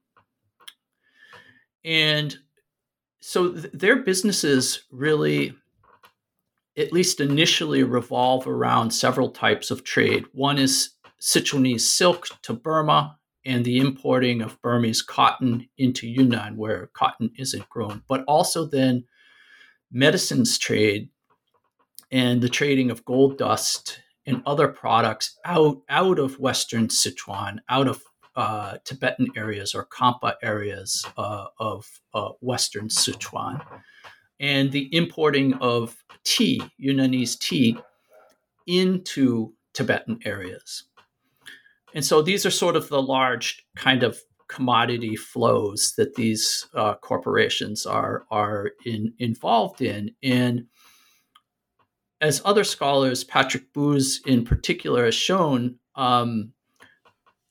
and 1.84 2.36
so 3.20 3.52
th- 3.52 3.72
their 3.72 3.96
businesses 3.96 4.84
really 4.90 5.54
at 6.76 6.92
least 6.92 7.20
initially 7.20 7.82
revolve 7.82 8.46
around 8.46 8.90
several 8.90 9.30
types 9.30 9.70
of 9.70 9.82
trade. 9.82 10.24
One 10.32 10.58
is 10.58 10.90
sichuanese 11.20 11.80
silk 11.80 12.28
to 12.42 12.52
burma 12.52 13.18
and 13.44 13.64
the 13.64 13.78
importing 13.78 14.42
of 14.42 14.60
Burmese 14.60 15.02
cotton 15.02 15.68
into 15.78 16.06
Yunnan, 16.06 16.56
where 16.56 16.90
cotton 16.92 17.30
isn't 17.38 17.68
grown, 17.68 18.02
but 18.08 18.24
also 18.26 18.66
then 18.66 19.04
medicines 19.90 20.58
trade 20.58 21.08
and 22.10 22.40
the 22.40 22.48
trading 22.48 22.90
of 22.90 23.04
gold 23.04 23.38
dust 23.38 24.00
and 24.26 24.42
other 24.46 24.68
products 24.68 25.38
out, 25.44 25.78
out 25.88 26.18
of 26.18 26.38
Western 26.40 26.88
Sichuan, 26.88 27.58
out 27.68 27.88
of 27.88 28.02
uh, 28.34 28.76
Tibetan 28.84 29.28
areas 29.36 29.74
or 29.74 29.86
Khampa 29.86 30.34
areas 30.42 31.06
uh, 31.16 31.46
of 31.58 31.86
uh, 32.12 32.30
Western 32.40 32.88
Sichuan, 32.88 33.64
and 34.38 34.72
the 34.72 34.94
importing 34.94 35.54
of 35.54 35.96
tea, 36.24 36.62
Yunnanese 36.80 37.38
tea, 37.38 37.78
into 38.66 39.54
Tibetan 39.72 40.18
areas. 40.24 40.84
And 41.94 42.04
so 42.04 42.20
these 42.20 42.44
are 42.44 42.50
sort 42.50 42.76
of 42.76 42.88
the 42.88 43.00
large 43.00 43.64
kind 43.76 44.02
of 44.02 44.18
commodity 44.48 45.16
flows 45.16 45.94
that 45.96 46.14
these 46.14 46.66
uh, 46.74 46.94
corporations 46.96 47.86
are 47.86 48.24
are 48.30 48.72
in, 48.84 49.14
involved 49.18 49.80
in. 49.80 50.10
And 50.22 50.66
as 52.20 52.40
other 52.44 52.64
scholars, 52.64 53.24
Patrick 53.24 53.72
Booz 53.72 54.20
in 54.26 54.44
particular, 54.44 55.04
has 55.04 55.14
shown, 55.14 55.78
um, 55.94 56.52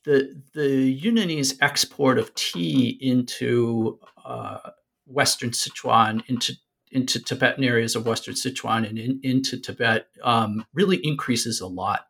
the 0.03 0.41
the 0.53 1.01
Yunnanese 1.01 1.57
export 1.61 2.17
of 2.17 2.33
tea 2.35 2.97
into 3.01 3.99
uh, 4.23 4.59
Western 5.05 5.49
Sichuan, 5.49 6.23
into 6.27 6.53
into 6.91 7.21
Tibetan 7.21 7.63
areas 7.63 7.95
of 7.95 8.05
Western 8.05 8.35
Sichuan 8.35 8.87
and 8.87 8.97
in, 8.97 9.19
into 9.23 9.59
Tibet, 9.59 10.07
um, 10.23 10.65
really 10.73 10.97
increases 10.97 11.59
a 11.59 11.67
lot 11.67 12.07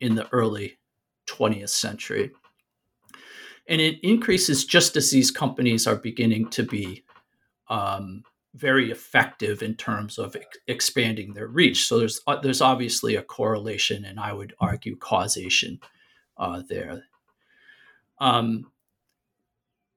in 0.00 0.14
the 0.14 0.28
early 0.32 0.78
20th 1.26 1.70
century. 1.70 2.30
And 3.66 3.80
it 3.80 3.98
increases 4.02 4.64
just 4.64 4.96
as 4.96 5.10
these 5.10 5.30
companies 5.30 5.86
are 5.86 5.96
beginning 5.96 6.50
to 6.50 6.62
be 6.62 7.04
um, 7.68 8.22
very 8.54 8.90
effective 8.90 9.62
in 9.62 9.74
terms 9.74 10.18
of 10.18 10.34
ex- 10.34 10.58
expanding 10.66 11.34
their 11.34 11.48
reach. 11.48 11.86
So 11.86 11.98
there's 11.98 12.20
uh, 12.26 12.40
there's 12.40 12.60
obviously 12.60 13.16
a 13.16 13.22
correlation, 13.22 14.04
and 14.04 14.18
I 14.18 14.32
would 14.32 14.54
argue 14.60 14.96
causation 14.96 15.80
uh, 16.36 16.62
there. 16.68 17.04
Um, 18.20 18.70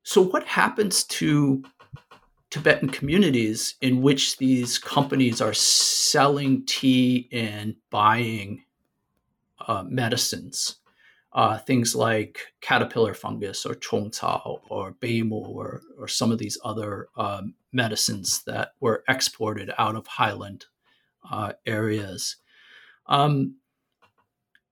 so 0.04 0.22
what 0.22 0.44
happens 0.44 1.04
to 1.06 1.64
Tibetan 2.50 2.90
communities 2.90 3.76
in 3.82 4.02
which 4.02 4.38
these 4.38 4.78
companies 4.78 5.42
are 5.42 5.54
selling 5.54 6.66
tea 6.66 7.30
and 7.32 7.76
buying 7.90 8.64
uh, 9.68 9.84
medicines? 9.88 10.81
Uh, 11.34 11.58
things 11.60 11.96
like 11.96 12.40
caterpillar 12.60 13.14
fungus 13.14 13.66
or 13.66 13.74
chongcao 13.74 14.60
or 14.70 14.94
beimu 14.94 15.32
or, 15.32 15.82
or 15.98 16.08
some 16.08 16.32
of 16.32 16.38
these 16.38 16.58
other 16.64 17.08
um, 17.16 17.54
medicines 17.72 18.44
that 18.44 18.74
were 18.80 19.04
exported 19.08 19.72
out 19.78 19.96
of 19.96 20.08
highland 20.08 20.66
uh, 21.30 21.54
areas. 21.66 22.38
Um, 23.08 23.56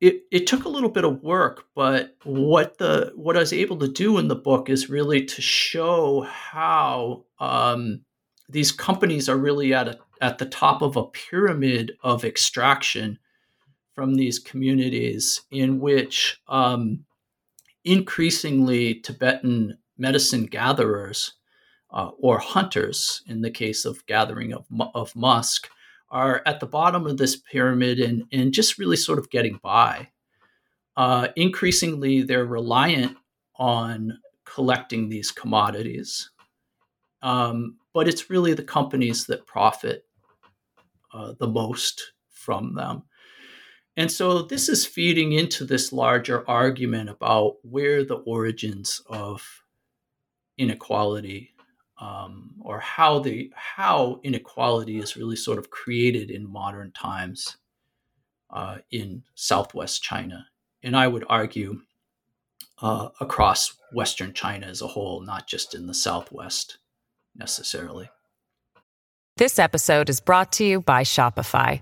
it, 0.02 0.24
it 0.32 0.48
took 0.48 0.64
a 0.64 0.70
little 0.70 0.90
bit 0.90 1.04
of 1.04 1.24
work, 1.24 1.66
but 1.76 2.16
what 2.24 2.78
the 2.78 3.12
what 3.16 3.36
I 3.36 3.42
was 3.42 3.52
able 3.52 3.78
to 3.80 3.88
do 3.88 4.18
in 4.18 4.30
the 4.30 4.36
book 4.36 4.70
is 4.70 4.90
really 4.90 5.26
to 5.26 5.42
show 5.42 6.22
how 6.22 7.26
um, 7.40 8.02
these 8.48 8.72
companies 8.72 9.28
are 9.28 9.38
really 9.38 9.74
at 9.74 9.90
a, 9.90 10.00
at 10.22 10.38
the 10.38 10.46
top 10.46 10.82
of 10.82 10.96
a 10.96 11.04
pyramid 11.04 11.98
of 12.02 12.24
extraction 12.24 13.20
from 14.00 14.16
these 14.16 14.40
communities 14.40 15.42
in 15.52 15.78
which 15.82 16.40
um, 16.48 17.04
increasingly 17.84 18.96
Tibetan 18.96 19.78
medicine 19.98 20.46
gatherers 20.46 21.34
uh, 21.92 22.12
or 22.18 22.40
hunters, 22.40 23.22
in 23.28 23.42
the 23.42 23.52
case 23.52 23.84
of 23.84 24.06
gathering 24.06 24.54
of, 24.54 24.66
of 24.96 25.14
musk, 25.18 25.68
are 26.10 26.42
at 26.46 26.62
the 26.62 26.66
bottom 26.66 27.06
of 27.06 27.18
this 27.18 27.36
pyramid 27.36 28.00
and, 28.00 28.24
and 28.32 28.54
just 28.54 28.80
really 28.80 28.96
sort 28.96 29.20
of 29.20 29.30
getting 29.32 29.60
by. 29.62 30.08
Uh, 30.96 31.28
increasingly, 31.36 32.22
they're 32.22 32.46
reliant 32.46 33.18
on 33.58 34.18
collecting 34.46 35.10
these 35.10 35.30
commodities. 35.30 36.30
um, 37.22 37.76
but 37.94 38.08
it's 38.08 38.30
really 38.30 38.54
the 38.54 38.64
companies 38.64 39.26
that 39.26 39.46
profit 39.46 40.06
uh, 41.14 41.34
the 41.38 41.50
most 41.50 42.14
from 42.30 42.76
them. 42.76 43.04
And 43.98 44.12
so 44.12 44.42
this 44.42 44.70
is 44.70 44.86
feeding 44.86 45.34
into 45.34 45.66
this 45.66 45.92
larger 45.92 46.48
argument 46.50 47.10
about 47.10 47.58
where 47.64 48.04
the 48.04 48.16
origins 48.16 49.02
of 49.08 49.64
inequality 50.58 51.54
um, 52.00 52.52
or 52.62 52.80
how 52.80 53.20
the 53.20 53.52
how 53.56 54.20
inequality 54.24 55.00
is 55.00 55.18
really 55.18 55.36
sort 55.36 55.58
of 55.58 55.70
created 55.70 56.32
in 56.32 56.50
modern 56.50 56.92
times 56.92 57.58
uh, 58.50 58.78
in 58.92 59.24
Southwest 59.36 60.02
China, 60.02 60.48
and 60.82 60.96
I 60.96 61.08
would 61.08 61.26
argue 61.30 61.82
uh, 62.82 63.10
across 63.20 63.76
Western 63.92 64.34
China 64.34 64.68
as 64.68 64.82
a 64.82 64.88
whole, 64.88 65.22
not 65.22 65.48
just 65.48 65.76
in 65.76 65.88
the 65.88 65.94
Southwest 65.94 66.78
necessarily. 67.36 68.10
This 69.38 69.60
episode 69.60 70.10
is 70.10 70.20
brought 70.20 70.52
to 70.54 70.66
you 70.66 70.82
by 70.82 71.04
Shopify. 71.04 71.82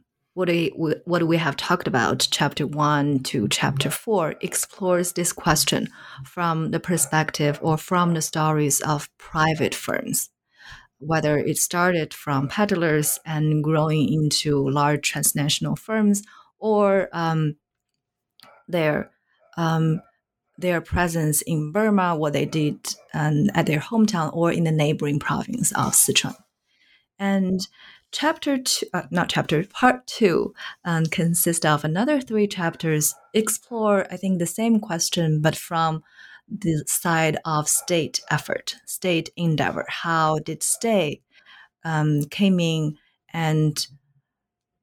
what 0.33 0.47
we, 0.47 0.71
what 1.05 1.23
we 1.23 1.37
have 1.37 1.57
talked 1.57 1.87
about, 1.87 2.27
chapter 2.31 2.65
one 2.65 3.19
to 3.19 3.47
chapter 3.49 3.89
four, 3.89 4.35
explores 4.41 5.13
this 5.13 5.33
question 5.33 5.89
from 6.25 6.71
the 6.71 6.79
perspective 6.79 7.59
or 7.61 7.77
from 7.77 8.13
the 8.13 8.21
stories 8.21 8.79
of 8.81 9.09
private 9.17 9.75
firms, 9.75 10.29
whether 10.99 11.37
it 11.37 11.57
started 11.57 12.13
from 12.13 12.47
peddlers 12.47 13.19
and 13.25 13.63
growing 13.63 14.11
into 14.11 14.69
large 14.69 15.01
transnational 15.01 15.75
firms, 15.75 16.23
or 16.59 17.09
um, 17.11 17.55
their 18.67 19.11
um, 19.57 20.01
their 20.57 20.79
presence 20.79 21.41
in 21.41 21.71
Burma, 21.71 22.15
what 22.15 22.33
they 22.33 22.45
did 22.45 22.95
um, 23.13 23.49
at 23.55 23.65
their 23.65 23.79
hometown, 23.79 24.33
or 24.33 24.51
in 24.51 24.63
the 24.63 24.71
neighboring 24.71 25.19
province 25.19 25.71
of 25.71 25.93
Sichuan, 25.93 26.35
and 27.19 27.67
chapter 28.11 28.57
two, 28.57 28.85
uh, 28.93 29.03
not 29.11 29.29
chapter, 29.29 29.63
part 29.65 30.05
two, 30.07 30.53
um, 30.85 31.05
consists 31.05 31.65
of 31.65 31.83
another 31.83 32.21
three 32.21 32.47
chapters, 32.47 33.15
explore, 33.33 34.05
I 34.11 34.17
think, 34.17 34.39
the 34.39 34.45
same 34.45 34.79
question, 34.79 35.41
but 35.41 35.55
from 35.55 36.03
the 36.47 36.83
side 36.85 37.37
of 37.45 37.69
state 37.69 38.21
effort, 38.29 38.75
state 38.85 39.29
endeavor. 39.37 39.85
How 39.87 40.39
did 40.39 40.63
state 40.63 41.23
um, 41.85 42.23
came 42.25 42.59
in 42.59 42.97
and 43.33 43.87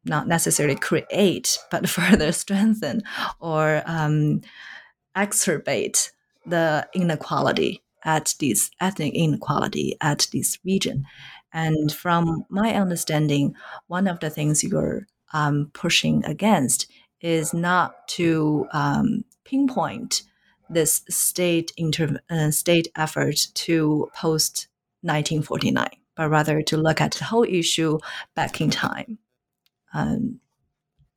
not 0.05 0.27
necessarily 0.27 0.77
create, 0.77 1.59
but 1.71 1.89
further 1.89 2.33
strengthen 2.33 3.03
or 3.41 3.83
um, 3.87 4.41
exacerbate 5.17 6.11
the 6.47 6.89
inequality 6.95 7.83
at 8.05 8.35
this 8.41 8.71
ethnic 8.81 9.13
inequality 9.15 9.97
at 10.01 10.27
this 10.33 10.59
region. 10.65 11.05
And 11.53 11.93
from 11.93 12.45
my 12.49 12.75
understanding, 12.75 13.55
one 13.87 14.07
of 14.07 14.21
the 14.21 14.31
things 14.31 14.63
you're 14.63 15.07
um, 15.33 15.71
pushing 15.73 16.25
against 16.25 16.91
is 17.21 17.53
not 17.53 18.07
to 18.09 18.67
um, 18.73 19.25
pinpoint 19.45 20.23
this 20.71 21.03
state 21.09 21.73
inter- 21.77 22.21
uh, 22.31 22.51
state 22.51 22.89
effort 22.97 23.47
to 23.55 24.09
post 24.15 24.69
1949, 25.03 25.89
but 26.17 26.29
rather 26.29 26.63
to 26.63 26.77
look 26.77 27.01
at 27.01 27.13
the 27.13 27.25
whole 27.25 27.45
issue 27.45 27.99
back 28.35 28.61
in 28.61 28.69
time, 28.71 29.19
um, 29.95 30.41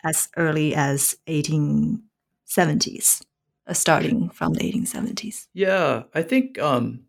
as 0.04 0.30
early 0.38 0.74
as 0.74 1.16
1870s, 1.28 3.22
uh, 3.68 3.74
starting 3.74 4.30
from 4.30 4.54
the 4.54 4.72
1870s. 4.72 5.48
Yeah, 5.54 6.04
I 6.14 6.22
think 6.22 6.58
um, 6.60 7.02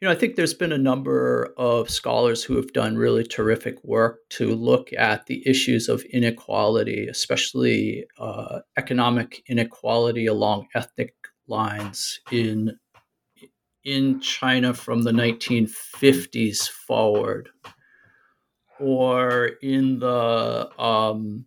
you 0.00 0.06
know, 0.06 0.12
I 0.12 0.14
think 0.14 0.36
there's 0.36 0.54
been 0.54 0.72
a 0.72 0.78
number 0.78 1.52
of 1.56 1.90
scholars 1.90 2.44
who 2.44 2.54
have 2.54 2.72
done 2.72 2.96
really 2.96 3.24
terrific 3.24 3.82
work 3.82 4.20
to 4.30 4.54
look 4.54 4.92
at 4.92 5.26
the 5.26 5.42
issues 5.44 5.88
of 5.88 6.04
inequality, 6.12 7.08
especially 7.08 8.06
uh, 8.18 8.60
economic 8.76 9.42
inequality 9.48 10.26
along 10.26 10.68
ethnic 10.74 11.14
lines 11.48 12.20
in 12.30 12.78
in 13.84 14.20
China 14.20 14.74
from 14.74 15.02
the 15.02 15.12
1950s 15.12 16.68
forward, 16.68 17.48
or 18.78 19.46
in 19.62 19.98
the 19.98 20.70
um, 20.80 21.44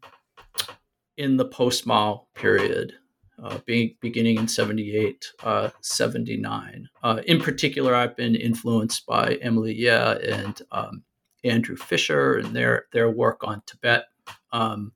in 1.15 1.37
the 1.37 1.45
post 1.45 1.85
Mao 1.85 2.27
period 2.35 2.95
uh, 3.41 3.57
being, 3.65 3.95
beginning 4.01 4.37
in 4.37 4.47
78, 4.47 5.25
uh, 5.43 5.69
79. 5.81 6.89
Uh, 7.03 7.21
in 7.25 7.41
particular, 7.41 7.95
I've 7.95 8.15
been 8.15 8.35
influenced 8.35 9.05
by 9.05 9.39
Emily 9.41 9.73
Yeh 9.73 10.19
and 10.29 10.61
um, 10.71 11.03
Andrew 11.43 11.75
Fischer 11.75 12.37
and 12.37 12.55
their, 12.55 12.85
their 12.93 13.09
work 13.09 13.43
on 13.43 13.63
Tibet, 13.65 14.05
um, 14.51 14.93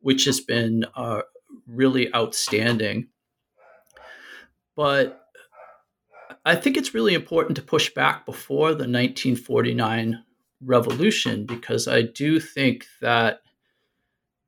which 0.00 0.24
has 0.26 0.40
been 0.40 0.84
uh, 0.94 1.22
really 1.66 2.14
outstanding. 2.14 3.08
But 4.76 5.20
I 6.44 6.54
think 6.56 6.76
it's 6.76 6.94
really 6.94 7.14
important 7.14 7.56
to 7.56 7.62
push 7.62 7.92
back 7.92 8.24
before 8.24 8.70
the 8.70 8.88
1949 8.88 10.22
revolution 10.64 11.46
because 11.46 11.88
I 11.88 12.02
do 12.02 12.40
think 12.40 12.86
that 13.00 13.42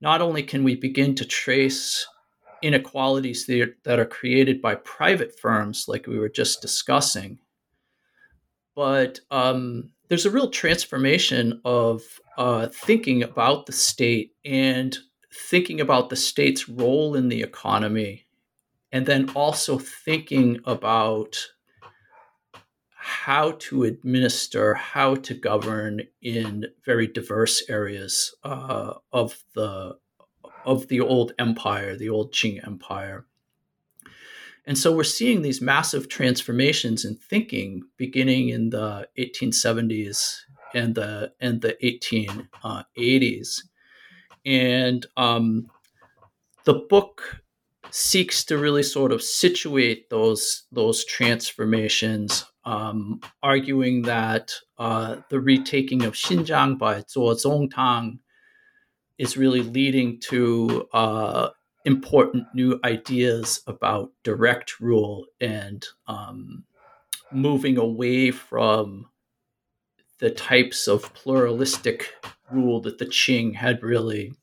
not 0.01 0.21
only 0.21 0.43
can 0.43 0.65
we 0.65 0.77
begin 0.77 1.15
to 1.17 1.25
trace 1.25 2.07
inequalities 2.65 3.47
that 3.47 3.99
are 3.99 4.07
created 4.07 4.63
by 4.63 4.75
private 4.77 5.39
firms, 5.39 5.85
like 5.87 6.07
we 6.07 6.19
were 6.19 6.31
just 6.31 6.63
discussing. 6.63 7.39
But 8.75 9.21
um, 9.31 9.91
there's 10.09 10.25
a 10.25 10.31
real 10.31 10.49
transformation 10.49 11.61
of 11.65 12.03
uh, 12.39 12.69
thinking 12.69 13.23
about 13.23 13.67
the 13.67 13.73
state 13.73 14.33
and 14.45 14.97
thinking 15.51 15.81
about 15.81 16.09
the 16.09 16.17
state's 16.17 16.67
role 16.67 17.15
in 17.15 17.29
the 17.29 17.43
economy, 17.43 18.27
and 18.91 19.05
then 19.05 19.29
also 19.35 19.79
thinking 19.79 20.59
about 20.65 21.47
how 22.97 23.53
to 23.59 23.85
administer, 23.85 24.73
how 24.73 25.15
to 25.17 25.35
govern 25.35 26.01
in 26.23 26.65
very 26.87 27.07
diverse 27.07 27.63
areas 27.69 28.35
uh, 28.43 28.95
of 29.13 29.37
the 29.55 29.99
of 30.65 30.89
the 30.89 31.01
old 31.01 31.33
empire, 31.39 31.97
the 31.97 32.09
old 32.09 32.33
Qing 32.33 32.67
Empire. 32.67 33.27
And 34.67 34.79
so 34.79 34.95
we're 34.95 35.05
seeing 35.05 35.43
these 35.43 35.61
massive 35.61 36.09
transformations 36.09 37.05
in 37.05 37.17
thinking 37.17 37.83
beginning 37.99 38.49
in 38.49 38.71
the 38.71 39.09
1870s 39.19 40.39
and 40.75 40.95
the 40.95 41.33
and 41.39 41.61
the 41.61 41.77
1880s. 41.83 43.61
And 44.47 45.07
um, 45.17 45.69
the 46.65 46.75
book 46.75 47.41
seeks 47.91 48.45
to 48.45 48.59
really 48.59 48.83
sort 48.83 49.13
of 49.13 49.23
situate 49.23 50.09
those 50.11 50.65
those 50.73 51.05
transformations, 51.05 52.47
um, 52.65 53.21
arguing 53.43 54.03
that 54.03 54.55
uh, 54.79 55.17
the 55.29 55.41
retaking 55.41 56.05
of 56.05 56.15
Xinjiang 56.15 56.79
by 56.79 57.03
Zuo 57.03 57.35
Zongtang 57.35 58.19
is 59.19 59.37
really 59.37 59.63
leading 59.63 60.19
to 60.21 60.89
uh, 60.93 61.51
important 61.85 62.47
new 62.55 62.81
ideas 62.85 63.61
about 63.67 64.13
direct 64.23 64.81
rule 64.81 65.27
and 65.41 65.87
um, 66.07 66.65
moving 67.31 67.77
away 67.79 68.31
from 68.31 69.07
the 70.19 70.31
types 70.31 70.89
of 70.89 71.13
pluralistic 71.15 72.11
rule 72.51 72.81
that 72.81 72.99
the 72.99 73.07
Qing 73.07 73.55
had 73.55 73.83
really 73.83 74.35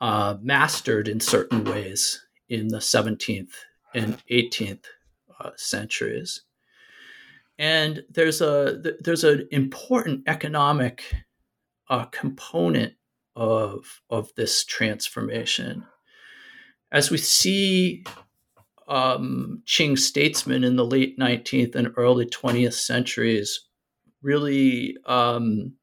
uh, 0.00 0.36
mastered 0.40 1.08
in 1.08 1.20
certain 1.20 1.64
ways 1.64 2.24
in 2.48 2.68
the 2.68 2.78
17th 2.78 3.52
and 3.94 4.18
18th 4.30 4.84
uh, 5.38 5.50
centuries. 5.56 6.42
And 7.58 8.02
there's 8.10 8.40
a 8.40 8.82
there's 9.00 9.24
an 9.24 9.46
important 9.52 10.24
economic 10.26 11.04
uh, 11.88 12.06
component 12.06 12.94
of 13.36 14.00
of 14.10 14.30
this 14.36 14.64
transformation. 14.64 15.84
As 16.90 17.10
we 17.10 17.18
see 17.18 18.04
um, 18.88 19.62
Qing 19.66 19.98
statesmen 19.98 20.64
in 20.64 20.76
the 20.76 20.84
late 20.84 21.18
19th 21.18 21.74
and 21.74 21.94
early 21.96 22.26
20th 22.26 22.74
centuries 22.74 23.60
really 24.22 24.96
um, 25.06 25.74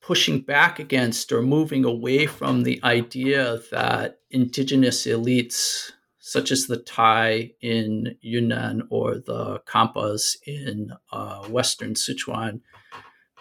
pushing 0.00 0.40
back 0.40 0.78
against 0.78 1.32
or 1.32 1.42
moving 1.42 1.84
away 1.84 2.26
from 2.26 2.62
the 2.62 2.80
idea 2.82 3.58
that 3.70 4.18
indigenous 4.30 5.06
elites, 5.06 5.92
such 6.18 6.50
as 6.50 6.66
the 6.66 6.78
Tai 6.78 7.50
in 7.60 8.16
Yunnan 8.20 8.82
or 8.90 9.14
the 9.14 9.60
Khampas 9.66 10.36
in 10.46 10.92
uh, 11.12 11.46
Western 11.46 11.94
Sichuan, 11.94 12.60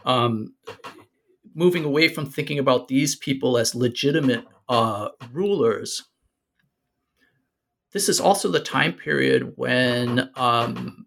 um, 0.05 0.53
moving 1.53 1.83
away 1.83 2.07
from 2.07 2.25
thinking 2.25 2.59
about 2.59 2.87
these 2.87 3.15
people 3.15 3.57
as 3.57 3.75
legitimate 3.75 4.45
uh, 4.69 5.09
rulers. 5.31 6.03
This 7.91 8.07
is 8.07 8.19
also 8.19 8.49
the 8.49 8.59
time 8.59 8.93
period 8.93 9.53
when 9.55 10.29
um, 10.35 11.05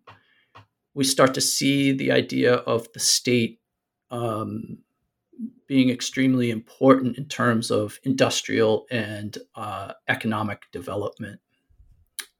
we 0.94 1.04
start 1.04 1.34
to 1.34 1.40
see 1.40 1.92
the 1.92 2.12
idea 2.12 2.54
of 2.54 2.92
the 2.92 3.00
state 3.00 3.60
um, 4.10 4.78
being 5.66 5.88
extremely 5.88 6.50
important 6.50 7.16
in 7.16 7.26
terms 7.26 7.70
of 7.70 7.98
industrial 8.04 8.86
and 8.90 9.38
uh, 9.54 9.92
economic 10.08 10.62
development. 10.72 11.40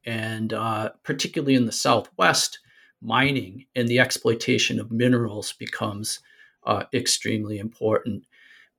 And 0.05 0.53
uh, 0.53 0.91
particularly 1.03 1.55
in 1.55 1.65
the 1.65 1.73
Southwest, 1.73 2.59
mining 3.01 3.67
and 3.75 3.89
the 3.89 3.99
exploitation 3.99 4.79
of 4.79 4.91
minerals 4.91 5.53
becomes 5.53 6.21
uh, 6.67 6.85
extremely 6.93 7.59
important. 7.59 8.25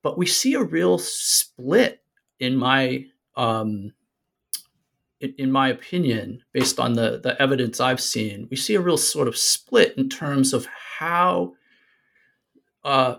But 0.01 0.17
we 0.17 0.25
see 0.25 0.53
a 0.53 0.63
real 0.63 0.97
split 0.97 2.01
in 2.39 2.55
my 2.55 3.05
um, 3.35 3.93
in, 5.19 5.33
in, 5.37 5.51
my 5.51 5.69
opinion, 5.69 6.43
based 6.53 6.79
on 6.79 6.93
the 6.93 7.19
the 7.21 7.39
evidence 7.41 7.79
I've 7.79 8.01
seen, 8.01 8.47
we 8.49 8.57
see 8.57 8.75
a 8.75 8.81
real 8.81 8.97
sort 8.97 9.27
of 9.27 9.37
split 9.37 9.97
in 9.97 10.09
terms 10.09 10.53
of 10.53 10.67
how 10.99 11.53
uh, 12.83 13.15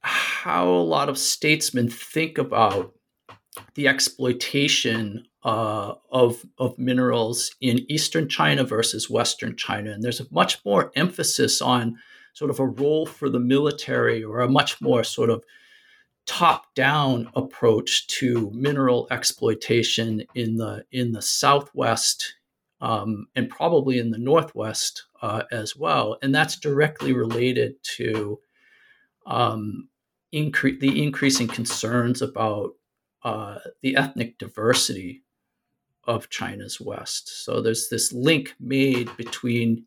how 0.00 0.68
a 0.68 0.88
lot 0.94 1.08
of 1.08 1.18
statesmen 1.18 1.88
think 1.88 2.38
about 2.38 2.94
the 3.74 3.88
exploitation 3.88 5.26
uh, 5.42 5.94
of 6.10 6.44
of 6.58 6.78
minerals 6.78 7.54
in 7.60 7.90
eastern 7.90 8.28
China 8.28 8.64
versus 8.64 9.08
western 9.08 9.56
China, 9.56 9.90
and 9.90 10.02
there's 10.02 10.20
a 10.20 10.26
much 10.30 10.64
more 10.64 10.92
emphasis 10.94 11.62
on 11.62 11.98
sort 12.38 12.50
of 12.52 12.60
a 12.60 12.66
role 12.66 13.04
for 13.04 13.28
the 13.28 13.40
military 13.40 14.22
or 14.22 14.40
a 14.40 14.48
much 14.48 14.80
more 14.80 15.02
sort 15.02 15.28
of 15.28 15.44
top 16.24 16.72
down 16.76 17.28
approach 17.34 18.06
to 18.06 18.48
mineral 18.54 19.08
exploitation 19.10 20.22
in 20.36 20.56
the 20.56 20.84
in 20.92 21.10
the 21.10 21.22
southwest 21.22 22.34
um, 22.80 23.26
and 23.34 23.50
probably 23.50 23.98
in 23.98 24.12
the 24.12 24.18
northwest 24.18 25.06
uh, 25.20 25.42
as 25.50 25.74
well, 25.74 26.16
and 26.22 26.32
that's 26.32 26.54
directly 26.54 27.12
related 27.12 27.74
to 27.82 28.38
um, 29.26 29.88
incre- 30.32 30.78
the 30.78 31.02
increasing 31.02 31.48
concerns 31.48 32.22
about 32.22 32.74
uh, 33.24 33.58
the 33.82 33.96
ethnic 33.96 34.38
diversity 34.38 35.24
of 36.04 36.30
China's 36.30 36.80
West. 36.80 37.44
So 37.44 37.60
there's 37.60 37.88
this 37.88 38.12
link 38.12 38.54
made 38.60 39.14
between 39.16 39.86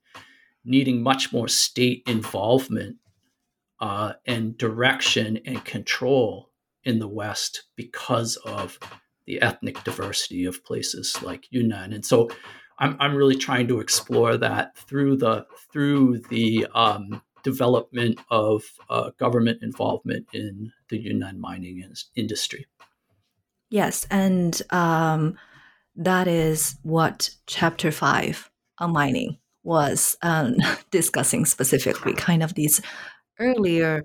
needing 0.64 1.02
much 1.02 1.34
more 1.34 1.48
state 1.48 2.04
involvement 2.08 2.98
uh, 3.80 4.14
and 4.26 4.58
direction 4.58 5.40
and 5.46 5.64
control 5.66 6.50
in 6.84 7.00
the 7.00 7.08
West 7.08 7.64
because 7.76 8.36
of 8.38 8.80
the 9.26 9.42
ethnic 9.42 9.84
diversity 9.84 10.46
of 10.46 10.64
places 10.64 11.22
like 11.24 11.48
Yunnan. 11.52 11.94
And 11.94 12.06
so 12.06 12.30
I'm, 12.80 12.96
I'm 13.00 13.16
really 13.16 13.36
trying 13.36 13.68
to 13.70 13.80
explore 13.80 14.38
that 14.38 14.76
through 14.76 15.18
the 15.18 15.46
through 15.72 16.20
the 16.30 16.68
um, 16.74 17.22
development 17.44 18.20
of 18.30 18.64
uh, 18.90 19.12
government 19.20 19.62
involvement 19.62 20.28
in 20.34 20.72
the 20.90 20.98
Yunnan 20.98 21.40
mining 21.40 21.84
industry. 22.16 22.66
Yes, 23.70 24.06
and 24.12 24.62
um, 24.72 25.38
that 25.96 26.28
is 26.28 26.76
what 26.84 27.30
Chapter 27.48 27.92
Five 27.92 28.50
on 28.80 28.92
mining 28.92 29.38
was 29.64 30.18
um, 30.22 30.56
discussing 30.92 31.46
specifically, 31.46 32.14
kind 32.14 32.44
of 32.44 32.54
these 32.56 32.82
earlier. 33.40 34.04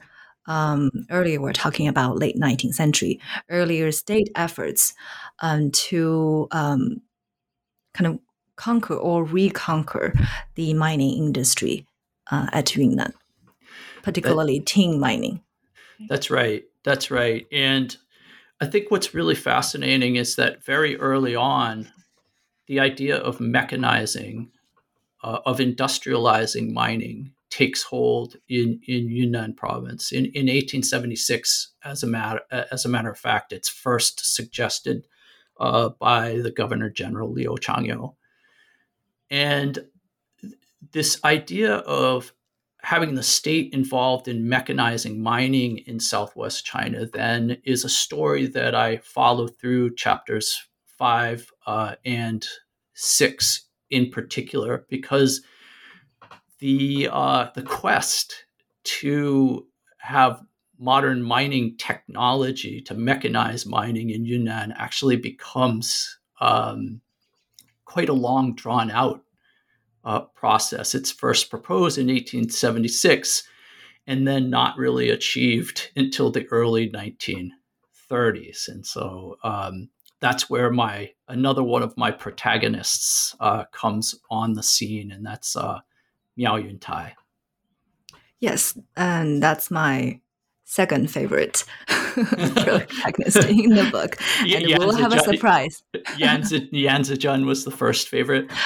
Um, 0.48 0.92
earlier, 1.10 1.40
we're 1.40 1.52
talking 1.52 1.88
about 1.88 2.20
late 2.20 2.36
19th 2.36 2.74
century, 2.74 3.20
earlier 3.50 3.90
state 3.90 4.30
efforts 4.36 4.94
um, 5.40 5.72
to 5.72 6.46
um, 6.52 7.02
kind 7.94 8.06
of 8.06 8.20
conquer 8.54 8.94
or 8.94 9.24
reconquer 9.24 10.14
the 10.54 10.72
mining 10.72 11.18
industry 11.18 11.84
uh, 12.30 12.46
at 12.52 12.76
Yunnan 12.76 13.12
particularly 14.06 14.60
that, 14.60 14.66
tin 14.66 15.00
mining. 15.00 15.42
That's 16.08 16.30
right. 16.30 16.62
That's 16.84 17.10
right. 17.10 17.44
And 17.50 17.94
I 18.60 18.66
think 18.66 18.88
what's 18.88 19.14
really 19.14 19.34
fascinating 19.34 20.14
is 20.14 20.36
that 20.36 20.64
very 20.64 20.96
early 20.96 21.34
on, 21.34 21.90
the 22.68 22.78
idea 22.78 23.16
of 23.16 23.38
mechanizing, 23.38 24.48
uh, 25.26 25.40
of 25.44 25.58
industrializing 25.58 26.72
mining 26.72 27.32
takes 27.50 27.82
hold 27.82 28.36
in, 28.48 28.80
in 28.86 29.08
Yunnan 29.08 29.54
province. 29.54 30.12
In, 30.12 30.26
in 30.26 30.46
1876, 30.46 31.72
as 31.84 32.04
a, 32.04 32.06
matter, 32.06 32.40
as 32.70 32.84
a 32.84 32.88
matter 32.88 33.10
of 33.10 33.18
fact, 33.18 33.52
it's 33.52 33.68
first 33.68 34.34
suggested 34.34 35.04
uh, 35.58 35.88
by 35.98 36.38
the 36.38 36.52
Governor 36.52 36.90
General 36.90 37.32
Liu 37.32 37.56
Changyou. 37.60 38.14
And 39.28 39.80
this 40.92 41.18
idea 41.24 41.78
of 41.78 42.32
having 42.82 43.16
the 43.16 43.22
state 43.24 43.74
involved 43.74 44.28
in 44.28 44.44
mechanizing 44.44 45.18
mining 45.18 45.78
in 45.78 45.98
southwest 45.98 46.64
China 46.64 47.04
then 47.04 47.56
is 47.64 47.84
a 47.84 47.88
story 47.88 48.46
that 48.46 48.76
I 48.76 48.98
follow 48.98 49.48
through 49.48 49.96
chapters 49.96 50.68
five 50.84 51.50
uh, 51.66 51.96
and 52.04 52.46
six 52.94 53.65
in 53.90 54.10
particular 54.10 54.86
because 54.88 55.42
the 56.58 57.08
uh, 57.10 57.48
the 57.54 57.62
quest 57.62 58.44
to 58.84 59.66
have 59.98 60.40
modern 60.78 61.22
mining 61.22 61.76
technology 61.78 62.80
to 62.82 62.94
mechanize 62.94 63.66
mining 63.66 64.10
in 64.10 64.24
Yunnan 64.24 64.72
actually 64.76 65.16
becomes 65.16 66.18
um, 66.40 67.00
quite 67.84 68.08
a 68.08 68.14
long 68.14 68.54
drawn 68.54 68.90
out 68.90 69.22
uh, 70.04 70.20
process. 70.20 70.94
It's 70.94 71.10
first 71.10 71.50
proposed 71.50 71.98
in 71.98 72.06
1876 72.06 73.42
and 74.06 74.26
then 74.26 74.50
not 74.50 74.76
really 74.76 75.10
achieved 75.10 75.90
until 75.96 76.30
the 76.30 76.46
early 76.48 76.88
1930s. 76.90 78.68
And 78.68 78.86
so 78.86 79.36
um, 79.42 79.88
that's 80.20 80.48
where 80.48 80.70
my 80.70 81.10
another 81.28 81.62
one 81.62 81.82
of 81.82 81.96
my 81.96 82.10
protagonists 82.10 83.34
uh, 83.40 83.64
comes 83.72 84.14
on 84.30 84.54
the 84.54 84.62
scene, 84.62 85.10
and 85.10 85.24
that's 85.24 85.56
uh, 85.56 85.80
Miao 86.36 86.56
Yuntai. 86.56 87.12
Yes, 88.40 88.78
and 88.96 89.42
that's 89.42 89.70
my 89.70 90.20
second 90.64 91.10
favorite 91.10 91.64
protagonist 91.86 93.36
in 93.48 93.70
the 93.70 93.88
book. 93.90 94.16
And 94.40 94.66
we'll 94.78 94.96
have 94.96 95.12
a 95.12 95.20
surprise. 95.20 95.82
Yan 96.18 96.42
Zizhen 96.42 97.46
was 97.46 97.64
the 97.64 97.70
first 97.70 98.08
favorite. 98.08 98.50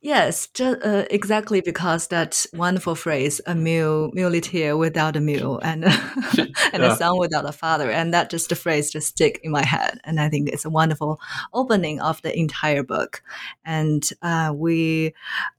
Yes, 0.00 0.46
just, 0.54 0.80
uh, 0.84 1.06
exactly 1.10 1.60
because 1.60 2.06
that 2.08 2.46
wonderful 2.54 2.94
phrase, 2.94 3.40
a 3.46 3.54
mule, 3.54 4.12
muleteer 4.12 4.78
without 4.78 5.16
a 5.16 5.20
mule 5.20 5.58
and, 5.64 5.84
and 6.72 6.82
yeah. 6.82 6.92
a 6.92 6.96
son 6.96 7.18
without 7.18 7.48
a 7.48 7.52
father. 7.52 7.90
And 7.90 8.14
that 8.14 8.30
just 8.30 8.48
the 8.48 8.54
phrase 8.54 8.92
just 8.92 9.08
stick 9.08 9.40
in 9.42 9.50
my 9.50 9.64
head. 9.64 9.98
And 10.04 10.20
I 10.20 10.28
think 10.28 10.50
it's 10.50 10.64
a 10.64 10.70
wonderful 10.70 11.20
opening 11.52 12.00
of 12.00 12.22
the 12.22 12.36
entire 12.36 12.84
book. 12.84 13.22
And 13.64 14.08
uh, 14.22 14.52
we, 14.54 15.14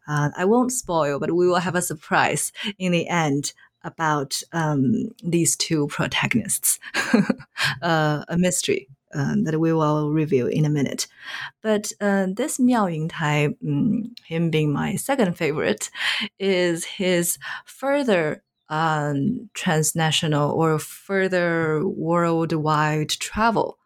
uh, 0.08 0.30
I 0.38 0.46
won't 0.46 0.72
spoil, 0.72 1.20
but 1.20 1.32
we 1.36 1.48
will 1.48 1.60
have 1.60 1.76
a 1.76 1.82
surprise 1.82 2.54
in 2.78 2.94
the 2.94 3.10
end 3.10 3.52
about 3.84 4.42
um, 4.54 5.10
these 5.24 5.56
two 5.56 5.88
protagonists, 5.88 6.80
uh, 7.82 8.24
a 8.28 8.38
mystery 8.38 8.88
um, 9.14 9.44
that 9.44 9.60
we 9.60 9.74
will 9.74 10.12
review 10.12 10.48
in 10.48 10.66
a 10.66 10.70
minute. 10.70 11.08
But 11.62 11.92
uh, 12.00 12.28
this 12.36 12.60
Miao 12.60 12.88
Yuntai, 12.88 13.56
um, 13.68 14.16
him 14.26 14.50
being 14.50 14.72
my 14.72 14.96
second 14.96 15.38
favorite, 15.38 15.90
is 16.40 16.86
his 16.86 17.38
further 17.66 18.44
um, 18.70 19.50
transnational 19.54 20.52
or 20.52 20.80
further 20.80 21.86
worldwide 21.88 23.10
travel. 23.10 23.78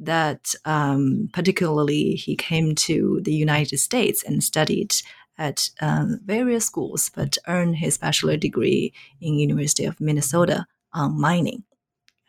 That 0.00 0.54
um, 0.64 1.30
particularly 1.32 2.16
he 2.16 2.34
came 2.34 2.74
to 2.74 3.20
the 3.22 3.32
United 3.32 3.78
States 3.78 4.24
and 4.24 4.42
studied 4.42 4.94
at 5.38 5.70
um, 5.80 6.20
various 6.24 6.66
schools, 6.66 7.10
but 7.14 7.38
earned 7.46 7.76
his 7.76 7.96
bachelor 7.96 8.36
degree 8.36 8.92
in 9.20 9.34
University 9.34 9.84
of 9.84 10.00
Minnesota 10.00 10.66
on 10.92 11.20
mining. 11.20 11.62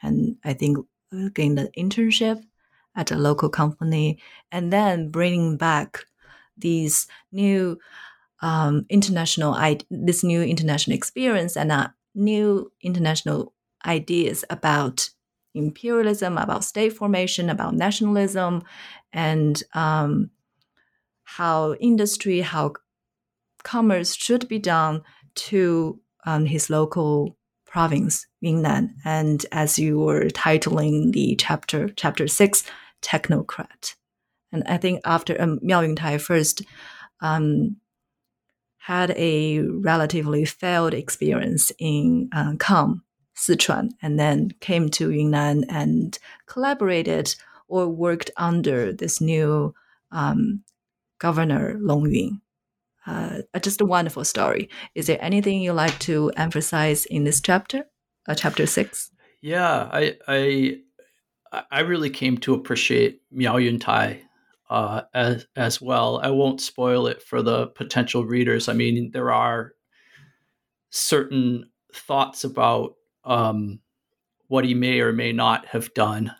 And 0.03 0.37
I 0.43 0.53
think 0.53 0.77
gained 1.33 1.59
an 1.59 1.69
internship 1.77 2.43
at 2.95 3.11
a 3.11 3.15
local 3.15 3.49
company, 3.49 4.19
and 4.51 4.71
then 4.71 5.09
bringing 5.09 5.57
back 5.57 6.05
these 6.57 7.07
new 7.31 7.79
um, 8.41 8.85
international 8.89 9.57
this 9.89 10.23
new 10.23 10.41
international 10.41 10.95
experience 10.95 11.55
and 11.55 11.71
uh, 11.71 11.89
new 12.15 12.71
international 12.81 13.53
ideas 13.85 14.43
about 14.49 15.09
imperialism, 15.53 16.37
about 16.37 16.63
state 16.63 16.93
formation, 16.93 17.49
about 17.49 17.75
nationalism, 17.75 18.63
and 19.13 19.63
um, 19.73 20.29
how 21.23 21.73
industry, 21.75 22.41
how 22.41 22.73
commerce 23.63 24.15
should 24.15 24.47
be 24.47 24.59
done 24.59 25.01
to 25.35 25.99
um, 26.25 26.45
his 26.45 26.69
local 26.69 27.37
province, 27.71 28.27
Yunnan. 28.41 28.93
And 29.05 29.45
as 29.53 29.79
you 29.79 29.97
were 29.97 30.25
titling 30.25 31.13
the 31.13 31.37
chapter, 31.37 31.87
chapter 31.95 32.27
six, 32.27 32.63
technocrat. 33.01 33.95
And 34.51 34.63
I 34.67 34.77
think 34.77 34.99
after 35.05 35.41
um, 35.41 35.59
Miao 35.61 35.81
Yuntai 35.81 36.19
first 36.19 36.63
um, 37.21 37.77
had 38.77 39.11
a 39.11 39.61
relatively 39.61 40.43
failed 40.43 40.93
experience 40.93 41.71
in 41.79 42.29
uh, 42.33 42.55
Kham, 42.59 43.03
Sichuan, 43.37 43.91
and 44.01 44.19
then 44.19 44.51
came 44.59 44.89
to 44.89 45.09
Yunnan 45.09 45.63
and 45.69 46.19
collaborated 46.47 47.33
or 47.69 47.87
worked 47.87 48.31
under 48.35 48.91
this 48.91 49.21
new 49.21 49.73
um, 50.11 50.61
governor 51.19 51.77
Long 51.79 52.11
Yun. 52.11 52.41
Uh, 53.05 53.39
just 53.61 53.81
a 53.81 53.85
wonderful 53.85 54.23
story. 54.23 54.69
Is 54.95 55.07
there 55.07 55.17
anything 55.21 55.61
you 55.61 55.73
like 55.73 55.97
to 55.99 56.31
emphasize 56.37 57.05
in 57.05 57.23
this 57.23 57.41
chapter, 57.41 57.85
uh, 58.27 58.35
chapter 58.35 58.65
six? 58.65 59.11
Yeah, 59.41 59.89
I, 59.91 60.17
I 60.27 60.77
I 61.71 61.79
really 61.81 62.09
came 62.09 62.37
to 62.39 62.53
appreciate 62.53 63.21
Miao 63.31 63.57
Yuntai 63.57 64.21
uh, 64.69 65.01
as 65.13 65.47
as 65.55 65.81
well. 65.81 66.19
I 66.23 66.29
won't 66.29 66.61
spoil 66.61 67.07
it 67.07 67.21
for 67.21 67.41
the 67.41 67.67
potential 67.67 68.25
readers. 68.25 68.69
I 68.69 68.73
mean, 68.73 69.11
there 69.11 69.31
are 69.31 69.73
certain 70.91 71.69
thoughts 71.93 72.43
about 72.43 72.95
um, 73.25 73.79
what 74.47 74.63
he 74.63 74.73
may 74.73 75.01
or 75.01 75.11
may 75.11 75.33
not 75.33 75.65
have 75.67 75.93
done. 75.93 76.31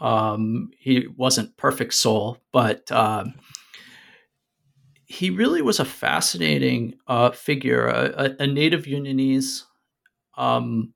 Um, 0.00 0.70
he 0.78 1.06
wasn't 1.16 1.56
perfect 1.56 1.94
soul, 1.94 2.38
but 2.52 2.90
um, 2.92 3.34
he 5.08 5.30
really 5.30 5.62
was 5.62 5.80
a 5.80 5.86
fascinating 5.86 6.94
uh, 7.06 7.30
figure, 7.30 7.86
a, 7.86 8.36
a, 8.38 8.46
native 8.46 8.84
Yunnanese 8.84 9.62
um, 10.36 10.92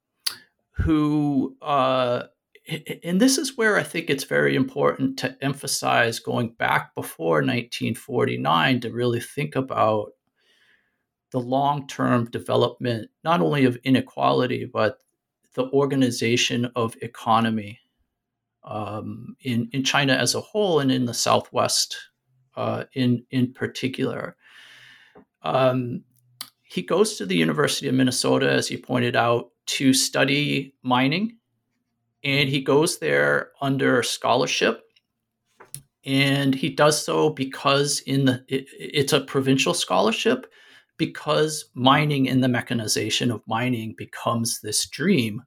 who, 0.72 1.56
uh, 1.62 2.24
and 3.02 3.20
this 3.20 3.38
is 3.38 3.56
where 3.56 3.78
I 3.78 3.82
think 3.82 4.10
it's 4.10 4.24
very 4.24 4.54
important 4.54 5.18
to 5.20 5.36
emphasize 5.42 6.18
going 6.18 6.50
back 6.50 6.94
before 6.94 7.36
1949 7.36 8.80
to 8.80 8.92
really 8.92 9.20
think 9.20 9.56
about 9.56 10.12
the 11.30 11.40
long 11.40 11.86
term 11.86 12.26
development, 12.26 13.10
not 13.24 13.40
only 13.40 13.64
of 13.64 13.78
inequality, 13.82 14.66
but 14.70 14.98
the 15.54 15.70
organization 15.70 16.70
of 16.76 16.96
economy 17.00 17.80
um, 18.62 19.36
in, 19.40 19.70
in 19.72 19.82
China 19.84 20.12
as 20.12 20.34
a 20.34 20.40
whole 20.40 20.80
and 20.80 20.92
in 20.92 21.06
the 21.06 21.14
Southwest 21.14 21.96
uh, 22.56 22.84
in 22.94 23.24
in 23.30 23.52
particular. 23.52 24.36
Um, 25.42 26.04
he 26.62 26.82
goes 26.82 27.16
to 27.16 27.26
the 27.26 27.36
University 27.36 27.88
of 27.88 27.94
Minnesota, 27.94 28.50
as 28.50 28.68
he 28.68 28.76
pointed 28.76 29.16
out, 29.16 29.50
to 29.66 29.92
study 29.92 30.74
mining, 30.82 31.36
and 32.24 32.48
he 32.48 32.62
goes 32.62 32.98
there 32.98 33.50
under 33.60 34.02
scholarship. 34.02 34.82
And 36.04 36.54
he 36.54 36.70
does 36.70 37.04
so 37.04 37.30
because 37.30 38.00
in 38.00 38.24
the 38.24 38.44
it, 38.48 38.66
it's 38.78 39.12
a 39.12 39.20
provincial 39.20 39.74
scholarship, 39.74 40.46
because 40.96 41.66
mining 41.74 42.28
and 42.28 42.42
the 42.42 42.48
mechanization 42.48 43.30
of 43.30 43.42
mining 43.46 43.94
becomes 43.96 44.60
this 44.60 44.88
dream 44.88 45.42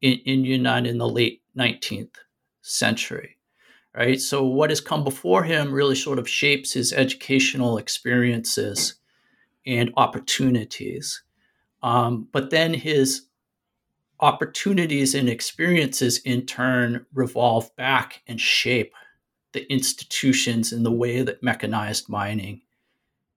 in, 0.00 0.18
in 0.24 0.44
Yunnan 0.44 0.86
in 0.86 0.98
the 0.98 1.08
late 1.08 1.42
19th 1.58 2.14
century 2.62 3.36
right? 3.94 4.20
So 4.20 4.44
what 4.44 4.70
has 4.70 4.80
come 4.80 5.04
before 5.04 5.44
him 5.44 5.72
really 5.72 5.94
sort 5.94 6.18
of 6.18 6.28
shapes 6.28 6.72
his 6.72 6.92
educational 6.92 7.78
experiences 7.78 8.94
and 9.66 9.92
opportunities. 9.96 11.22
Um, 11.82 12.28
but 12.32 12.50
then 12.50 12.74
his 12.74 13.26
opportunities 14.20 15.14
and 15.14 15.28
experiences 15.28 16.18
in 16.18 16.46
turn 16.46 17.04
revolve 17.12 17.74
back 17.76 18.22
and 18.26 18.40
shape 18.40 18.94
the 19.52 19.70
institutions 19.70 20.72
and 20.72 20.86
the 20.86 20.92
way 20.92 21.22
that 21.22 21.42
mechanized 21.42 22.08
mining 22.08 22.62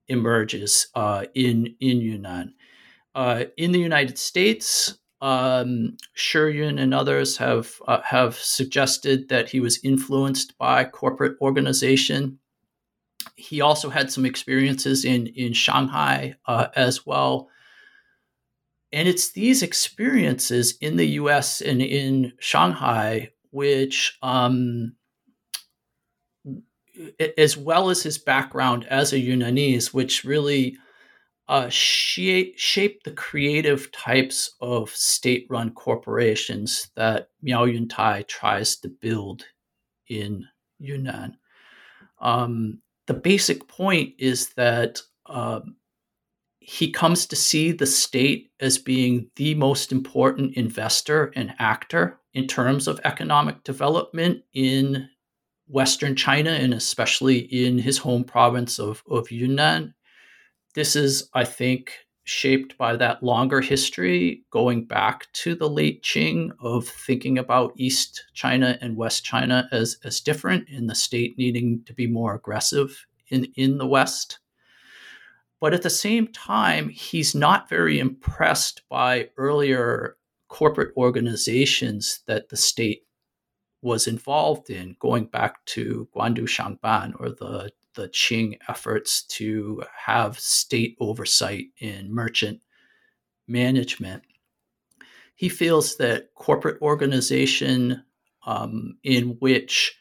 emerges 0.07 0.87
uh, 0.95 1.25
in 1.33 1.75
in 1.79 1.99
Yunnan. 1.99 2.53
Uh, 3.15 3.45
in 3.57 3.71
the 3.71 3.79
United 3.79 4.17
States, 4.17 4.97
um, 5.25 5.97
Shiyun 6.15 6.79
and 6.79 6.93
others 6.93 7.37
have 7.37 7.81
uh, 7.87 8.01
have 8.03 8.35
suggested 8.35 9.29
that 9.29 9.49
he 9.49 9.59
was 9.59 9.79
influenced 9.83 10.55
by 10.59 10.83
corporate 10.83 11.35
organization. 11.41 12.37
He 13.35 13.59
also 13.59 13.89
had 13.89 14.11
some 14.11 14.25
experiences 14.25 15.03
in 15.03 15.25
in 15.27 15.53
Shanghai 15.53 16.35
uh, 16.45 16.67
as 16.75 17.07
well. 17.07 17.49
And 18.91 19.07
it's 19.07 19.31
these 19.31 19.63
experiences 19.63 20.77
in 20.79 20.95
the 20.95 21.07
U.S. 21.21 21.59
and 21.59 21.81
in 21.81 22.33
Shanghai 22.39 23.31
which, 23.49 24.17
um, 24.21 24.95
as 27.37 27.55
well 27.55 27.89
as 27.89 28.03
his 28.03 28.17
background 28.17 28.85
as 28.89 29.13
a 29.13 29.17
Yunnanese, 29.17 29.93
which 29.93 30.25
really 30.25 30.77
uh, 31.47 31.69
shape, 31.69 32.57
shape 32.57 33.03
the 33.03 33.11
creative 33.11 33.91
types 33.91 34.55
of 34.61 34.89
state 34.89 35.45
run 35.49 35.71
corporations 35.71 36.89
that 36.95 37.29
Miao 37.41 37.65
Yuntai 37.65 38.27
tries 38.27 38.77
to 38.77 38.89
build 38.89 39.45
in 40.07 40.45
Yunnan. 40.79 41.37
Um, 42.19 42.81
the 43.07 43.13
basic 43.13 43.67
point 43.67 44.13
is 44.17 44.49
that 44.55 45.01
um, 45.27 45.75
he 46.59 46.91
comes 46.91 47.27
to 47.27 47.35
see 47.35 47.71
the 47.71 47.85
state 47.85 48.51
as 48.59 48.77
being 48.77 49.29
the 49.35 49.53
most 49.53 49.91
important 49.91 50.55
investor 50.55 51.31
and 51.35 51.53
actor 51.59 52.19
in 52.33 52.47
terms 52.47 52.87
of 52.87 52.99
economic 53.03 53.63
development 53.63 54.41
in 54.53 55.07
Western 55.67 56.15
China 56.15 56.51
and 56.51 56.73
especially 56.73 57.37
in 57.37 57.77
his 57.77 57.97
home 57.97 58.23
province 58.23 58.79
of, 58.79 59.03
of 59.09 59.31
Yunnan 59.31 59.94
this 60.75 60.95
is, 60.95 61.29
I 61.33 61.45
think, 61.45 61.93
shaped 62.25 62.77
by 62.77 62.95
that 62.95 63.23
longer 63.23 63.61
history 63.61 64.43
going 64.49 64.85
back 64.85 65.31
to 65.31 65.55
the 65.55 65.69
late 65.69 66.03
Qing 66.03 66.51
of 66.59 66.87
thinking 66.87 67.37
about 67.37 67.73
East 67.75 68.25
China 68.33 68.77
and 68.81 68.97
West 68.97 69.23
China 69.23 69.69
as, 69.71 69.97
as 70.03 70.19
different 70.19 70.67
in 70.69 70.87
the 70.87 70.95
state 70.95 71.37
needing 71.37 71.83
to 71.85 71.93
be 71.93 72.07
more 72.07 72.33
aggressive 72.33 73.05
in, 73.29 73.45
in 73.55 73.77
the 73.77 73.87
West. 73.87 74.39
But 75.61 75.73
at 75.73 75.83
the 75.83 75.89
same 75.89 76.27
time, 76.27 76.89
he's 76.89 77.35
not 77.35 77.69
very 77.69 77.99
impressed 77.99 78.81
by 78.89 79.29
earlier 79.37 80.17
corporate 80.47 80.93
organizations 80.97 82.21
that 82.27 82.49
the 82.49 82.57
state 82.57 83.03
was 83.81 84.07
involved 84.07 84.71
in, 84.71 84.95
going 84.99 85.25
back 85.25 85.63
to 85.65 86.07
Guandu 86.15 86.47
Shangban 86.47 87.13
or 87.19 87.29
the 87.29 87.71
the 87.95 88.09
Qing 88.09 88.57
efforts 88.67 89.23
to 89.23 89.83
have 90.05 90.39
state 90.39 90.95
oversight 90.99 91.67
in 91.79 92.13
merchant 92.13 92.61
management. 93.47 94.23
He 95.35 95.49
feels 95.49 95.97
that 95.97 96.33
corporate 96.35 96.81
organization 96.81 98.03
um, 98.45 98.97
in 99.03 99.37
which 99.39 99.97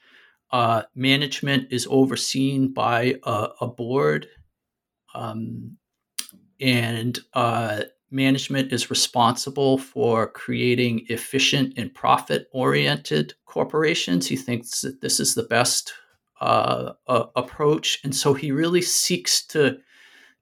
uh, 0.52 0.82
management 0.94 1.72
is 1.72 1.88
overseen 1.90 2.72
by 2.72 3.16
a, 3.24 3.48
a 3.62 3.66
board 3.66 4.28
um, 5.14 5.76
and 6.60 7.18
uh, 7.34 7.82
management 8.10 8.72
is 8.72 8.90
responsible 8.90 9.78
for 9.78 10.28
creating 10.28 11.04
efficient 11.08 11.74
and 11.76 11.92
profit 11.92 12.48
oriented 12.52 13.34
corporations. 13.44 14.28
He 14.28 14.36
thinks 14.36 14.82
that 14.82 15.00
this 15.00 15.18
is 15.18 15.34
the 15.34 15.42
best 15.42 15.92
uh, 16.44 16.92
uh, 17.06 17.26
approach. 17.36 18.00
And 18.04 18.14
so 18.14 18.34
he 18.34 18.52
really 18.52 18.82
seeks 18.82 19.46
to 19.46 19.78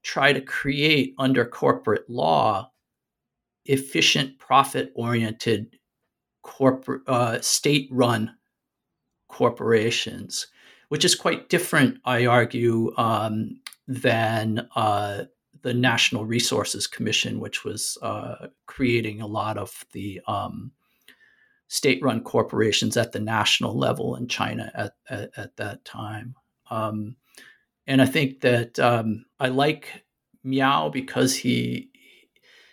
try 0.01 0.33
to 0.33 0.41
create 0.41 1.15
under 1.17 1.45
corporate 1.45 2.09
law 2.09 2.71
efficient, 3.65 4.37
profit 4.37 4.91
oriented 4.95 5.77
corporate 6.41 7.01
uh, 7.07 7.39
state 7.39 7.87
run 7.89 8.35
corporations, 9.29 10.47
which 10.89 11.05
is 11.05 11.15
quite 11.15 11.47
different, 11.47 11.99
I 12.03 12.25
argue, 12.25 12.93
um, 12.97 13.61
than 13.87 14.67
uh, 14.75 15.23
the 15.61 15.73
National 15.73 16.25
Resources 16.25 16.85
Commission, 16.85 17.39
which 17.39 17.63
was 17.63 17.97
uh, 18.01 18.47
creating 18.65 19.21
a 19.21 19.27
lot 19.27 19.57
of 19.57 19.85
the 19.93 20.19
um, 20.27 20.73
state-run 21.67 22.21
corporations 22.21 22.97
at 22.97 23.11
the 23.11 23.19
national 23.19 23.77
level 23.77 24.15
in 24.15 24.27
China 24.27 24.71
at 24.75 24.93
at, 25.09 25.31
at 25.37 25.57
that 25.57 25.85
time. 25.85 26.35
Um, 26.69 27.15
and 27.87 28.01
I 28.01 28.05
think 28.05 28.41
that 28.41 28.79
um, 28.79 29.25
I 29.39 29.47
like 29.47 30.03
Miao 30.43 30.89
because 30.89 31.35
he 31.35 31.89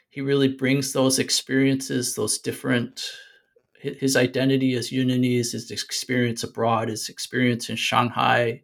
he 0.09 0.21
really 0.21 0.49
brings 0.49 0.93
those 0.93 1.19
experiences, 1.19 2.15
those 2.15 2.39
different 2.39 3.03
his 3.81 4.15
identity 4.17 4.75
as 4.75 4.91
Yunnanese, 4.91 5.53
his 5.53 5.71
experience 5.71 6.43
abroad, 6.43 6.91
his 6.91 7.09
experience 7.09 7.71
in 7.71 7.77
Shanghai, 7.77 8.61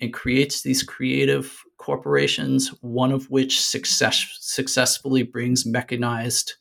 and 0.00 0.14
creates 0.14 0.62
these 0.62 0.84
creative 0.84 1.60
corporations, 1.78 2.68
one 2.80 3.10
of 3.10 3.28
which 3.30 3.60
success, 3.60 4.24
successfully 4.40 5.24
brings 5.24 5.66
mechanized 5.66 6.54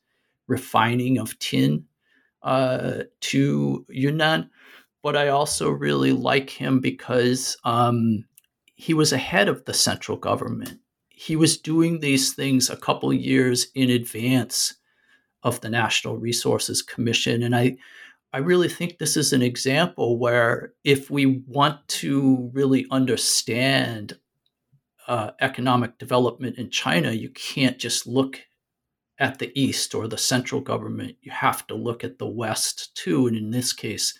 refining 0.47 1.19
of 1.19 1.37
tin 1.37 1.85
uh, 2.43 3.03
to 3.21 3.85
Yunnan. 3.89 4.49
But 5.01 5.15
I 5.15 5.29
also 5.29 5.69
really 5.69 6.11
like 6.11 6.49
him 6.49 6.79
because 6.81 7.57
um, 7.63 8.25
he 8.75 8.93
was 8.93 9.13
ahead 9.13 9.47
of 9.47 9.65
the 9.65 9.73
central 9.73 10.17
government. 10.17 10.79
He 11.09 11.35
was 11.35 11.57
doing 11.57 11.99
these 11.99 12.33
things 12.33 12.69
a 12.69 12.77
couple 12.77 13.11
years 13.13 13.67
in 13.75 13.89
advance 13.89 14.75
of 15.43 15.61
the 15.61 15.69
National 15.69 16.17
Resources 16.17 16.81
Commission. 16.81 17.43
And 17.43 17.55
I, 17.55 17.77
I 18.33 18.39
really 18.39 18.69
think 18.69 18.97
this 18.97 19.17
is 19.17 19.33
an 19.33 19.41
example 19.41 20.17
where 20.19 20.73
if 20.83 21.09
we 21.09 21.43
want 21.47 21.87
to 21.87 22.49
really 22.53 22.85
understand 22.91 24.17
uh, 25.07 25.31
economic 25.41 25.97
development 25.97 26.57
in 26.57 26.69
China, 26.69 27.11
you 27.11 27.29
can't 27.29 27.79
just 27.79 28.05
look 28.05 28.41
at 29.19 29.39
the 29.39 29.51
East 29.59 29.93
or 29.93 30.07
the 30.07 30.17
central 30.17 30.61
government. 30.61 31.17
You 31.21 31.31
have 31.31 31.67
to 31.67 31.75
look 31.75 32.03
at 32.03 32.17
the 32.17 32.27
West 32.27 32.95
too. 32.95 33.27
And 33.27 33.35
in 33.35 33.51
this 33.51 33.73
case, 33.73 34.17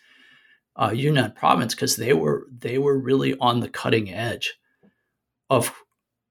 uh, 0.76 0.92
Yunnan 0.94 1.32
province, 1.32 1.74
because 1.74 1.96
they 1.96 2.14
were 2.14 2.48
they 2.58 2.78
were 2.78 2.98
really 2.98 3.38
on 3.40 3.60
the 3.60 3.70
cutting 3.70 4.14
edge 4.14 4.56
of 5.50 5.74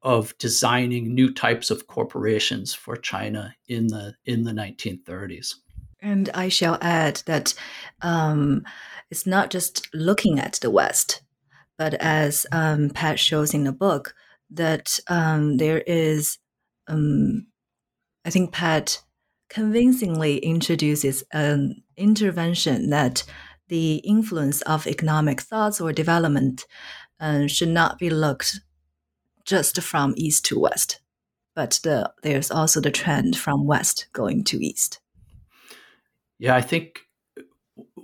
of 0.02 0.36
designing 0.38 1.14
new 1.14 1.32
types 1.32 1.70
of 1.70 1.86
corporations 1.86 2.72
for 2.72 2.96
China 2.96 3.54
in 3.66 3.88
the 3.88 4.14
in 4.24 4.44
the 4.44 4.52
1930s. 4.52 5.54
And 6.00 6.30
I 6.32 6.48
shall 6.48 6.78
add 6.80 7.22
that 7.26 7.54
um, 8.02 8.64
it's 9.10 9.26
not 9.26 9.50
just 9.50 9.88
looking 9.92 10.38
at 10.38 10.54
the 10.54 10.70
West, 10.70 11.22
but 11.76 11.94
as 11.94 12.46
um, 12.52 12.90
Pat 12.90 13.18
shows 13.18 13.52
in 13.52 13.64
the 13.64 13.72
book, 13.72 14.14
that 14.50 14.98
um, 15.08 15.56
there 15.56 15.82
is, 15.86 16.38
um, 16.86 17.46
I 18.28 18.30
think 18.30 18.52
Pat 18.52 19.00
convincingly 19.48 20.36
introduces 20.36 21.24
an 21.32 21.82
intervention 21.96 22.90
that 22.90 23.24
the 23.68 24.02
influence 24.04 24.60
of 24.62 24.86
economic 24.86 25.40
thoughts 25.40 25.80
or 25.80 25.94
development 25.94 26.66
uh, 27.20 27.46
should 27.46 27.70
not 27.70 27.98
be 27.98 28.10
looked 28.10 28.60
just 29.46 29.80
from 29.80 30.12
east 30.18 30.44
to 30.44 30.60
west, 30.60 31.00
but 31.54 31.80
the, 31.84 32.12
there's 32.22 32.50
also 32.50 32.82
the 32.82 32.90
trend 32.90 33.34
from 33.34 33.66
west 33.66 34.08
going 34.12 34.44
to 34.44 34.62
east. 34.62 35.00
Yeah, 36.38 36.54
I 36.54 36.60
think 36.60 37.00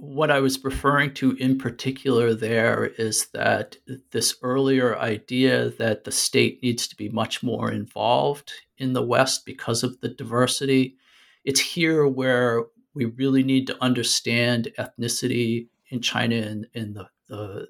what 0.04 0.30
I 0.30 0.40
was 0.40 0.62
referring 0.62 1.14
to 1.14 1.32
in 1.32 1.58
particular 1.58 2.34
there 2.34 2.86
is 2.98 3.28
that 3.32 3.76
this 4.10 4.36
earlier 4.42 4.98
idea 4.98 5.70
that 5.70 6.04
the 6.04 6.12
state 6.12 6.62
needs 6.62 6.86
to 6.88 6.96
be 6.96 7.08
much 7.08 7.42
more 7.42 7.72
involved 7.72 8.52
in 8.78 8.92
the 8.92 9.02
West 9.02 9.46
because 9.46 9.82
of 9.82 10.00
the 10.00 10.08
diversity. 10.08 10.96
It's 11.44 11.60
here 11.60 12.06
where 12.06 12.64
we 12.94 13.06
really 13.06 13.42
need 13.42 13.66
to 13.68 13.82
understand 13.82 14.72
ethnicity 14.78 15.68
in 15.88 16.00
China 16.00 16.36
and, 16.36 16.66
and 16.74 16.94
the, 16.94 17.08
the, 17.28 17.66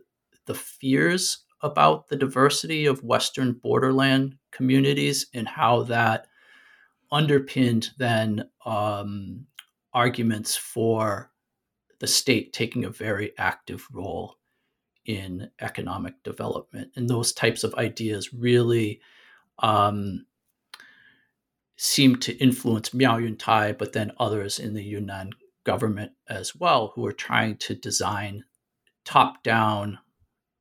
the 0.46 0.54
fears 0.54 1.44
about 1.62 2.08
the 2.08 2.16
diversity 2.16 2.86
of 2.86 3.04
Western 3.04 3.52
borderland 3.52 4.36
communities 4.50 5.26
and 5.32 5.48
how 5.48 5.82
that 5.84 6.26
underpinned 7.12 7.90
then 7.96 8.48
um, 8.66 9.46
arguments 9.92 10.56
for 10.56 11.30
the 12.04 12.08
state 12.08 12.52
taking 12.52 12.84
a 12.84 12.90
very 12.90 13.32
active 13.38 13.88
role 13.90 14.36
in 15.06 15.50
economic 15.62 16.22
development. 16.22 16.90
And 16.96 17.08
those 17.08 17.32
types 17.32 17.64
of 17.64 17.74
ideas 17.76 18.34
really 18.34 19.00
um, 19.60 20.26
seem 21.78 22.16
to 22.16 22.36
influence 22.36 22.92
Miao 22.92 23.18
Yuntai, 23.18 23.78
but 23.78 23.94
then 23.94 24.12
others 24.18 24.58
in 24.58 24.74
the 24.74 24.84
Yunnan 24.84 25.30
government 25.64 26.12
as 26.28 26.54
well, 26.54 26.92
who 26.94 27.06
are 27.06 27.12
trying 27.12 27.56
to 27.56 27.74
design 27.74 28.44
top 29.06 29.42
down, 29.42 29.98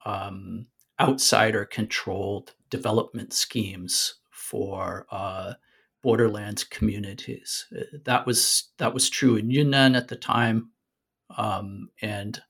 um, 0.06 0.68
outsider 0.98 1.66
controlled 1.66 2.54
development 2.70 3.34
schemes 3.34 4.14
for 4.30 5.08
uh, 5.12 5.56
borderlands 6.02 6.64
communities. 6.64 7.66
Uh, 7.78 7.98
that 8.06 8.26
was 8.26 8.70
that 8.78 8.94
was 8.94 9.10
true 9.10 9.36
in 9.36 9.52
Yunnan 9.52 9.94
at 9.94 10.08
the 10.08 10.16
time, 10.16 10.70
um, 11.38 11.90
and 12.02 12.42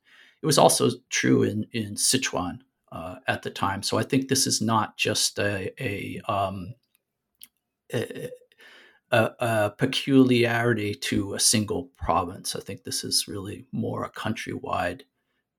it 0.42 0.46
was 0.46 0.58
also 0.58 0.92
true 1.10 1.44
in 1.44 1.66
in 1.72 1.96
Sichuan 1.96 2.60
uh, 2.92 3.16
at 3.28 3.42
the 3.42 3.50
time. 3.50 3.84
So 3.84 3.98
I 3.98 4.04
think 4.04 4.28
this 4.28 4.46
is 4.46 4.62
not 4.62 4.98
just 4.98 5.40
a 5.40 5.72
a, 5.84 6.22
um, 6.28 6.76
a, 7.94 8.30
a 9.12 9.74
peculiarity 9.78 10.94
to 10.96 11.34
a 11.34 11.40
single 11.40 11.86
province. 11.98 12.56
I 12.56 12.60
think 12.60 12.84
this 12.84 13.04
is 13.04 13.28
really 13.28 13.66
more 13.72 14.04
a 14.04 14.12
countrywide 14.12 15.02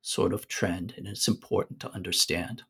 sort 0.02 0.32
of 0.32 0.48
trend, 0.48 0.94
and 0.96 1.06
it's 1.06 1.28
important 1.28 1.80
to 1.80 1.92
understand. 1.92 2.62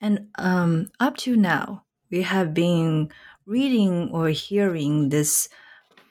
And 0.00 0.28
um, 0.36 0.90
up 0.98 1.16
to 1.18 1.36
now, 1.36 1.84
we 2.10 2.22
have 2.22 2.52
been 2.54 3.10
reading 3.46 4.10
or 4.12 4.28
hearing 4.28 5.10
these 5.10 5.48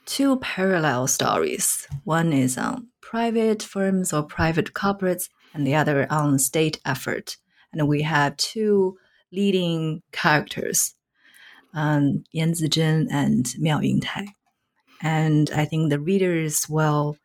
two 0.06 0.38
parallel 0.38 1.08
stories. 1.08 1.88
One 2.04 2.32
is 2.34 2.58
on 2.58 2.88
private 3.10 3.64
firms 3.64 4.14
or 4.14 4.22
private 4.22 4.74
corporates, 4.74 5.30
and 5.52 5.66
the 5.66 5.74
other 5.74 6.06
on 6.12 6.38
state 6.38 6.80
effort. 6.86 7.38
And 7.74 7.88
we 7.88 8.04
have 8.04 8.38
two 8.38 8.98
leading 9.32 10.04
characters, 10.12 10.94
um, 11.74 12.24
Yan 12.32 12.54
Zizhen 12.54 13.08
and 13.10 13.48
Miao 13.58 13.80
Yuntai. 13.80 14.28
And 15.02 15.50
I 15.56 15.66
think 15.66 15.90
the 15.90 16.00
readers 16.00 16.70
will, 16.70 17.18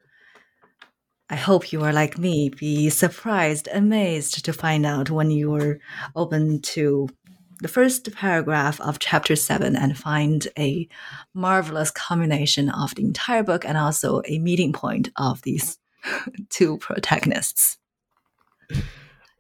I 1.29 1.37
hope 1.37 1.71
you 1.71 1.83
are 1.83 1.93
like 1.93 2.17
me, 2.17 2.49
be 2.49 2.89
surprised, 2.89 3.69
amazed 3.71 4.43
to 4.43 4.53
find 4.55 4.87
out 4.87 5.11
when 5.11 5.31
you 5.31 5.55
are 5.55 5.81
open 6.17 6.63
to 6.63 7.09
the 7.65 7.69
first 7.69 8.13
paragraph 8.15 8.79
of 8.83 8.99
chapter 8.99 9.35
seven 9.35 9.75
and 9.75 9.97
find 9.97 10.49
a 10.59 10.87
marvelous 11.33 11.91
combination 11.91 12.69
of 12.69 12.95
the 12.95 13.03
entire 13.03 13.43
book 13.43 13.65
and 13.65 13.79
also 13.79 14.21
a 14.27 14.39
meeting 14.39 14.71
point 14.71 15.09
of 15.17 15.41
these 15.41 15.79
two 16.51 16.77
protagonists. 16.77 17.79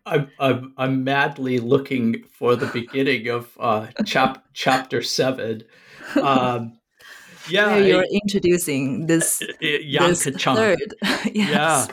I'm, 0.06 0.30
I'm, 0.40 0.72
I'm 0.78 1.04
madly 1.04 1.58
looking 1.58 2.24
for 2.30 2.56
the 2.56 2.64
beginning 2.68 3.28
of 3.28 3.50
uh, 3.60 3.88
chap, 4.06 4.42
chapter 4.54 5.02
seven. 5.02 5.64
Um, 6.16 6.78
yeah, 7.50 7.66
Where 7.66 7.86
you're 7.86 8.06
introducing 8.10 9.04
this, 9.04 9.42
this 9.60 10.24
third. 10.24 10.94
yes. 11.02 11.34
Yeah, 11.34 11.86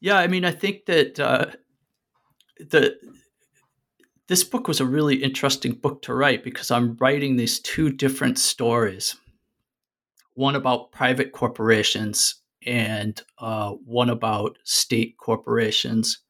yeah. 0.00 0.18
I 0.18 0.26
mean, 0.26 0.44
I 0.44 0.50
think 0.50 0.86
that 0.86 1.20
uh, 1.20 1.46
the 2.58 2.96
this 4.28 4.44
book 4.44 4.68
was 4.68 4.80
a 4.80 4.86
really 4.86 5.16
interesting 5.16 5.72
book 5.72 6.02
to 6.02 6.14
write 6.14 6.44
because 6.44 6.70
I'm 6.70 6.96
writing 7.00 7.36
these 7.36 7.60
two 7.60 7.90
different 7.90 8.38
stories 8.38 9.16
one 10.34 10.56
about 10.56 10.92
private 10.92 11.32
corporations 11.32 12.36
and 12.64 13.20
uh, 13.38 13.70
one 13.70 14.08
about 14.08 14.56
state 14.64 15.16
corporations. 15.18 16.20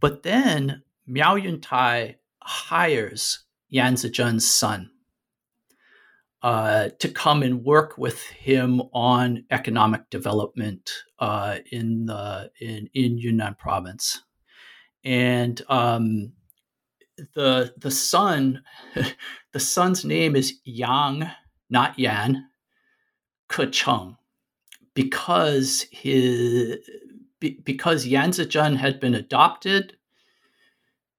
But 0.00 0.22
then 0.22 0.82
Miao 1.06 1.36
Yuntai 1.36 2.16
hires 2.42 3.44
Yan 3.70 3.94
Zizhen's 3.94 4.48
son 4.48 4.90
uh, 6.42 6.90
to 6.98 7.08
come 7.08 7.42
and 7.42 7.64
work 7.64 7.98
with 7.98 8.22
him 8.22 8.82
on 8.92 9.44
economic 9.50 10.08
development 10.10 10.90
uh, 11.18 11.58
in 11.72 12.06
the 12.06 12.50
in, 12.60 12.88
in 12.94 13.18
Yunnan 13.18 13.54
province. 13.54 14.22
And 15.04 15.60
um, 15.68 16.32
the 17.34 17.74
the 17.76 17.90
son 17.90 18.62
the 19.52 19.60
son's 19.60 20.04
name 20.04 20.36
is 20.36 20.54
Yang, 20.64 21.30
not 21.70 21.98
Yan, 21.98 22.46
Kecheng, 23.48 24.16
because 24.94 25.86
his 25.90 26.78
because 27.40 28.06
Yan 28.06 28.30
Zizhen 28.30 28.76
had 28.76 29.00
been 29.00 29.14
adopted, 29.14 29.96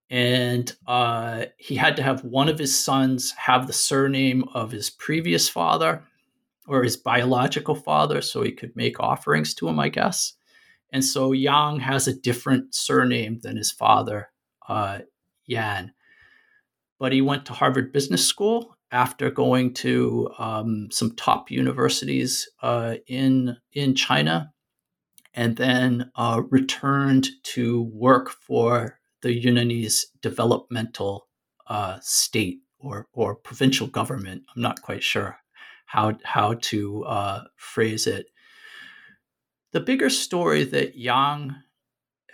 and 0.09 0.75
uh, 0.87 1.45
he 1.57 1.75
had 1.75 1.95
to 1.95 2.03
have 2.03 2.23
one 2.23 2.49
of 2.49 2.59
his 2.59 2.77
sons 2.77 3.31
have 3.31 3.67
the 3.67 3.73
surname 3.73 4.43
of 4.53 4.71
his 4.71 4.89
previous 4.89 5.47
father, 5.47 6.03
or 6.67 6.83
his 6.83 6.97
biological 6.97 7.75
father, 7.75 8.21
so 8.21 8.43
he 8.43 8.51
could 8.51 8.75
make 8.75 8.99
offerings 8.99 9.53
to 9.55 9.67
him, 9.67 9.79
I 9.79 9.89
guess. 9.89 10.33
And 10.91 11.05
so 11.05 11.31
Yang 11.31 11.79
has 11.81 12.07
a 12.07 12.19
different 12.19 12.73
surname 12.73 13.39
than 13.41 13.57
his 13.57 13.71
father, 13.71 14.29
uh, 14.67 14.99
Yan. 15.49 15.93
But 16.99 17.11
he 17.11 17.21
went 17.21 17.45
to 17.45 17.53
Harvard 17.53 17.91
Business 17.91 18.25
School 18.25 18.77
after 18.91 19.29
going 19.29 19.73
to 19.73 20.29
um, 20.37 20.89
some 20.91 21.15
top 21.15 21.51
universities 21.51 22.49
uh, 22.61 22.95
in 23.07 23.57
in 23.73 23.95
China, 23.95 24.51
and 25.33 25.55
then 25.55 26.11
uh, 26.15 26.41
returned 26.49 27.29
to 27.43 27.83
work 27.93 28.29
for 28.29 28.99
the 29.21 29.43
Yunnanese 29.43 30.05
developmental 30.21 31.27
uh, 31.67 31.97
state 32.01 32.59
or 32.79 33.07
or 33.13 33.35
provincial 33.35 33.87
government. 33.87 34.43
I'm 34.55 34.61
not 34.61 34.81
quite 34.81 35.03
sure 35.03 35.37
how 35.85 36.17
how 36.23 36.55
to 36.61 37.05
uh, 37.05 37.43
phrase 37.55 38.07
it. 38.07 38.27
The 39.71 39.79
bigger 39.79 40.09
story 40.09 40.63
that 40.65 40.97
Yang 40.97 41.55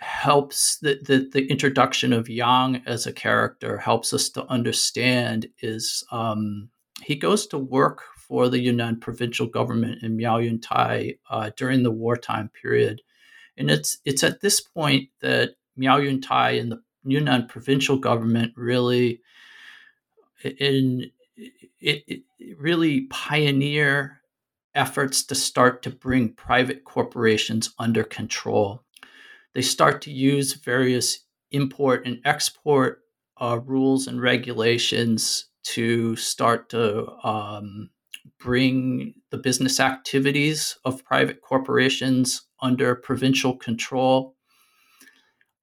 helps 0.00 0.78
the, 0.78 0.98
the, 1.02 1.28
the 1.32 1.46
introduction 1.46 2.12
of 2.12 2.28
Yang 2.28 2.82
as 2.86 3.06
a 3.06 3.12
character 3.12 3.78
helps 3.78 4.12
us 4.12 4.28
to 4.30 4.44
understand 4.46 5.48
is 5.60 6.04
um, 6.10 6.68
he 7.02 7.16
goes 7.16 7.46
to 7.48 7.58
work 7.58 8.02
for 8.16 8.48
the 8.48 8.58
Yunnan 8.58 9.00
provincial 9.00 9.46
government 9.46 10.02
in 10.02 10.16
Miao 10.16 10.38
Yuntai 10.38 11.18
uh, 11.30 11.50
during 11.56 11.82
the 11.82 11.90
wartime 11.90 12.50
period, 12.60 13.02
and 13.56 13.70
it's 13.70 13.98
it's 14.04 14.24
at 14.24 14.40
this 14.40 14.60
point 14.60 15.08
that 15.20 15.50
Miao 15.76 15.98
Yuntai 16.00 16.60
and 16.60 16.72
the 16.72 16.82
Yunnan 17.04 17.46
provincial 17.46 17.98
government 17.98 18.52
really 18.56 19.20
in 20.42 21.10
it, 21.80 22.04
it 22.06 22.22
really 22.58 23.02
pioneer 23.02 24.20
efforts 24.74 25.22
to 25.24 25.34
start 25.34 25.82
to 25.82 25.90
bring 25.90 26.30
private 26.30 26.84
corporations 26.84 27.72
under 27.78 28.04
control. 28.04 28.82
They 29.56 29.62
start 29.62 30.02
to 30.02 30.12
use 30.12 30.52
various 30.52 31.20
import 31.50 32.06
and 32.06 32.20
export 32.26 33.00
uh, 33.40 33.58
rules 33.64 34.06
and 34.06 34.20
regulations 34.20 35.46
to 35.68 36.14
start 36.16 36.68
to 36.68 37.10
um, 37.24 37.88
bring 38.38 39.14
the 39.30 39.38
business 39.38 39.80
activities 39.80 40.76
of 40.84 41.02
private 41.06 41.40
corporations 41.40 42.42
under 42.60 42.94
provincial 42.94 43.56
control. 43.56 44.36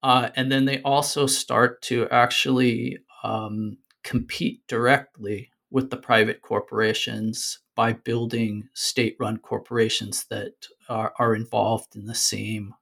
Uh, 0.02 0.30
and 0.36 0.52
then 0.52 0.66
they 0.66 0.82
also 0.82 1.28
start 1.28 1.80
to 1.84 2.10
actually 2.10 2.98
um, 3.24 3.78
compete 4.04 4.66
directly 4.68 5.52
with 5.70 5.92
the 5.92 5.98
private 5.98 6.42
corporations 6.42 7.60
by 7.76 7.94
building 7.94 8.70
state 8.74 9.16
run 9.20 9.38
corporations 9.38 10.26
that 10.32 10.54
are, 10.90 11.14
are, 11.20 11.36
involved 11.36 11.96
in 11.96 12.08
the 12.08 12.16
same 12.16 12.74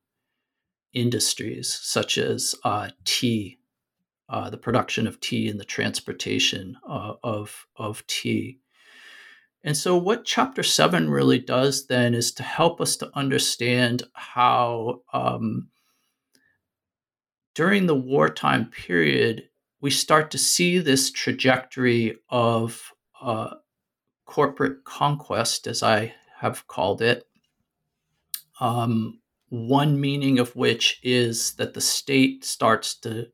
industries, 0.93 1.73
such 1.81 2.17
as 2.17 2.55
uh, 2.63 2.89
tea, 3.05 3.59
uh, 4.29 4.49
the 4.49 4.57
production 4.57 5.07
of 5.07 5.19
tea 5.19 5.49
and 5.49 5.59
the 5.59 5.65
transportation 5.65 6.77
uh, 6.87 7.13
of, 7.23 7.67
of 7.75 8.05
tea. 8.07 8.59
And 9.63 9.77
so, 9.77 9.95
what 9.95 10.25
Chapter 10.25 10.63
7 10.63 11.09
really 11.09 11.37
does 11.37 11.85
then 11.85 12.15
is 12.15 12.31
to 12.33 12.43
help 12.43 12.81
us 12.81 12.95
to 12.97 13.11
understand 13.15 14.03
how, 14.13 15.01
um, 15.13 15.69
during 17.53 17.85
the 17.85 17.95
wartime 17.95 18.65
period, 18.65 19.49
we 19.79 19.91
start 19.91 20.31
to 20.31 20.37
see 20.37 20.79
this 20.79 21.11
trajectory 21.11 22.17
of 22.29 22.91
uh, 23.21 23.55
corporate 24.25 24.83
conquest, 24.83 25.67
as 25.67 25.83
I 25.83 26.13
have 26.39 26.67
called 26.67 27.01
it. 27.01 27.27
Um, 28.59 29.20
one 29.51 29.99
meaning 29.99 30.39
of 30.39 30.55
which 30.55 30.99
is 31.03 31.53
that 31.53 31.73
the 31.73 31.81
state 31.81 32.45
starts 32.45 32.95
to 32.95 33.27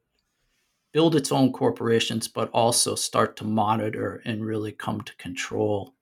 build 0.92 1.16
its 1.16 1.32
own 1.32 1.54
corporations, 1.54 2.28
but 2.28 2.50
also 2.52 2.96
start 2.96 3.38
to 3.38 3.44
monitor 3.44 4.22
and 4.26 4.44
really 4.44 4.72
come 4.72 5.00
to 5.02 5.16
control 5.18 5.94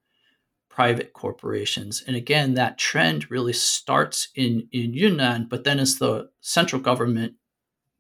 private 0.70 1.12
corporations. 1.12 2.02
And 2.08 2.16
again, 2.16 2.54
that 2.54 2.78
trend 2.78 3.30
really 3.30 3.52
starts 3.52 4.30
in, 4.36 4.70
in 4.72 4.94
Yunnan, 4.94 5.48
but 5.50 5.66
then 5.66 5.80
as 5.80 6.00
the 6.00 6.30
central 6.40 6.82
government 6.82 7.34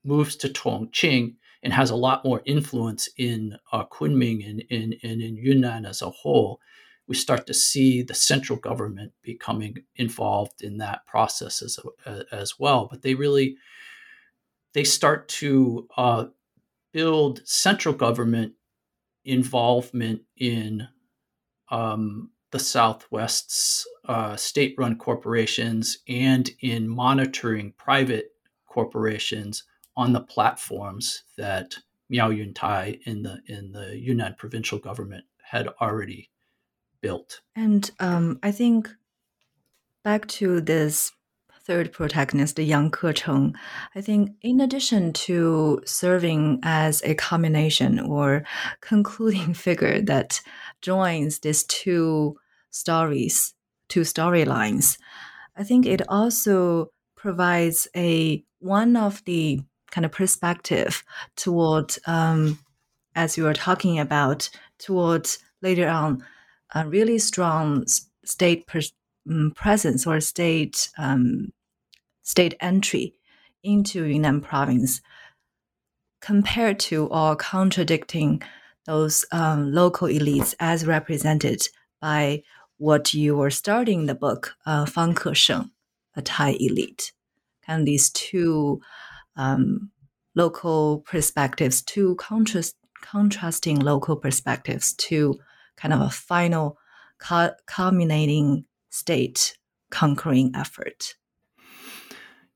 moves 0.03 0.37
to 0.37 0.47
Chongqing, 0.47 1.35
and 1.63 1.73
has 1.73 1.89
a 1.89 1.95
lot 1.95 2.23
more 2.23 2.43
influence 2.45 3.09
in 3.17 3.57
uh, 3.73 3.83
Kunming 3.85 4.47
and, 4.47 4.63
and, 4.69 4.95
and 5.03 5.21
in 5.21 5.35
Yunnan 5.35 5.85
as 5.85 6.01
a 6.01 6.11
whole, 6.11 6.61
we 7.07 7.15
start 7.15 7.45
to 7.47 7.53
see 7.53 8.01
the 8.01 8.13
central 8.13 8.57
government 8.57 9.11
becoming 9.21 9.77
involved 9.95 10.63
in 10.63 10.77
that 10.77 11.05
process 11.05 11.61
as, 11.61 11.79
as 12.31 12.59
well. 12.59 12.87
But 12.89 13.01
they 13.01 13.13
really 13.13 13.57
they 14.73 14.83
start 14.83 15.27
to 15.29 15.87
uh, 15.95 16.25
build 16.91 17.41
central 17.45 17.93
government 17.93 18.53
involvement 19.23 20.21
in 20.37 20.87
um, 21.69 22.29
the 22.51 22.59
Southwest's 22.59 23.87
uh, 24.05 24.35
state-run 24.35 24.97
corporations 24.97 25.99
and 26.07 26.49
in 26.59 26.87
monitoring 26.87 27.73
private 27.77 28.31
corporations 28.67 29.63
on 29.97 30.13
the 30.13 30.21
platforms 30.21 31.23
that 31.37 31.73
Miao 32.09 32.29
Yuntai 32.29 32.99
in 33.05 33.23
the 33.23 33.39
in 33.47 33.71
the 33.71 33.97
Yunnan 33.97 34.35
provincial 34.37 34.77
government 34.77 35.25
had 35.41 35.67
already 35.81 36.29
built. 37.05 37.41
And 37.55 37.91
um, 37.99 38.39
I 38.41 38.51
think 38.51 38.89
back 40.03 40.25
to 40.39 40.59
this 40.59 41.11
third 41.61 41.93
protagonist, 41.93 42.57
Yang 42.57 42.91
Kecheng, 42.91 43.53
I 43.93 44.01
think 44.01 44.31
in 44.41 44.59
addition 44.59 45.13
to 45.13 45.81
serving 45.85 46.61
as 46.63 47.03
a 47.03 47.13
combination 47.13 47.99
or 47.99 48.43
concluding 48.81 49.53
figure 49.67 50.01
that 50.01 50.41
joins 50.81 51.39
these 51.39 51.63
two 51.65 52.37
stories, 52.71 53.53
two 53.87 54.01
storylines, 54.01 54.97
I 55.55 55.63
think 55.63 55.85
it 55.85 56.01
also 56.09 56.89
provides 57.15 57.87
a 57.95 58.43
one 58.59 58.95
of 58.97 59.23
the 59.25 59.61
kind 59.91 60.05
of 60.05 60.11
perspective 60.11 61.03
toward, 61.35 61.95
um, 62.07 62.57
as 63.15 63.37
you 63.37 63.43
were 63.43 63.53
talking 63.53 63.99
about, 63.99 64.49
towards 64.79 65.37
later 65.61 65.87
on, 65.87 66.23
a 66.75 66.85
really 66.87 67.17
strong 67.17 67.85
state 68.23 68.65
um, 69.29 69.51
presence 69.55 70.05
or 70.05 70.19
state 70.19 70.89
um, 70.97 71.51
state 72.21 72.55
entry 72.59 73.15
into 73.63 74.03
Yunnan 74.05 74.41
province, 74.41 75.01
compared 76.21 76.79
to 76.79 77.07
or 77.07 77.35
contradicting 77.35 78.41
those 78.85 79.25
um, 79.31 79.71
local 79.71 80.07
elites 80.07 80.53
as 80.59 80.85
represented 80.85 81.67
by 82.01 82.43
what 82.77 83.13
you 83.13 83.35
were 83.35 83.49
starting 83.49 84.05
the 84.05 84.13
book, 84.13 84.55
uh, 84.65 84.85
Fang 84.85 85.15
Kesheng, 85.15 85.69
a 86.15 86.21
Thai 86.21 86.57
elite. 86.59 87.13
And 87.67 87.87
these 87.87 88.11
two 88.11 88.81
um, 89.35 89.91
local 90.35 90.99
perspectives, 90.99 91.81
two 91.81 92.15
contrast, 92.15 92.75
contrasting 93.01 93.79
local 93.79 94.15
perspectives 94.15 94.93
to 94.93 95.39
kind 95.77 95.93
of 95.93 96.01
a 96.01 96.09
final 96.09 96.77
culminating 97.19 98.65
state 98.89 99.57
conquering 99.89 100.51
effort. 100.55 101.15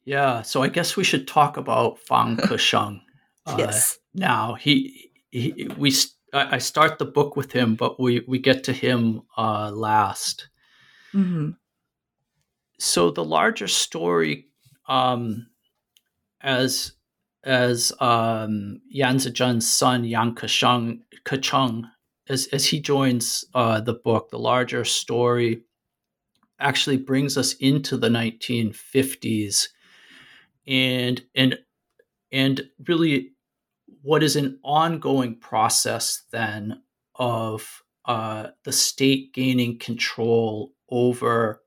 Yeah, 0.05 0.41
so 0.41 0.63
I 0.63 0.69
guess 0.69 0.95
we 0.95 1.03
should 1.03 1.27
talk 1.27 1.57
about 1.57 1.99
Fang 1.99 2.37
Kesheng. 2.47 3.01
Uh, 3.45 3.55
yes. 3.57 3.99
Now 4.13 4.55
he, 4.55 5.11
he 5.29 5.69
we 5.77 5.93
I 6.33 6.57
start 6.59 6.99
the 6.99 7.05
book 7.05 7.35
with 7.35 7.51
him, 7.51 7.75
but 7.75 7.99
we 7.99 8.23
we 8.27 8.39
get 8.39 8.63
to 8.65 8.73
him 8.73 9.21
uh, 9.37 9.71
last. 9.71 10.49
Mm-hmm. 11.13 11.51
So 12.77 13.11
the 13.11 13.23
larger 13.23 13.67
story 13.67 14.47
um, 14.87 15.47
as 16.41 16.93
as 17.43 17.91
um, 17.99 18.81
Yan 18.89 19.17
Zizhen's 19.17 19.67
son 19.71 20.03
Yang 20.03 20.35
Kesheng, 20.35 20.99
Kecheng, 21.25 21.89
as 22.29 22.47
as 22.53 22.65
he 22.65 22.79
joins 22.79 23.43
uh, 23.53 23.81
the 23.81 23.93
book, 23.93 24.29
the 24.29 24.39
larger 24.39 24.85
story 24.85 25.63
actually 26.59 26.97
brings 26.97 27.37
us 27.37 27.53
into 27.53 27.97
the 27.97 28.09
1950s, 28.09 29.67
and 30.67 31.21
and 31.35 31.57
and 32.31 32.61
really 32.87 33.31
what 34.01 34.23
is 34.23 34.35
an 34.35 34.59
ongoing 34.63 35.35
process 35.35 36.23
then 36.31 36.81
of 37.15 37.83
uh, 38.05 38.47
the 38.63 38.71
state 38.71 39.33
gaining 39.33 39.77
control 39.77 40.73
over 40.89 41.61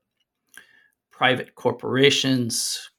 private 1.11 1.55
corporations, 1.55 2.89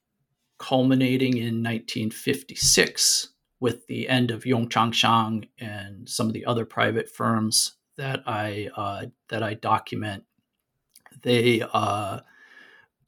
culminating 0.57 1.37
in 1.37 1.61
1956 1.61 3.34
with 3.59 3.87
the 3.87 4.09
end 4.09 4.31
of 4.31 4.43
Yongchangxiang 4.43 5.47
and 5.59 6.07
some 6.09 6.27
of 6.27 6.33
the 6.33 6.45
other 6.45 6.65
private 6.65 7.09
firms 7.09 7.75
that 7.97 8.23
I 8.25 8.69
uh, 8.75 9.05
that 9.29 9.43
I 9.43 9.53
document, 9.53 10.23
they 11.21 11.63
uh, 11.73 12.19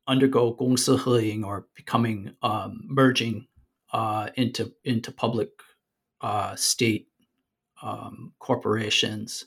undergo 0.07 0.53
gongsi 0.53 1.43
or 1.43 1.67
becoming 1.75 2.33
um, 2.41 2.81
merging 2.85 3.47
uh, 3.91 4.29
into 4.35 4.73
into 4.83 5.11
public 5.11 5.49
uh, 6.21 6.55
state 6.55 7.07
um, 7.81 8.33
corporations, 8.39 9.45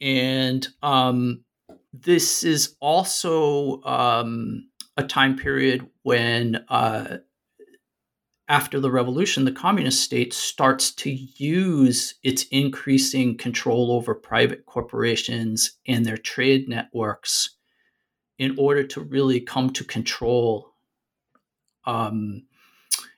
and 0.00 0.66
um, 0.82 1.44
this 1.92 2.42
is 2.42 2.76
also 2.80 3.82
um, 3.82 4.68
a 4.96 5.04
time 5.04 5.36
period 5.36 5.88
when 6.02 6.64
uh, 6.68 7.18
after 8.48 8.80
the 8.80 8.90
revolution, 8.90 9.44
the 9.44 9.52
communist 9.52 10.00
state 10.00 10.32
starts 10.32 10.90
to 10.94 11.10
use 11.10 12.14
its 12.22 12.44
increasing 12.44 13.36
control 13.36 13.92
over 13.92 14.14
private 14.14 14.64
corporations 14.64 15.72
and 15.86 16.06
their 16.06 16.16
trade 16.16 16.68
networks 16.68 17.56
in 18.38 18.54
order 18.58 18.84
to 18.84 19.00
really 19.02 19.40
come 19.40 19.70
to 19.70 19.84
control 19.84 20.72
um, 21.84 22.44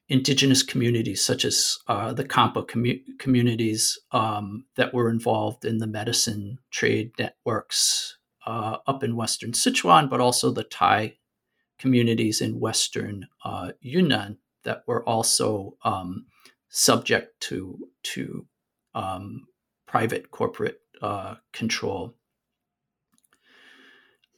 indigenous 0.08 0.64
communities, 0.64 1.24
such 1.24 1.44
as 1.44 1.78
uh, 1.86 2.12
the 2.12 2.24
Khampa 2.24 2.66
commu- 2.66 3.02
communities 3.20 4.00
um, 4.10 4.64
that 4.74 4.92
were 4.92 5.08
involved 5.08 5.64
in 5.64 5.78
the 5.78 5.86
medicine 5.86 6.58
trade 6.72 7.12
networks 7.18 8.18
uh, 8.46 8.78
up 8.88 9.04
in 9.04 9.14
Western 9.14 9.52
Sichuan, 9.52 10.10
but 10.10 10.20
also 10.20 10.50
the 10.50 10.64
Thai 10.64 11.18
communities 11.78 12.40
in 12.40 12.58
Western 12.58 13.28
uh, 13.44 13.72
Yunnan 13.80 14.38
that 14.64 14.82
were 14.86 15.06
also 15.08 15.76
um, 15.84 16.26
subject 16.68 17.40
to 17.40 17.78
to 18.02 18.46
um, 18.94 19.46
private 19.86 20.30
corporate 20.30 20.80
uh, 21.02 21.34
control. 21.52 22.14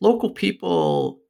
Local 0.01 0.31
people 0.31 1.21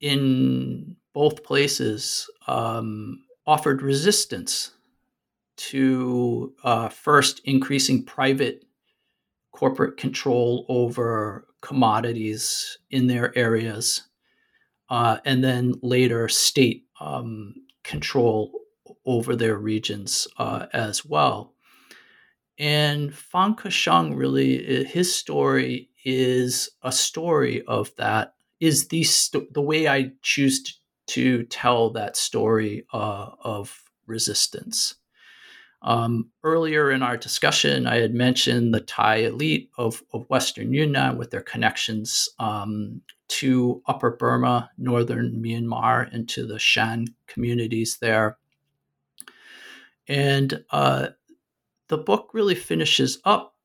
in 0.00 0.96
both 1.12 1.44
places 1.44 2.30
um, 2.46 3.24
offered 3.46 3.82
resistance 3.82 4.72
to 5.56 6.54
uh, 6.64 6.88
first 6.88 7.40
increasing 7.44 8.04
private 8.04 8.64
corporate 9.52 9.96
control 9.96 10.64
over 10.68 11.46
commodities 11.60 12.78
in 12.90 13.06
their 13.06 13.36
areas, 13.36 14.02
uh, 14.88 15.18
and 15.24 15.44
then 15.44 15.74
later 15.82 16.28
state 16.28 16.84
um, 17.00 17.54
control 17.84 18.52
over 19.04 19.36
their 19.36 19.56
regions 19.56 20.28
uh, 20.38 20.66
as 20.72 21.04
well. 21.04 21.54
And 22.58 23.14
Fang 23.14 23.54
Kesheng 23.54 24.16
really, 24.16 24.84
his 24.84 25.14
story 25.14 25.90
is 26.04 26.70
a 26.82 26.92
story 26.92 27.62
of 27.62 27.94
that. 27.96 28.34
Is 28.60 28.88
the 28.88 29.04
the 29.50 29.62
way 29.62 29.88
I 29.88 30.12
choose 30.22 30.62
to, 30.62 30.72
to 31.08 31.42
tell 31.44 31.90
that 31.90 32.16
story 32.16 32.86
uh, 32.92 33.30
of 33.42 33.90
resistance. 34.06 34.94
Um, 35.84 36.30
earlier 36.44 36.92
in 36.92 37.02
our 37.02 37.16
discussion, 37.16 37.86
I 37.86 37.96
had 37.96 38.14
mentioned 38.14 38.72
the 38.72 38.80
Thai 38.80 39.16
elite 39.16 39.70
of, 39.76 40.02
of 40.12 40.28
Western 40.30 40.72
Yunnan 40.72 41.18
with 41.18 41.30
their 41.30 41.42
connections 41.42 42.28
um, 42.38 43.00
to 43.28 43.82
Upper 43.86 44.12
Burma, 44.12 44.70
northern 44.78 45.42
Myanmar, 45.42 46.12
and 46.12 46.28
to 46.28 46.46
the 46.46 46.58
Shan 46.58 47.06
communities 47.26 47.98
there. 48.00 48.38
And 50.06 50.64
uh, 50.70 51.08
the 51.88 51.98
book 51.98 52.30
really 52.32 52.54
finishes 52.54 53.18
up 53.24 53.56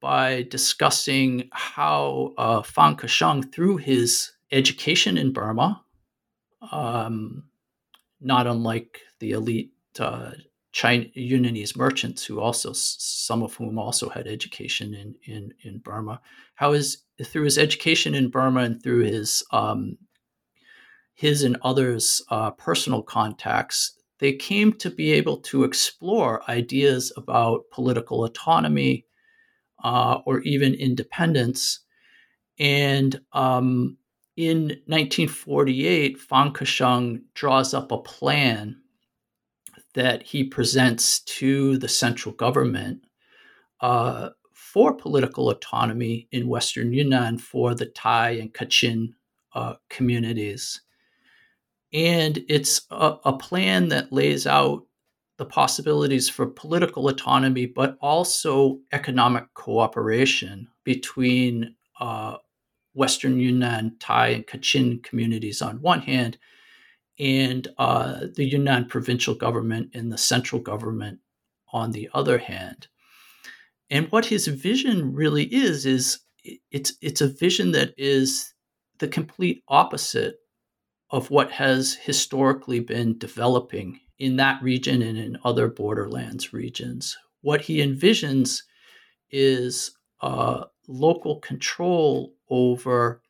by 0.00 0.42
discussing 0.50 1.48
how 1.52 2.34
uh, 2.36 2.62
Fang 2.62 2.96
Kesheng, 2.96 3.52
through 3.52 3.78
his 3.78 4.32
education 4.50 5.16
in 5.16 5.32
Burma, 5.32 5.82
um, 6.72 7.44
not 8.20 8.46
unlike 8.46 9.00
the 9.20 9.30
elite 9.32 9.72
uh, 9.98 10.32
China, 10.74 11.04
Yunnanese 11.16 11.76
merchants 11.76 12.24
who 12.24 12.40
also, 12.40 12.72
some 12.72 13.44
of 13.44 13.54
whom 13.54 13.78
also 13.78 14.08
had 14.08 14.26
education 14.26 14.92
in, 14.92 15.14
in, 15.24 15.54
in 15.62 15.78
Burma. 15.78 16.20
How 16.56 16.72
is 16.72 17.04
through 17.22 17.44
his 17.44 17.58
education 17.58 18.12
in 18.12 18.28
Burma 18.28 18.62
and 18.62 18.82
through 18.82 19.04
his 19.04 19.44
um, 19.52 19.96
his 21.14 21.44
and 21.44 21.56
others' 21.62 22.20
uh, 22.28 22.50
personal 22.50 23.02
contacts, 23.02 23.96
they 24.18 24.32
came 24.32 24.72
to 24.72 24.90
be 24.90 25.12
able 25.12 25.36
to 25.42 25.62
explore 25.62 26.42
ideas 26.50 27.12
about 27.16 27.70
political 27.70 28.24
autonomy 28.24 29.06
uh, 29.84 30.18
or 30.26 30.40
even 30.40 30.74
independence. 30.74 31.84
And 32.58 33.20
um, 33.32 33.96
in 34.36 34.70
1948, 34.86 36.18
Fang 36.18 36.52
Kesheng 36.52 37.22
draws 37.34 37.74
up 37.74 37.92
a 37.92 37.98
plan 37.98 38.80
that 39.94 40.22
he 40.22 40.44
presents 40.44 41.20
to 41.20 41.78
the 41.78 41.88
central 41.88 42.34
government 42.34 43.04
uh, 43.80 44.30
for 44.52 44.94
political 44.94 45.50
autonomy 45.50 46.28
in 46.32 46.48
Western 46.48 46.92
Yunnan 46.92 47.38
for 47.38 47.74
the 47.74 47.86
Thai 47.86 48.30
and 48.30 48.52
Kachin 48.52 49.14
uh, 49.54 49.74
communities. 49.88 50.80
And 51.92 52.44
it's 52.48 52.82
a, 52.90 53.16
a, 53.24 53.32
plan 53.32 53.88
that 53.90 54.12
lays 54.12 54.48
out 54.48 54.84
the 55.36 55.44
possibilities 55.44 56.28
for 56.28 56.46
political 56.46 57.08
autonomy, 57.08 57.66
but 57.66 57.96
also 58.00 58.80
economic 58.92 59.44
cooperation 59.54 60.66
between 60.82 61.76
uh, 62.00 62.38
Western 62.94 63.38
Yunnan, 63.38 63.96
Thai, 64.00 64.28
and 64.28 64.46
Kachin 64.46 65.02
communities 65.04 65.62
on 65.62 65.80
one 65.82 66.00
hand, 66.00 66.36
and 67.18 67.68
uh, 67.78 68.26
the 68.34 68.44
Yunnan 68.44 68.86
provincial 68.86 69.34
government 69.34 69.90
and 69.94 70.12
the 70.12 70.18
central 70.18 70.60
government 70.60 71.20
on 71.72 71.92
the 71.92 72.08
other 72.14 72.38
hand. 72.38 72.88
And 73.90 74.10
what 74.10 74.26
his 74.26 74.46
vision 74.46 75.12
really 75.14 75.44
is 75.44 75.86
is 75.86 76.20
it's 76.70 76.94
it's 77.00 77.20
a 77.20 77.28
vision 77.28 77.72
that 77.72 77.94
is 77.96 78.52
the 78.98 79.08
complete 79.08 79.62
opposite 79.68 80.36
of 81.10 81.30
what 81.30 81.50
has 81.50 81.94
historically 81.94 82.80
been 82.80 83.18
developing 83.18 84.00
in 84.18 84.36
that 84.36 84.62
region 84.62 85.02
and 85.02 85.18
in 85.18 85.38
other 85.44 85.68
borderlands 85.68 86.52
regions. 86.52 87.16
What 87.42 87.60
he 87.60 87.78
envisions 87.78 88.62
is 89.30 89.92
uh, 90.22 90.64
local 90.88 91.40
control 91.40 92.34
over 92.48 93.20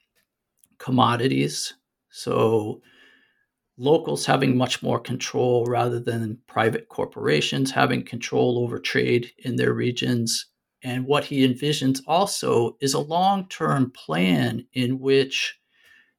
commodities. 0.78 1.74
So 2.10 2.80
locals 3.76 4.24
having 4.24 4.56
much 4.56 4.82
more 4.82 5.00
control 5.00 5.64
rather 5.66 5.98
than 5.98 6.38
private 6.46 6.88
corporations 6.88 7.70
having 7.70 8.04
control 8.04 8.58
over 8.58 8.78
trade 8.78 9.32
in 9.38 9.56
their 9.56 9.72
regions. 9.72 10.46
And 10.82 11.06
what 11.06 11.24
he 11.24 11.46
envisions 11.46 12.00
also 12.06 12.76
is 12.80 12.94
a 12.94 13.00
long 13.00 13.48
term 13.48 13.90
plan 13.90 14.66
in 14.74 15.00
which 15.00 15.58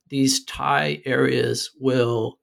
these 0.10 0.44
Thai 0.46 1.02
areas 1.06 1.72
will 1.80 2.40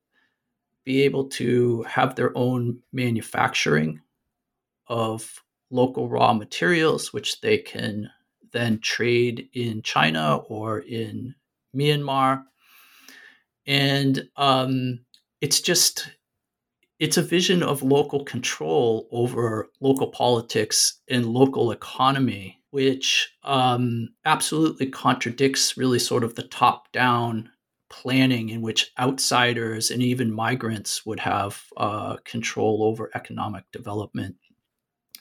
be 0.85 1.03
able 1.03 1.29
to 1.29 1.83
have 1.85 2.15
their 2.15 2.37
own 2.37 2.79
manufacturing 2.93 4.01
of 4.89 5.43
local 5.71 6.09
raw 6.09 6.33
materials, 6.33 7.13
which 7.13 7.41
they 7.41 7.59
can 7.59 8.11
then 8.53 8.79
trade 8.81 9.49
in 9.55 9.83
China 9.83 10.37
or 10.49 10.81
in 10.81 11.35
Myanmar 11.75 12.45
and 13.67 14.29
um, 14.37 15.01
it's 15.41 15.61
just 15.61 16.11
it's 16.99 17.17
a 17.17 17.23
vision 17.23 17.63
of 17.63 17.83
local 17.83 18.25
control 18.25 19.09
over 19.11 19.71
local 19.81 20.09
politics 20.09 21.01
and 21.09 21.27
local 21.27 21.73
economy 21.73 22.63
which 22.71 23.31
um, 23.45 24.09
absolutely 24.25 24.87
contradicts 24.87 25.77
really 25.77 25.99
sort 25.99 26.25
of 26.25 26.35
the 26.35 26.43
top 26.43 26.91
down 26.93 27.51
planning 27.91 28.49
in 28.49 28.63
which 28.63 28.91
outsiders 28.99 29.91
and 29.91 30.03
even 30.03 30.33
migrants 30.33 31.05
would 31.05 31.21
have 31.21 31.63
uh, 31.77 32.17
control 32.25 32.83
over 32.83 33.11
economic 33.15 33.65
development 33.71 34.35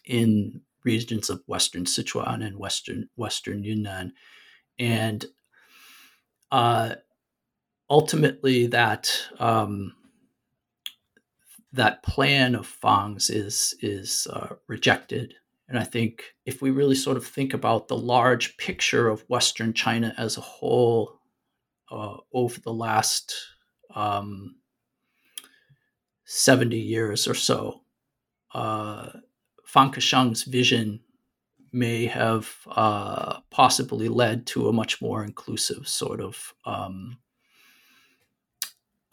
in 0.05 0.61
regions 0.85 1.29
of 1.29 1.43
western 1.45 1.83
sichuan 1.83 2.43
and 2.43 2.57
western 2.57 3.09
western 3.17 3.63
yunnan. 3.63 4.13
And 4.79 5.25
uh, 6.49 6.95
ultimately 7.91 8.67
that 8.67 9.11
um, 9.37 9.93
that 11.73 12.01
plan 12.03 12.55
of 12.55 12.65
Fang's 12.65 13.29
is 13.29 13.75
is 13.81 14.27
uh, 14.31 14.55
rejected. 14.67 15.35
And 15.67 15.77
I 15.77 15.83
think 15.83 16.23
if 16.45 16.61
we 16.61 16.71
really 16.71 16.95
sort 16.95 17.17
of 17.17 17.25
think 17.25 17.53
about 17.53 17.87
the 17.87 17.97
large 17.97 18.57
picture 18.57 19.07
of 19.07 19.29
Western 19.29 19.73
China 19.73 20.13
as 20.17 20.37
a 20.37 20.41
whole 20.41 21.19
uh, 21.91 22.17
over 22.33 22.59
the 22.59 22.73
last 22.73 23.33
um, 23.93 24.55
70 26.25 26.77
years 26.77 27.25
or 27.27 27.33
so, 27.33 27.81
uh, 28.53 29.11
Fang 29.65 29.91
Kesheng's 29.91 30.43
vision 30.43 30.99
may 31.71 32.05
have 32.05 32.53
uh, 32.67 33.39
possibly 33.49 34.09
led 34.09 34.45
to 34.47 34.67
a 34.67 34.73
much 34.73 35.01
more 35.01 35.23
inclusive 35.23 35.87
sort 35.87 36.19
of 36.19 36.53
um, 36.65 37.17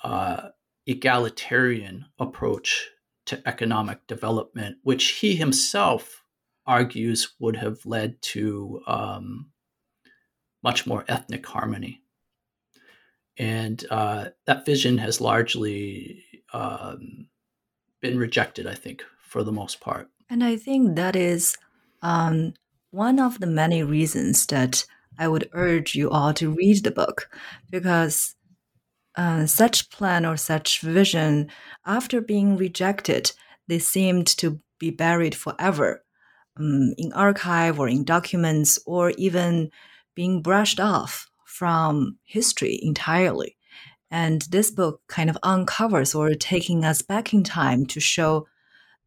uh, 0.03 0.49
egalitarian 0.87 2.07
approach 2.19 2.89
to 3.27 3.47
economic 3.47 4.07
development, 4.07 4.79
which 4.83 5.11
he 5.11 5.37
himself 5.37 6.23
argues 6.67 7.35
would 7.39 7.57
have 7.57 7.85
led 7.85 8.21
to 8.23 8.81
um, 8.87 9.51
much 10.63 10.87
more 10.87 11.05
ethnic 11.09 11.47
harmony. 11.47 12.03
And 13.39 13.85
uh, 13.91 14.31
that 14.47 14.67
vision 14.67 14.99
has 14.99 15.21
largely 15.21 16.25
um, 16.53 17.29
been 18.01 18.19
rejected, 18.19 18.67
I 18.67 18.75
think, 18.75 19.03
for 19.23 19.43
the 19.43 19.53
most 19.53 19.81
part. 19.81 20.09
And 20.31 20.43
I 20.43 20.57
think 20.57 20.97
that 20.97 21.17
is 21.17 21.57
um, 22.03 22.55
one 22.91 23.19
of 23.21 23.41
the 23.41 23.47
many 23.47 23.83
reasons 23.83 24.47
that 24.47 24.85
I 25.19 25.29
would 25.29 25.49
urge 25.53 25.95
you 25.95 26.11
all 26.11 26.33
to 26.35 26.51
read 26.51 26.85
the 26.85 26.91
book 26.91 27.31
because 27.71 28.35
uh, 29.19 29.47
such 29.47 29.91
plan 29.91 30.25
or 30.25 30.37
such 30.37 30.81
vision, 30.81 31.51
after 31.85 32.21
being 32.21 32.57
rejected, 32.57 33.33
they 33.67 33.81
seemed 33.81 34.29
to 34.29 34.61
be 34.79 34.91
buried 34.91 35.35
forever 35.35 36.05
um, 36.57 36.95
in 36.97 37.13
archive 37.13 37.81
or 37.81 37.89
in 37.89 38.05
documents 38.05 38.79
or 38.87 39.11
even 39.19 39.71
being 40.15 40.41
brushed 40.41 40.79
off 40.79 41.29
from 41.45 42.17
history 42.25 42.79
entirely. 42.81 43.57
And 44.09 44.43
this 44.43 44.71
book 44.71 45.03
kind 45.09 45.29
of 45.29 45.37
uncovers 45.43 46.15
or 46.15 46.33
taking 46.35 46.85
us 46.85 47.03
back 47.03 47.35
in 47.35 47.43
time 47.43 47.87
to 47.87 48.01
show 48.01 48.47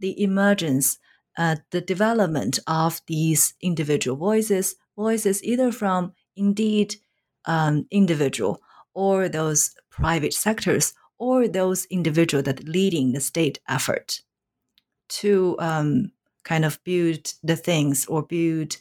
the 0.02 0.22
emergence, 0.22 1.00
uh, 1.38 1.56
the 1.72 1.80
development 1.80 2.60
of 2.68 3.02
these 3.08 3.54
individual 3.62 4.18
voices, 4.18 4.76
voices 4.98 5.42
either 5.42 5.72
from 5.72 6.12
indeed 6.36 6.96
um, 7.46 7.88
individual 7.92 8.62
or 8.94 9.30
those 9.30 9.74
private 9.92 10.34
sectors 10.34 10.94
or 11.18 11.48
those 11.48 11.86
individuals 11.86 12.46
that 12.46 12.68
leading 12.68 13.12
the 13.12 13.22
state 13.22 13.60
effort 13.70 14.22
to 15.10 15.56
um, 15.60 16.12
kind 16.44 16.66
of 16.66 16.84
build 16.84 17.34
the 17.44 17.56
things 17.56 18.06
or 18.08 18.24
build 18.24 18.78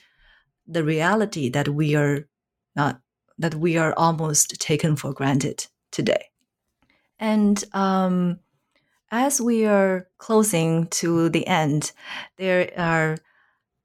the 0.67 0.85
reality 0.85 1.49
that 1.51 1.69
we 1.69 1.95
are 1.95 2.27
not 2.77 3.01
that 3.39 3.55
we 3.55 3.77
are 3.77 3.95
almost 3.97 4.61
taken 4.61 4.97
for 4.97 5.13
granted 5.13 5.67
today. 5.91 6.27
And 7.19 7.63
um, 7.73 8.39
as 9.11 9.41
we 9.41 9.67
are 9.67 10.09
closing 10.19 10.87
to 10.89 11.29
the 11.31 11.47
end, 11.47 11.93
there 12.37 12.71
are 12.79 13.17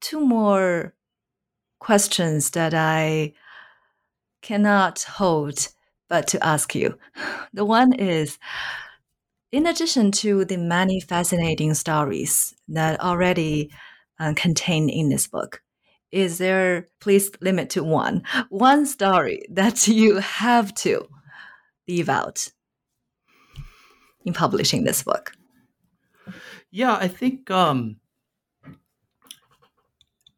two 0.00 0.20
more 0.20 0.94
questions 1.80 2.50
that 2.50 2.74
I 2.74 3.34
cannot 4.42 5.02
hold 5.02 5.68
but 6.08 6.26
to 6.28 6.44
ask 6.44 6.74
you. 6.74 6.98
The 7.52 7.64
one 7.64 7.94
is 7.94 8.38
in 9.52 9.66
addition 9.66 10.10
to 10.12 10.44
the 10.44 10.58
many 10.58 11.00
fascinating 11.00 11.72
stories 11.74 12.54
that 12.68 13.00
already 13.00 13.70
uh, 14.20 14.34
contained 14.36 14.90
in 14.90 15.08
this 15.08 15.26
book, 15.26 15.62
is 16.12 16.38
there, 16.38 16.88
please 17.00 17.30
limit 17.40 17.70
to 17.70 17.82
one, 17.82 18.22
one 18.50 18.86
story 18.86 19.42
that 19.50 19.88
you 20.00 20.16
have 20.16 20.74
to 20.74 21.08
leave 21.88 22.08
out 22.08 22.50
in 24.24 24.32
publishing 24.32 24.84
this 24.84 25.02
book? 25.02 25.32
Yeah, 26.70 26.96
I 26.96 27.08
think 27.08 27.50
um, 27.50 27.96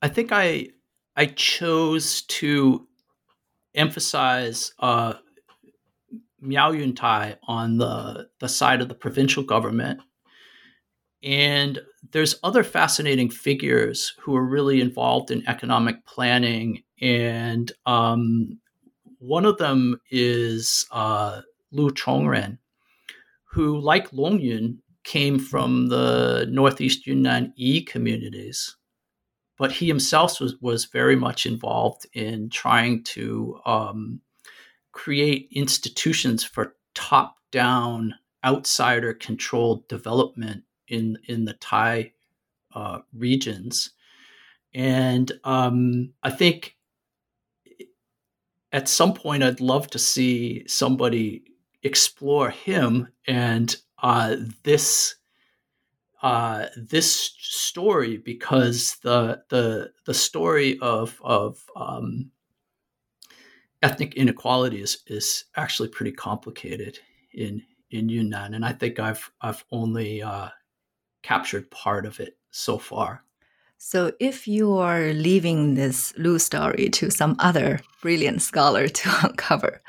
I 0.00 0.08
think 0.08 0.30
I 0.30 0.68
I 1.16 1.26
chose 1.26 2.22
to 2.22 2.86
emphasize 3.74 4.72
uh, 4.78 5.14
Miao 6.40 6.72
Yuntai 6.72 7.36
on 7.46 7.78
the 7.78 8.28
the 8.40 8.48
side 8.48 8.80
of 8.80 8.88
the 8.88 8.94
provincial 8.94 9.42
government, 9.42 10.00
and 11.22 11.80
there's 12.12 12.38
other 12.42 12.62
fascinating 12.62 13.30
figures 13.30 14.14
who 14.20 14.36
are 14.36 14.44
really 14.44 14.80
involved 14.80 15.30
in 15.30 15.46
economic 15.48 16.04
planning, 16.06 16.82
and 17.00 17.72
um, 17.86 18.58
one 19.18 19.44
of 19.44 19.58
them 19.58 20.00
is 20.10 20.86
uh, 20.92 21.40
Lu 21.72 21.90
Chongren, 21.90 22.58
who, 23.50 23.78
like 23.80 24.12
Long 24.12 24.38
Yun, 24.38 24.80
came 25.04 25.38
from 25.38 25.88
the 25.88 26.46
Northeast 26.50 27.06
Yunnan 27.06 27.52
Yi 27.56 27.82
communities. 27.82 28.76
But 29.58 29.72
he 29.72 29.88
himself 29.88 30.40
was, 30.40 30.54
was 30.60 30.84
very 30.84 31.16
much 31.16 31.44
involved 31.44 32.06
in 32.12 32.48
trying 32.48 33.02
to 33.04 33.58
um, 33.66 34.20
create 34.98 35.46
institutions 35.52 36.42
for 36.42 36.74
top 36.92 37.36
down, 37.52 38.12
outsider 38.44 39.14
controlled 39.14 39.86
development 39.86 40.64
in, 40.88 41.16
in 41.28 41.44
the 41.44 41.52
Thai 41.52 42.12
uh, 42.74 42.98
regions. 43.14 43.92
And 44.74 45.30
um, 45.44 46.14
I 46.24 46.30
think 46.30 46.74
at 48.72 48.88
some 48.88 49.14
point 49.14 49.44
I'd 49.44 49.60
love 49.60 49.86
to 49.90 50.00
see 50.00 50.66
somebody 50.66 51.44
explore 51.84 52.50
him 52.50 53.06
and 53.28 53.76
uh, 54.02 54.34
this 54.64 55.14
uh, 56.22 56.66
this 56.76 57.36
story 57.38 58.16
because 58.16 58.96
the 59.04 59.44
the 59.48 59.92
the 60.06 60.14
story 60.14 60.76
of 60.80 61.20
of 61.22 61.62
um, 61.76 62.32
ethnic 63.82 64.14
inequality 64.14 64.80
is 64.82 64.98
is 65.06 65.44
actually 65.56 65.88
pretty 65.88 66.12
complicated 66.12 66.98
in 67.32 67.62
in 67.90 68.08
Yunnan, 68.08 68.54
and 68.54 68.64
I 68.64 68.72
think 68.72 68.98
I've 68.98 69.30
I've 69.40 69.64
only 69.70 70.22
uh, 70.22 70.48
captured 71.22 71.70
part 71.70 72.06
of 72.06 72.20
it 72.20 72.36
so 72.50 72.78
far. 72.78 73.24
So, 73.80 74.12
if 74.18 74.48
you 74.48 74.76
are 74.78 75.12
leaving 75.12 75.74
this 75.74 76.12
Lu 76.18 76.38
story 76.38 76.88
to 76.90 77.10
some 77.10 77.36
other 77.38 77.80
brilliant 78.02 78.42
scholar 78.42 78.88
to 78.98 79.10
uncover, 79.22 79.80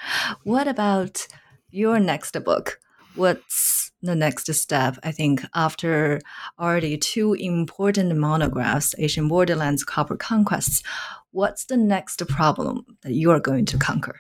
what 0.44 0.68
about 0.68 1.28
your 1.72 2.00
next 2.00 2.38
book? 2.44 2.80
What's 3.16 3.92
the 4.04 4.16
next 4.16 4.54
step? 4.54 4.98
I 5.04 5.12
think 5.12 5.42
after 5.56 6.22
already 6.60 6.98
two 6.98 7.34
important 7.34 8.16
monographs, 8.16 8.94
Asian 9.00 9.28
Borderlands, 9.28 9.84
Corporate 9.84 10.20
Conquests, 10.20 10.84
what's 11.32 11.66
the 11.66 11.78
next 11.78 12.26
problem 12.28 12.86
that 13.02 13.14
you 13.14 13.32
are 13.32 13.40
going 13.40 13.66
to 13.66 13.78
conquer? 13.78 14.20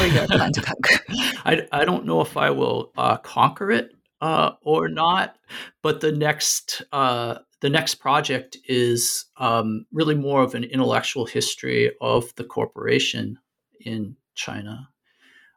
Or 0.00 0.06
you 0.06 0.20
plan 0.26 0.52
to 0.52 0.62
conquer? 0.62 0.98
I, 1.44 1.66
I 1.72 1.84
don't 1.84 2.06
know 2.06 2.20
if 2.20 2.36
I 2.36 2.50
will 2.50 2.92
uh, 2.96 3.16
conquer 3.18 3.70
it 3.70 3.92
uh, 4.20 4.52
or 4.62 4.88
not, 4.88 5.36
but 5.82 6.00
the 6.00 6.12
next 6.12 6.82
uh, 6.92 7.38
the 7.60 7.70
next 7.70 7.96
project 7.96 8.56
is 8.66 9.26
um, 9.38 9.86
really 9.92 10.14
more 10.14 10.42
of 10.42 10.54
an 10.54 10.64
intellectual 10.64 11.24
history 11.24 11.92
of 12.00 12.34
the 12.36 12.44
corporation 12.44 13.38
in 13.80 14.16
China. 14.34 14.88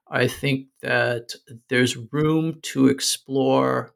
I 0.07 0.27
think 0.27 0.67
that 0.81 1.33
there's 1.67 1.97
room 2.11 2.59
to 2.61 2.87
explore 2.87 3.93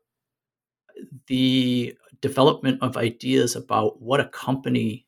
the 1.27 1.97
development 2.21 2.81
of 2.81 2.97
ideas 2.97 3.55
about 3.55 4.01
what 4.01 4.19
a 4.19 4.29
company 4.29 5.07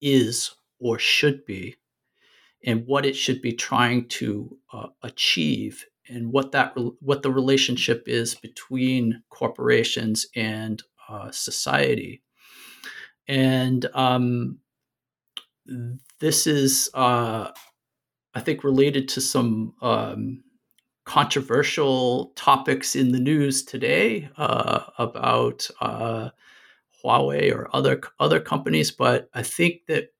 is 0.00 0.54
or 0.78 0.98
should 0.98 1.44
be 1.44 1.76
and 2.64 2.86
what 2.86 3.04
it 3.04 3.14
should 3.14 3.42
be 3.42 3.52
trying 3.52 4.08
to 4.08 4.56
uh, 4.72 4.88
achieve 5.02 5.84
and 6.08 6.32
what 6.32 6.52
that 6.52 6.74
what 7.00 7.22
the 7.22 7.32
relationship 7.32 8.04
is 8.06 8.34
between 8.34 9.22
corporations 9.30 10.26
and 10.34 10.82
uh, 11.08 11.30
society 11.30 12.22
and 13.26 13.86
um, 13.94 14.58
this 16.20 16.46
is 16.46 16.90
uh, 16.94 17.50
I 18.34 18.40
think 18.40 18.64
related 18.64 19.08
to 19.10 19.20
some 19.20 19.74
um, 19.80 20.42
controversial 21.04 22.32
topics 22.36 22.96
in 22.96 23.12
the 23.12 23.20
news 23.20 23.62
today 23.62 24.28
uh, 24.36 24.80
about 24.98 25.68
uh, 25.80 26.30
Huawei 27.04 27.54
or 27.54 27.68
other 27.74 28.00
other 28.18 28.40
companies. 28.40 28.90
But 28.90 29.28
I 29.34 29.42
think 29.42 29.86
that 29.88 30.13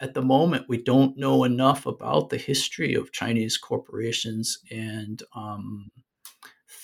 at 0.00 0.14
the 0.14 0.22
moment 0.22 0.68
we 0.68 0.82
don't 0.82 1.16
know 1.16 1.44
enough 1.44 1.86
about 1.86 2.30
the 2.30 2.36
history 2.36 2.94
of 2.94 3.12
Chinese 3.12 3.58
corporations 3.58 4.58
and 4.70 5.22
um, 5.34 5.90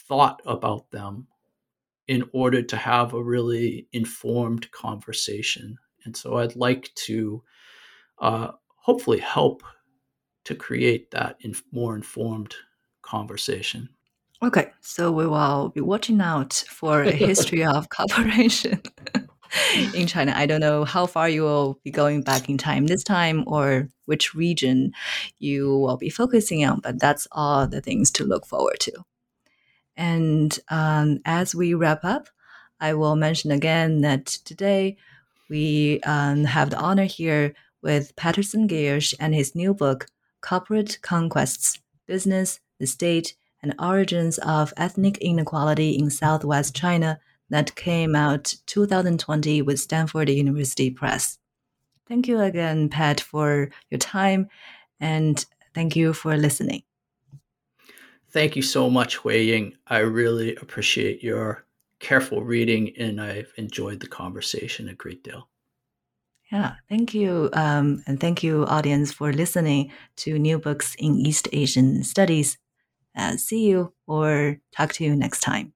thought 0.09 0.43
about 0.47 0.91
them 0.91 1.27
in 2.09 2.25
order 2.33 2.63
to 2.63 2.77
have 2.77 3.15
a 3.15 3.23
really 3.23 3.89
informed 3.93 4.71
conversation. 4.73 5.79
And 6.05 6.17
so 6.17 6.39
I'd 6.39 6.57
like 6.57 6.91
to 7.07 7.43
uh, 8.19 8.49
hopefully 8.77 9.19
help 9.19 9.63
to 10.45 10.55
create 10.55 11.11
that 11.13 11.37
in 11.41 11.55
more 11.73 11.97
informed 11.97 12.55
conversation. 13.03 13.89
Okay, 14.43 14.71
so 14.83 15.11
we 15.11 15.27
will 15.27 15.71
be 15.71 15.81
watching 15.81 16.21
out 16.21 16.53
for 16.69 17.03
a 17.03 17.11
history 17.11 17.65
of 17.65 17.89
cooperation. 17.97 18.83
in 19.95 20.07
China. 20.07 20.33
I 20.35 20.47
don't 20.47 20.61
know 20.61 20.85
how 20.85 21.07
far 21.07 21.29
you 21.29 21.43
will 21.43 21.79
be 21.85 21.91
going 21.91 22.23
back 22.23 22.49
in 22.49 22.59
time 22.59 22.87
this 22.87 23.05
time 23.05 23.45
or 23.47 23.89
which 24.07 24.35
region 24.35 24.93
you 25.39 25.79
will 25.79 25.97
be 25.97 26.11
focusing 26.11 26.65
on, 26.65 26.81
but 26.81 27.01
that's 27.01 27.27
all 27.33 27.67
the 27.67 27.81
things 27.81 28.11
to 28.13 28.25
look 28.25 28.47
forward 28.47 28.81
to. 28.81 28.93
And 29.97 30.59
um, 30.69 31.21
as 31.25 31.55
we 31.55 31.75
wrap 31.75 32.05
up, 32.05 32.29
I 32.81 32.95
will 32.95 33.17
mention 33.17 33.51
again 33.51 34.01
that 34.01 34.27
today 34.27 34.97
we 35.49 36.01
um, 36.01 36.45
have 36.45 36.71
the 36.71 36.79
honor 36.79 37.05
here 37.05 37.55
with 37.83 38.17
Patterson 38.17 38.67
Giersch 38.67 39.15
and 39.21 39.35
his 39.35 39.55
new 39.55 39.75
book, 39.75 40.07
Corporate 40.41 40.99
Conquests 41.03 41.79
Business, 42.07 42.61
the 42.79 42.87
State, 42.87 43.37
and 43.63 43.75
Origins 43.79 44.39
of 44.39 44.75
Ethnic 44.77 45.19
Inequality 45.19 45.91
in 45.91 46.11
Southwest 46.11 46.75
China, 46.75 47.21
that 47.51 47.75
came 47.75 48.15
out 48.17 48.55
2020 48.67 49.63
with 49.63 49.81
Stanford 49.81 50.29
University 50.29 50.91
Press. 50.91 51.39
Thank 52.09 52.29
you 52.29 52.41
again, 52.41 52.89
Pat, 52.89 53.21
for 53.21 53.71
your 53.91 53.99
time, 53.99 54.49
and 55.01 55.45
thank 55.75 55.97
you 55.97 56.13
for 56.13 56.37
listening. 56.37 56.83
Thank 58.31 58.57
you 58.57 58.63
so 58.63 58.91
much, 58.91 59.17
Hui 59.17 59.43
Ying. 59.43 59.75
I 59.87 59.99
really 59.99 60.57
appreciate 60.57 61.23
your 61.23 61.65
careful 62.01 62.43
reading, 62.43 62.93
and 62.99 63.21
I've 63.21 63.53
enjoyed 63.57 64.01
the 64.01 64.09
conversation 64.09 64.89
a 64.89 64.95
great 64.95 65.23
deal. 65.23 65.49
Yeah, 66.51 66.75
thank 66.89 67.15
you. 67.15 67.51
Um, 67.53 68.03
and 68.07 68.21
thank 68.21 68.43
you, 68.43 68.65
audience, 68.67 69.13
for 69.13 69.33
listening 69.33 69.93
to 70.17 70.39
New 70.39 70.59
Books 70.59 70.95
in 70.97 71.17
East 71.17 71.49
Asian 71.53 72.03
Studies. 72.03 72.59
Uh, 73.17 73.37
see 73.37 73.67
you 73.67 73.93
or 74.07 74.59
talk 74.73 74.93
to 74.95 75.05
you 75.05 75.15
next 75.15 75.41
time. 75.41 75.74